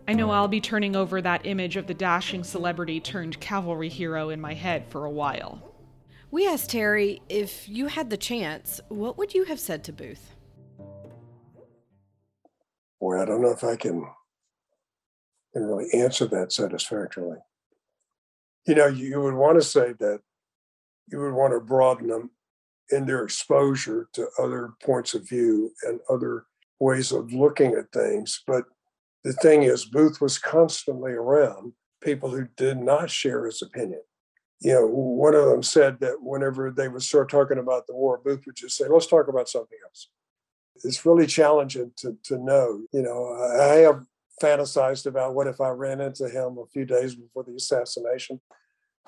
I 0.07 0.13
know 0.13 0.29
I'll 0.29 0.47
be 0.47 0.61
turning 0.61 0.95
over 0.95 1.19
that 1.21 1.45
image 1.47 1.75
of 1.77 1.87
the 1.87 1.95
dashing 1.95 2.43
celebrity 2.43 2.99
turned 2.99 3.39
cavalry 3.39 3.89
hero 3.89 4.29
in 4.29 4.39
my 4.39 4.53
head 4.53 4.85
for 4.89 5.05
a 5.05 5.11
while. 5.11 5.74
We 6.31 6.47
asked 6.47 6.71
Terry 6.71 7.21
if 7.29 7.69
you 7.69 7.87
had 7.87 8.09
the 8.09 8.17
chance, 8.17 8.81
what 8.89 9.17
would 9.17 9.33
you 9.33 9.45
have 9.45 9.59
said 9.59 9.83
to 9.85 9.93
Booth? 9.93 10.35
Boy, 12.99 13.21
I 13.21 13.25
don't 13.25 13.41
know 13.41 13.51
if 13.51 13.63
I 13.63 13.75
can, 13.75 14.05
can 15.53 15.63
really 15.63 15.87
answer 15.93 16.25
that 16.27 16.51
satisfactorily. 16.51 17.37
You 18.65 18.75
know, 18.75 18.87
you, 18.87 19.07
you 19.07 19.21
would 19.21 19.35
want 19.35 19.59
to 19.59 19.67
say 19.67 19.93
that 19.99 20.21
you 21.07 21.19
would 21.19 21.33
want 21.33 21.53
to 21.53 21.59
broaden 21.59 22.07
them 22.07 22.31
in 22.89 23.05
their 23.05 23.23
exposure 23.23 24.09
to 24.13 24.27
other 24.39 24.73
points 24.83 25.13
of 25.13 25.27
view 25.27 25.71
and 25.83 25.99
other 26.09 26.45
ways 26.79 27.11
of 27.11 27.31
looking 27.31 27.73
at 27.73 27.91
things. 27.91 28.41
But 28.47 28.65
the 29.23 29.33
thing 29.33 29.63
is, 29.63 29.85
Booth 29.85 30.19
was 30.19 30.37
constantly 30.37 31.11
around 31.11 31.73
people 32.01 32.29
who 32.29 32.47
did 32.57 32.77
not 32.77 33.09
share 33.09 33.45
his 33.45 33.61
opinion. 33.61 34.01
You 34.61 34.73
know, 34.73 34.87
one 34.87 35.35
of 35.35 35.45
them 35.45 35.63
said 35.63 35.99
that 35.99 36.21
whenever 36.21 36.71
they 36.71 36.87
would 36.87 37.03
start 37.03 37.29
talking 37.29 37.57
about 37.57 37.87
the 37.87 37.95
war, 37.95 38.21
Booth 38.23 38.45
would 38.45 38.55
just 38.55 38.77
say, 38.77 38.85
let's 38.87 39.07
talk 39.07 39.27
about 39.27 39.49
something 39.49 39.77
else. 39.83 40.09
It's 40.83 41.05
really 41.05 41.27
challenging 41.27 41.91
to, 41.97 42.17
to 42.23 42.37
know. 42.37 42.81
You 42.91 43.01
know, 43.01 43.33
I 43.59 43.75
have 43.77 44.05
fantasized 44.41 45.05
about 45.05 45.35
what 45.35 45.47
if 45.47 45.61
I 45.61 45.69
ran 45.69 46.01
into 46.01 46.29
him 46.29 46.57
a 46.57 46.65
few 46.67 46.85
days 46.85 47.15
before 47.15 47.43
the 47.43 47.55
assassination. 47.55 48.41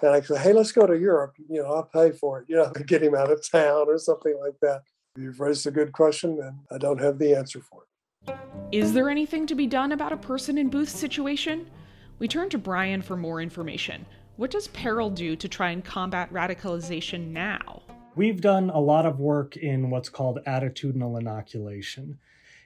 And 0.02 0.12
I 0.12 0.22
said, 0.22 0.40
hey, 0.40 0.54
let's 0.54 0.72
go 0.72 0.86
to 0.86 0.98
Europe. 0.98 1.36
You 1.50 1.64
know, 1.64 1.74
I'll 1.74 1.84
pay 1.84 2.12
for 2.12 2.40
it, 2.40 2.46
you 2.48 2.56
know, 2.56 2.72
get 2.86 3.04
him 3.04 3.16
out 3.16 3.32
of 3.32 3.48
town 3.50 3.86
or 3.88 3.98
something 3.98 4.38
like 4.40 4.56
that. 4.62 4.82
You've 5.18 5.40
raised 5.40 5.66
a 5.66 5.72
good 5.72 5.94
question, 5.94 6.40
and 6.40 6.60
I 6.72 6.78
don't 6.78 7.02
have 7.02 7.18
the 7.18 7.36
answer 7.36 7.60
for 7.60 7.82
it. 7.82 7.88
Is 8.72 8.94
there 8.94 9.10
anything 9.10 9.48
to 9.48 9.56
be 9.56 9.66
done 9.66 9.92
about 9.92 10.12
a 10.12 10.18
person 10.18 10.58
in 10.60 10.70
Booth's 10.70 10.98
situation? 10.98 11.70
We 12.20 12.28
turn 12.28 12.50
to 12.50 12.58
Brian 12.58 13.02
for 13.02 13.18
more 13.18 13.42
information. 13.42 14.06
What 14.38 14.52
does 14.52 14.68
Peril 14.68 15.10
do 15.10 15.36
to 15.36 15.48
try 15.48 15.72
and 15.72 15.84
combat 15.84 16.32
radicalization 16.32 17.32
now? 17.32 17.82
We've 18.16 18.40
done 18.40 18.70
a 18.70 18.80
lot 18.80 19.08
of 19.08 19.20
work 19.20 19.58
in 19.58 19.90
what's 19.90 20.10
called 20.10 20.38
attitudinal 20.46 21.20
inoculation. 21.20 22.20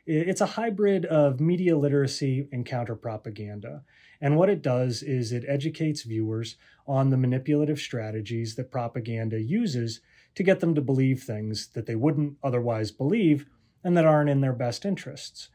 It's 0.06 0.42
a 0.42 0.46
hybrid 0.48 1.06
of 1.06 1.40
media 1.40 1.78
literacy 1.78 2.50
and 2.52 2.66
counter 2.66 2.98
propaganda. 2.98 3.84
And 4.20 4.36
what 4.36 4.50
it 4.50 4.62
does 4.62 5.02
is 5.02 5.32
it 5.32 5.46
educates 5.48 6.04
viewers 6.04 6.58
on 6.88 7.10
the 7.10 7.16
manipulative 7.16 7.80
strategies 7.80 8.56
that 8.56 8.70
propaganda 8.70 9.42
uses 9.42 10.02
to 10.36 10.44
get 10.44 10.60
them 10.60 10.76
to 10.76 10.82
believe 10.82 11.24
things 11.24 11.70
that 11.70 11.86
they 11.86 11.96
wouldn't 11.96 12.36
otherwise 12.44 12.92
believe 12.92 13.46
and 13.82 13.96
that 13.96 14.06
aren't 14.06 14.30
in 14.30 14.42
their 14.42 14.52
best 14.52 14.84
interests. 14.84 15.48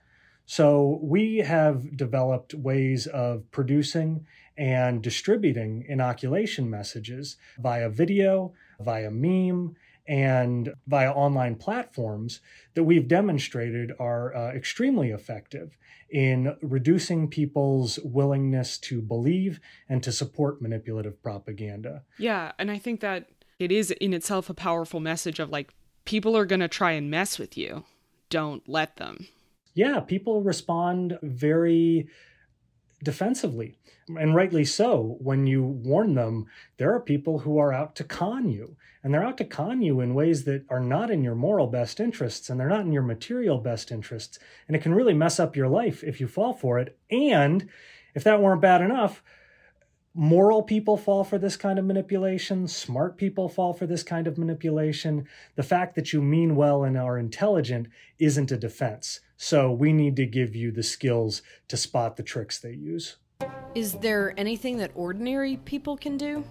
So 0.47 1.01
we 1.03 1.39
have 1.39 1.97
developed 1.97 2.55
ways 2.55 3.09
of 3.09 3.51
producing 3.51 4.25
and 4.57 5.03
distributing 5.03 5.85
inoculation 5.89 6.69
messages 6.69 7.37
via 7.59 7.89
video, 7.89 8.53
via 8.81 9.11
meme, 9.11 9.77
and 10.09 10.73
via 10.87 11.11
online 11.11 11.57
platforms 11.57 12.41
that 12.75 12.85
we've 12.85 13.09
demonstrated 13.09 13.93
are 13.99 14.35
uh, 14.35 14.53
extremely 14.53 15.11
effective 15.11 15.77
in 16.11 16.57
reducing 16.63 17.29
people's 17.29 17.99
willingness 18.05 18.79
to 18.79 19.03
believe 19.03 19.61
and 19.89 20.03
to 20.03 20.13
support 20.13 20.63
manipulative 20.63 21.21
propaganda. 21.23 22.05
Yeah, 22.19 22.53
and 22.59 22.71
I 22.71 22.79
think 22.79 23.01
that 23.01 23.29
it 23.59 23.73
is 23.73 23.91
in 23.93 24.15
itself 24.15 24.49
a 24.49 24.55
powerful 24.55 25.01
message 25.01 25.41
of 25.41 25.51
like 25.51 25.75
people 26.05 26.37
are 26.37 26.47
going 26.47 26.61
to 26.61 26.69
try 26.69 26.93
and 26.93 27.11
mess 27.11 27.39
with 27.39 27.57
you. 27.57 27.85
Don't 28.31 28.69
let 28.69 28.97
them. 28.97 29.27
Yeah, 29.75 30.01
people 30.01 30.43
respond 30.43 31.19
very 31.23 32.09
defensively. 33.03 33.77
And 34.09 34.35
rightly 34.35 34.65
so. 34.65 35.17
When 35.21 35.47
you 35.47 35.65
warn 35.65 36.15
them, 36.15 36.47
there 36.77 36.95
are 36.95 37.01
people 37.01 37.41
who 37.41 37.59
are 37.59 37.73
out 37.73 37.97
to 37.97 38.05
con 38.05 38.49
you. 38.49 38.77
And 39.03 39.13
they're 39.13 39.25
out 39.25 39.39
to 39.39 39.45
con 39.45 39.83
you 39.83 40.01
in 40.01 40.15
ways 40.15 40.45
that 40.45 40.65
are 40.69 40.81
not 40.81 41.11
in 41.11 41.23
your 41.23 41.35
moral 41.35 41.67
best 41.67 42.01
interests 42.01 42.51
and 42.51 42.59
they're 42.59 42.69
not 42.69 42.85
in 42.85 42.93
your 42.93 43.03
material 43.03 43.59
best 43.59 43.93
interests. 43.93 44.39
And 44.67 44.77
it 44.77 44.83
can 44.83 44.95
really 44.95 45.15
mess 45.15 45.39
up 45.39 45.57
your 45.57 45.69
life 45.69 46.03
if 46.03 46.21
you 46.21 46.27
fall 46.27 46.53
for 46.53 46.79
it. 46.79 46.99
And 47.11 47.69
if 48.15 48.25
that 48.25 48.41
weren't 48.41 48.61
bad 48.61 48.81
enough, 48.81 49.23
moral 50.15 50.63
people 50.63 50.97
fall 50.97 51.23
for 51.23 51.39
this 51.39 51.57
kind 51.57 51.79
of 51.79 51.85
manipulation, 51.85 52.67
smart 52.67 53.17
people 53.17 53.49
fall 53.49 53.75
for 53.75 53.87
this 53.87 54.03
kind 54.03 54.27
of 54.27 54.39
manipulation. 54.39 55.29
The 55.55 55.63
fact 55.63 55.95
that 55.95 56.13
you 56.13 56.23
mean 56.23 56.57
well 56.57 56.83
and 56.83 56.97
are 56.97 57.19
intelligent 57.19 57.89
isn't 58.19 58.51
a 58.51 58.57
defense. 58.57 59.21
So 59.37 59.71
we 59.71 59.93
need 59.93 60.17
to 60.17 60.27
give 60.27 60.55
you 60.55 60.73
the 60.73 60.83
skills 60.83 61.43
to 61.69 61.77
spot 61.77 62.17
the 62.17 62.23
tricks 62.23 62.59
they 62.59 62.73
use. 62.73 63.17
Is 63.75 63.95
there 63.95 64.33
anything 64.37 64.79
that 64.79 64.91
ordinary 64.95 65.59
people 65.59 65.97
can 65.97 66.17
do? 66.17 66.45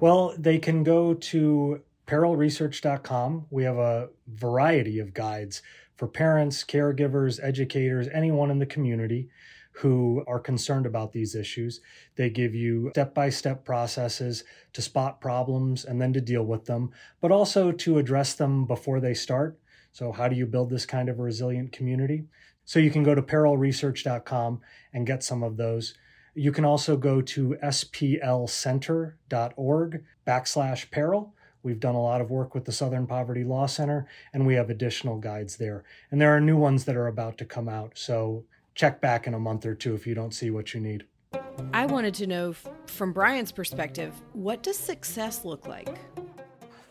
Well, 0.00 0.34
they 0.38 0.58
can 0.58 0.82
go 0.82 1.14
to 1.14 1.82
perilresearch.com. 2.06 3.46
We 3.50 3.64
have 3.64 3.78
a 3.78 4.08
variety 4.28 4.98
of 4.98 5.14
guides 5.14 5.62
for 5.96 6.08
parents, 6.08 6.64
caregivers, 6.64 7.38
educators, 7.42 8.08
anyone 8.12 8.50
in 8.50 8.58
the 8.58 8.66
community 8.66 9.28
who 9.72 10.24
are 10.26 10.40
concerned 10.40 10.86
about 10.86 11.12
these 11.12 11.34
issues. 11.34 11.80
They 12.16 12.30
give 12.30 12.54
you 12.54 12.90
step 12.92 13.14
by 13.14 13.30
step 13.30 13.64
processes 13.64 14.44
to 14.72 14.82
spot 14.82 15.20
problems 15.20 15.84
and 15.84 16.00
then 16.00 16.12
to 16.14 16.20
deal 16.20 16.42
with 16.42 16.64
them, 16.64 16.90
but 17.20 17.30
also 17.30 17.70
to 17.70 17.98
address 17.98 18.34
them 18.34 18.66
before 18.66 19.00
they 19.00 19.14
start. 19.14 19.59
So, 19.92 20.12
how 20.12 20.28
do 20.28 20.36
you 20.36 20.46
build 20.46 20.70
this 20.70 20.86
kind 20.86 21.08
of 21.08 21.18
a 21.18 21.22
resilient 21.22 21.72
community? 21.72 22.24
So, 22.64 22.78
you 22.78 22.90
can 22.90 23.02
go 23.02 23.14
to 23.14 23.22
perilresearch.com 23.22 24.60
and 24.92 25.06
get 25.06 25.22
some 25.22 25.42
of 25.42 25.56
those. 25.56 25.94
You 26.34 26.52
can 26.52 26.64
also 26.64 26.96
go 26.96 27.20
to 27.20 27.56
splcenter.org 27.62 30.04
backslash 30.26 30.90
peril. 30.90 31.34
We've 31.62 31.80
done 31.80 31.94
a 31.94 32.02
lot 32.02 32.22
of 32.22 32.30
work 32.30 32.54
with 32.54 32.64
the 32.64 32.72
Southern 32.72 33.06
Poverty 33.06 33.44
Law 33.44 33.66
Center, 33.66 34.06
and 34.32 34.46
we 34.46 34.54
have 34.54 34.70
additional 34.70 35.18
guides 35.18 35.56
there. 35.56 35.84
And 36.10 36.20
there 36.20 36.34
are 36.34 36.40
new 36.40 36.56
ones 36.56 36.86
that 36.86 36.96
are 36.96 37.06
about 37.06 37.36
to 37.38 37.44
come 37.44 37.68
out. 37.68 37.92
So 37.96 38.44
check 38.74 39.00
back 39.00 39.26
in 39.26 39.34
a 39.34 39.38
month 39.38 39.66
or 39.66 39.74
two 39.74 39.94
if 39.94 40.06
you 40.06 40.14
don't 40.14 40.32
see 40.32 40.50
what 40.50 40.72
you 40.72 40.80
need. 40.80 41.04
I 41.74 41.86
wanted 41.86 42.14
to 42.14 42.26
know 42.26 42.54
from 42.86 43.12
Brian's 43.12 43.52
perspective, 43.52 44.14
what 44.32 44.62
does 44.62 44.78
success 44.78 45.44
look 45.44 45.66
like? 45.66 45.98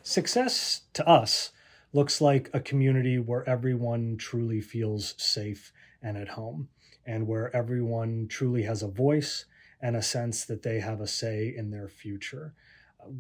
Success 0.04 0.82
to 0.94 1.08
us 1.08 1.52
looks 1.94 2.22
like 2.22 2.50
a 2.54 2.60
community 2.60 3.18
where 3.18 3.48
everyone 3.50 4.18
truly 4.18 4.62
feels 4.62 5.16
safe 5.18 5.72
and 6.02 6.18
at 6.18 6.30
home, 6.30 6.70
and 7.06 7.28
where 7.28 7.56
everyone 7.56 8.28
truly 8.30 8.64
has 8.64 8.84
a 8.84 8.88
voice 8.88 9.46
and 9.82 9.96
a 9.96 10.02
sense 10.02 10.46
that 10.46 10.64
they 10.64 10.80
have 10.80 11.02
a 11.02 11.08
say 11.08 11.54
in 11.56 11.72
their 11.72 11.88
future. 11.88 12.54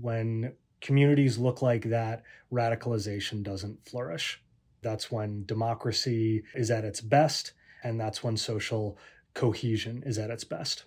When 0.01 0.53
communities 0.81 1.37
look 1.37 1.61
like 1.61 1.85
that, 1.85 2.23
radicalization 2.51 3.43
doesn't 3.43 3.87
flourish. 3.87 4.41
That's 4.81 5.11
when 5.11 5.45
democracy 5.45 6.43
is 6.53 6.71
at 6.71 6.85
its 6.85 7.01
best 7.01 7.53
and 7.83 7.99
that's 7.99 8.23
when 8.23 8.37
social 8.37 8.97
cohesion 9.33 10.03
is 10.05 10.17
at 10.17 10.29
its 10.29 10.43
best. 10.43 10.85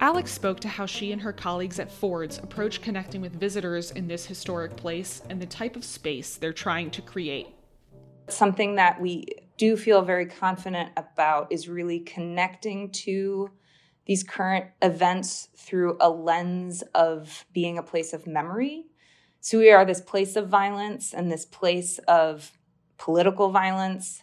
Alex 0.00 0.30
spoke 0.30 0.60
to 0.60 0.68
how 0.68 0.84
she 0.84 1.12
and 1.12 1.22
her 1.22 1.32
colleagues 1.32 1.80
at 1.80 1.90
Ford's 1.90 2.38
approach 2.38 2.82
connecting 2.82 3.20
with 3.22 3.38
visitors 3.40 3.90
in 3.92 4.06
this 4.06 4.26
historic 4.26 4.76
place 4.76 5.22
and 5.30 5.40
the 5.40 5.46
type 5.46 5.74
of 5.74 5.84
space 5.84 6.36
they're 6.36 6.52
trying 6.52 6.90
to 6.90 7.02
create. 7.02 7.48
Something 8.28 8.74
that 8.74 9.00
we 9.00 9.26
do 9.56 9.76
feel 9.76 10.02
very 10.02 10.26
confident 10.26 10.90
about 10.96 11.50
is 11.50 11.68
really 11.68 12.00
connecting 12.00 12.90
to 12.90 13.50
these 14.04 14.22
current 14.22 14.66
events 14.82 15.48
through 15.56 15.96
a 16.00 16.10
lens 16.10 16.82
of 16.94 17.46
being 17.52 17.78
a 17.78 17.82
place 17.82 18.12
of 18.12 18.26
memory. 18.26 18.84
So 19.40 19.58
we 19.58 19.70
are 19.70 19.84
this 19.84 20.00
place 20.00 20.36
of 20.36 20.48
violence 20.48 21.14
and 21.14 21.30
this 21.30 21.46
place 21.46 21.98
of 22.06 22.52
political 22.98 23.50
violence 23.50 24.22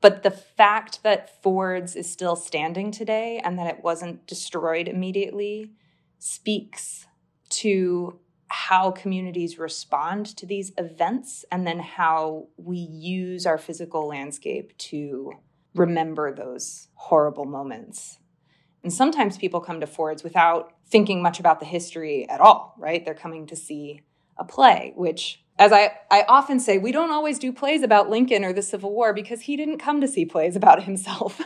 but 0.00 0.22
the 0.22 0.30
fact 0.30 1.02
that 1.02 1.42
Ford's 1.42 1.96
is 1.96 2.10
still 2.10 2.36
standing 2.36 2.90
today 2.90 3.40
and 3.42 3.58
that 3.58 3.66
it 3.66 3.82
wasn't 3.82 4.26
destroyed 4.26 4.88
immediately 4.88 5.72
speaks 6.18 7.06
to 7.50 8.18
how 8.48 8.90
communities 8.90 9.58
respond 9.58 10.26
to 10.36 10.46
these 10.46 10.72
events 10.78 11.44
and 11.52 11.66
then 11.66 11.80
how 11.80 12.48
we 12.56 12.78
use 12.78 13.44
our 13.44 13.58
physical 13.58 14.08
landscape 14.08 14.76
to 14.78 15.32
remember 15.74 16.32
those 16.34 16.88
horrible 16.94 17.44
moments. 17.44 18.18
And 18.82 18.92
sometimes 18.92 19.36
people 19.36 19.60
come 19.60 19.80
to 19.80 19.86
Ford's 19.86 20.24
without 20.24 20.72
thinking 20.88 21.22
much 21.22 21.40
about 21.40 21.60
the 21.60 21.66
history 21.66 22.28
at 22.28 22.40
all, 22.40 22.74
right? 22.78 23.04
They're 23.04 23.14
coming 23.14 23.46
to 23.48 23.56
see 23.56 24.00
a 24.38 24.44
play, 24.44 24.92
which 24.96 25.44
as 25.58 25.72
I, 25.72 25.92
I 26.10 26.24
often 26.28 26.60
say, 26.60 26.78
we 26.78 26.92
don't 26.92 27.10
always 27.10 27.38
do 27.38 27.52
plays 27.52 27.82
about 27.82 28.08
Lincoln 28.08 28.44
or 28.44 28.52
the 28.52 28.62
Civil 28.62 28.92
War 28.92 29.12
because 29.12 29.42
he 29.42 29.56
didn't 29.56 29.78
come 29.78 30.00
to 30.00 30.08
see 30.08 30.24
plays 30.24 30.56
about 30.56 30.82
himself. 30.84 31.40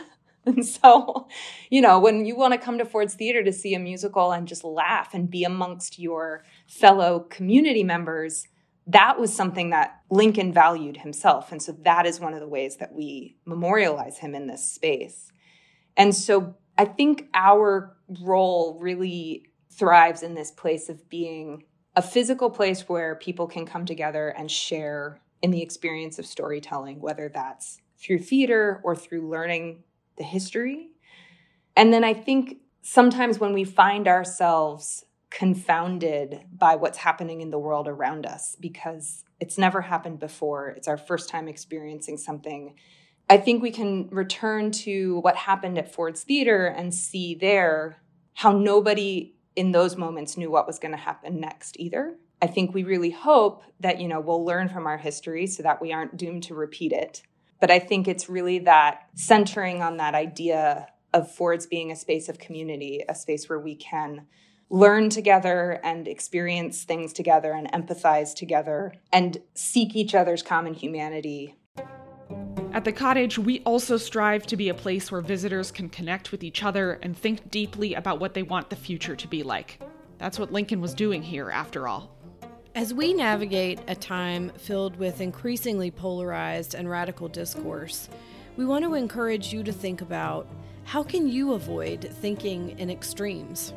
and 0.45 0.65
so, 0.65 1.27
you 1.69 1.81
know, 1.81 1.99
when 1.99 2.25
you 2.25 2.35
want 2.35 2.53
to 2.53 2.59
come 2.59 2.77
to 2.77 2.85
Ford's 2.85 3.15
Theater 3.15 3.43
to 3.43 3.53
see 3.53 3.73
a 3.73 3.79
musical 3.79 4.31
and 4.31 4.47
just 4.47 4.63
laugh 4.63 5.13
and 5.13 5.29
be 5.29 5.43
amongst 5.43 5.97
your 5.97 6.43
fellow 6.67 7.21
community 7.21 7.83
members, 7.83 8.47
that 8.85 9.19
was 9.19 9.33
something 9.33 9.69
that 9.69 10.01
Lincoln 10.09 10.51
valued 10.51 10.97
himself. 10.97 11.51
And 11.51 11.61
so 11.61 11.71
that 11.83 12.05
is 12.05 12.19
one 12.19 12.33
of 12.33 12.41
the 12.41 12.47
ways 12.47 12.77
that 12.77 12.93
we 12.93 13.37
memorialize 13.45 14.19
him 14.19 14.35
in 14.35 14.47
this 14.47 14.69
space. 14.69 15.31
And 15.95 16.13
so 16.13 16.55
I 16.77 16.85
think 16.85 17.29
our 17.33 17.95
role 18.21 18.77
really 18.79 19.45
thrives 19.71 20.21
in 20.21 20.35
this 20.35 20.51
place 20.51 20.89
of 20.89 21.09
being 21.09 21.63
a 21.95 22.01
physical 22.01 22.49
place 22.49 22.89
where 22.89 23.15
people 23.15 23.47
can 23.47 23.65
come 23.65 23.85
together 23.85 24.29
and 24.29 24.49
share 24.49 25.19
in 25.41 25.51
the 25.51 25.61
experience 25.61 26.17
of 26.17 26.25
storytelling, 26.25 26.99
whether 26.99 27.29
that's 27.29 27.81
through 27.97 28.19
theater 28.19 28.81
or 28.83 28.95
through 28.95 29.29
learning 29.29 29.83
the 30.17 30.23
history. 30.23 30.89
And 31.75 31.93
then 31.93 32.03
I 32.03 32.13
think 32.13 32.57
sometimes 32.81 33.39
when 33.39 33.53
we 33.53 33.63
find 33.63 34.07
ourselves 34.07 35.05
confounded 35.29 36.41
by 36.55 36.75
what's 36.75 36.99
happening 36.99 37.41
in 37.41 37.49
the 37.49 37.57
world 37.57 37.87
around 37.87 38.25
us 38.25 38.55
because 38.59 39.23
it's 39.39 39.57
never 39.57 39.81
happened 39.81 40.19
before. 40.19 40.69
It's 40.69 40.87
our 40.87 40.97
first 40.97 41.27
time 41.27 41.47
experiencing 41.47 42.17
something. 42.17 42.75
I 43.29 43.37
think 43.37 43.63
we 43.63 43.71
can 43.71 44.09
return 44.09 44.71
to 44.71 45.19
what 45.19 45.35
happened 45.35 45.77
at 45.77 45.91
Ford's 45.91 46.23
Theater 46.23 46.67
and 46.67 46.93
see 46.93 47.33
there 47.33 47.97
how 48.35 48.51
nobody 48.51 49.32
in 49.55 49.71
those 49.71 49.95
moments 49.95 50.37
knew 50.37 50.51
what 50.51 50.67
was 50.67 50.79
going 50.79 50.91
to 50.91 50.97
happen 50.97 51.39
next 51.39 51.79
either. 51.79 52.17
I 52.41 52.47
think 52.47 52.73
we 52.73 52.83
really 52.83 53.11
hope 53.11 53.63
that, 53.79 54.01
you 54.01 54.07
know, 54.07 54.19
we'll 54.19 54.43
learn 54.43 54.69
from 54.69 54.85
our 54.85 54.97
history 54.97 55.47
so 55.47 55.63
that 55.63 55.81
we 55.81 55.93
aren't 55.93 56.17
doomed 56.17 56.43
to 56.43 56.55
repeat 56.55 56.91
it. 56.91 57.21
But 57.59 57.71
I 57.71 57.79
think 57.79 58.07
it's 58.07 58.27
really 58.27 58.59
that 58.59 59.07
centering 59.15 59.81
on 59.81 59.97
that 59.97 60.15
idea 60.15 60.87
of 61.13 61.31
Ford's 61.31 61.67
being 61.67 61.91
a 61.91 61.95
space 61.95 62.27
of 62.27 62.39
community, 62.39 63.01
a 63.07 63.15
space 63.15 63.47
where 63.47 63.59
we 63.59 63.75
can 63.75 64.25
learn 64.69 65.09
together 65.09 65.79
and 65.83 66.07
experience 66.07 66.83
things 66.83 67.13
together 67.13 67.53
and 67.53 67.71
empathize 67.71 68.33
together 68.33 68.91
and 69.11 69.37
seek 69.53 69.95
each 69.95 70.15
other's 70.15 70.41
common 70.41 70.73
humanity. 70.73 71.55
At 72.73 72.85
the 72.85 72.91
cottage, 72.91 73.37
we 73.37 73.61
also 73.67 73.97
strive 73.97 74.47
to 74.47 74.57
be 74.57 74.69
a 74.69 74.73
place 74.73 75.11
where 75.11 75.21
visitors 75.21 75.69
can 75.69 75.89
connect 75.89 76.31
with 76.31 76.43
each 76.43 76.63
other 76.63 76.93
and 77.03 77.15
think 77.15 77.51
deeply 77.51 77.93
about 77.93 78.19
what 78.19 78.33
they 78.33 78.41
want 78.41 78.71
the 78.71 78.75
future 78.75 79.15
to 79.15 79.27
be 79.27 79.43
like. 79.43 79.79
That's 80.17 80.39
what 80.39 80.51
Lincoln 80.51 80.81
was 80.81 80.95
doing 80.95 81.21
here, 81.21 81.51
after 81.51 81.87
all. 81.87 82.17
As 82.73 82.91
we 82.91 83.13
navigate 83.13 83.79
a 83.87 83.93
time 83.93 84.51
filled 84.57 84.95
with 84.95 85.21
increasingly 85.21 85.91
polarized 85.91 86.73
and 86.73 86.89
radical 86.89 87.27
discourse, 87.27 88.09
we 88.57 88.65
want 88.65 88.83
to 88.85 88.95
encourage 88.95 89.53
you 89.53 89.61
to 89.61 89.71
think 89.71 90.01
about 90.01 90.47
how 90.83 91.03
can 91.03 91.29
you 91.29 91.53
avoid 91.53 92.09
thinking 92.21 92.79
in 92.79 92.89
extremes? 92.89 93.71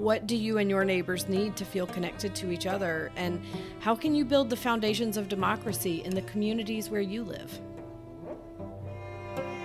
what 0.00 0.26
do 0.26 0.36
you 0.36 0.58
and 0.58 0.70
your 0.70 0.84
neighbors 0.84 1.28
need 1.28 1.56
to 1.56 1.64
feel 1.64 1.86
connected 1.86 2.34
to 2.34 2.50
each 2.50 2.66
other? 2.66 3.12
And 3.16 3.42
how 3.80 3.94
can 3.94 4.14
you 4.14 4.24
build 4.24 4.48
the 4.48 4.56
foundations 4.56 5.16
of 5.16 5.28
democracy 5.28 6.02
in 6.04 6.14
the 6.14 6.22
communities 6.22 6.88
where 6.88 7.00
you 7.00 7.22
live? 7.22 7.60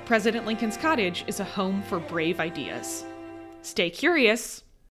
President 0.06 0.46
Lincoln's 0.46 0.76
Cottage 0.76 1.24
is 1.28 1.40
a 1.40 1.44
home 1.44 1.82
for 1.82 2.00
brave 2.00 2.40
ideas. 2.40 3.04
Stay 3.60 3.90
curious. 3.90 4.61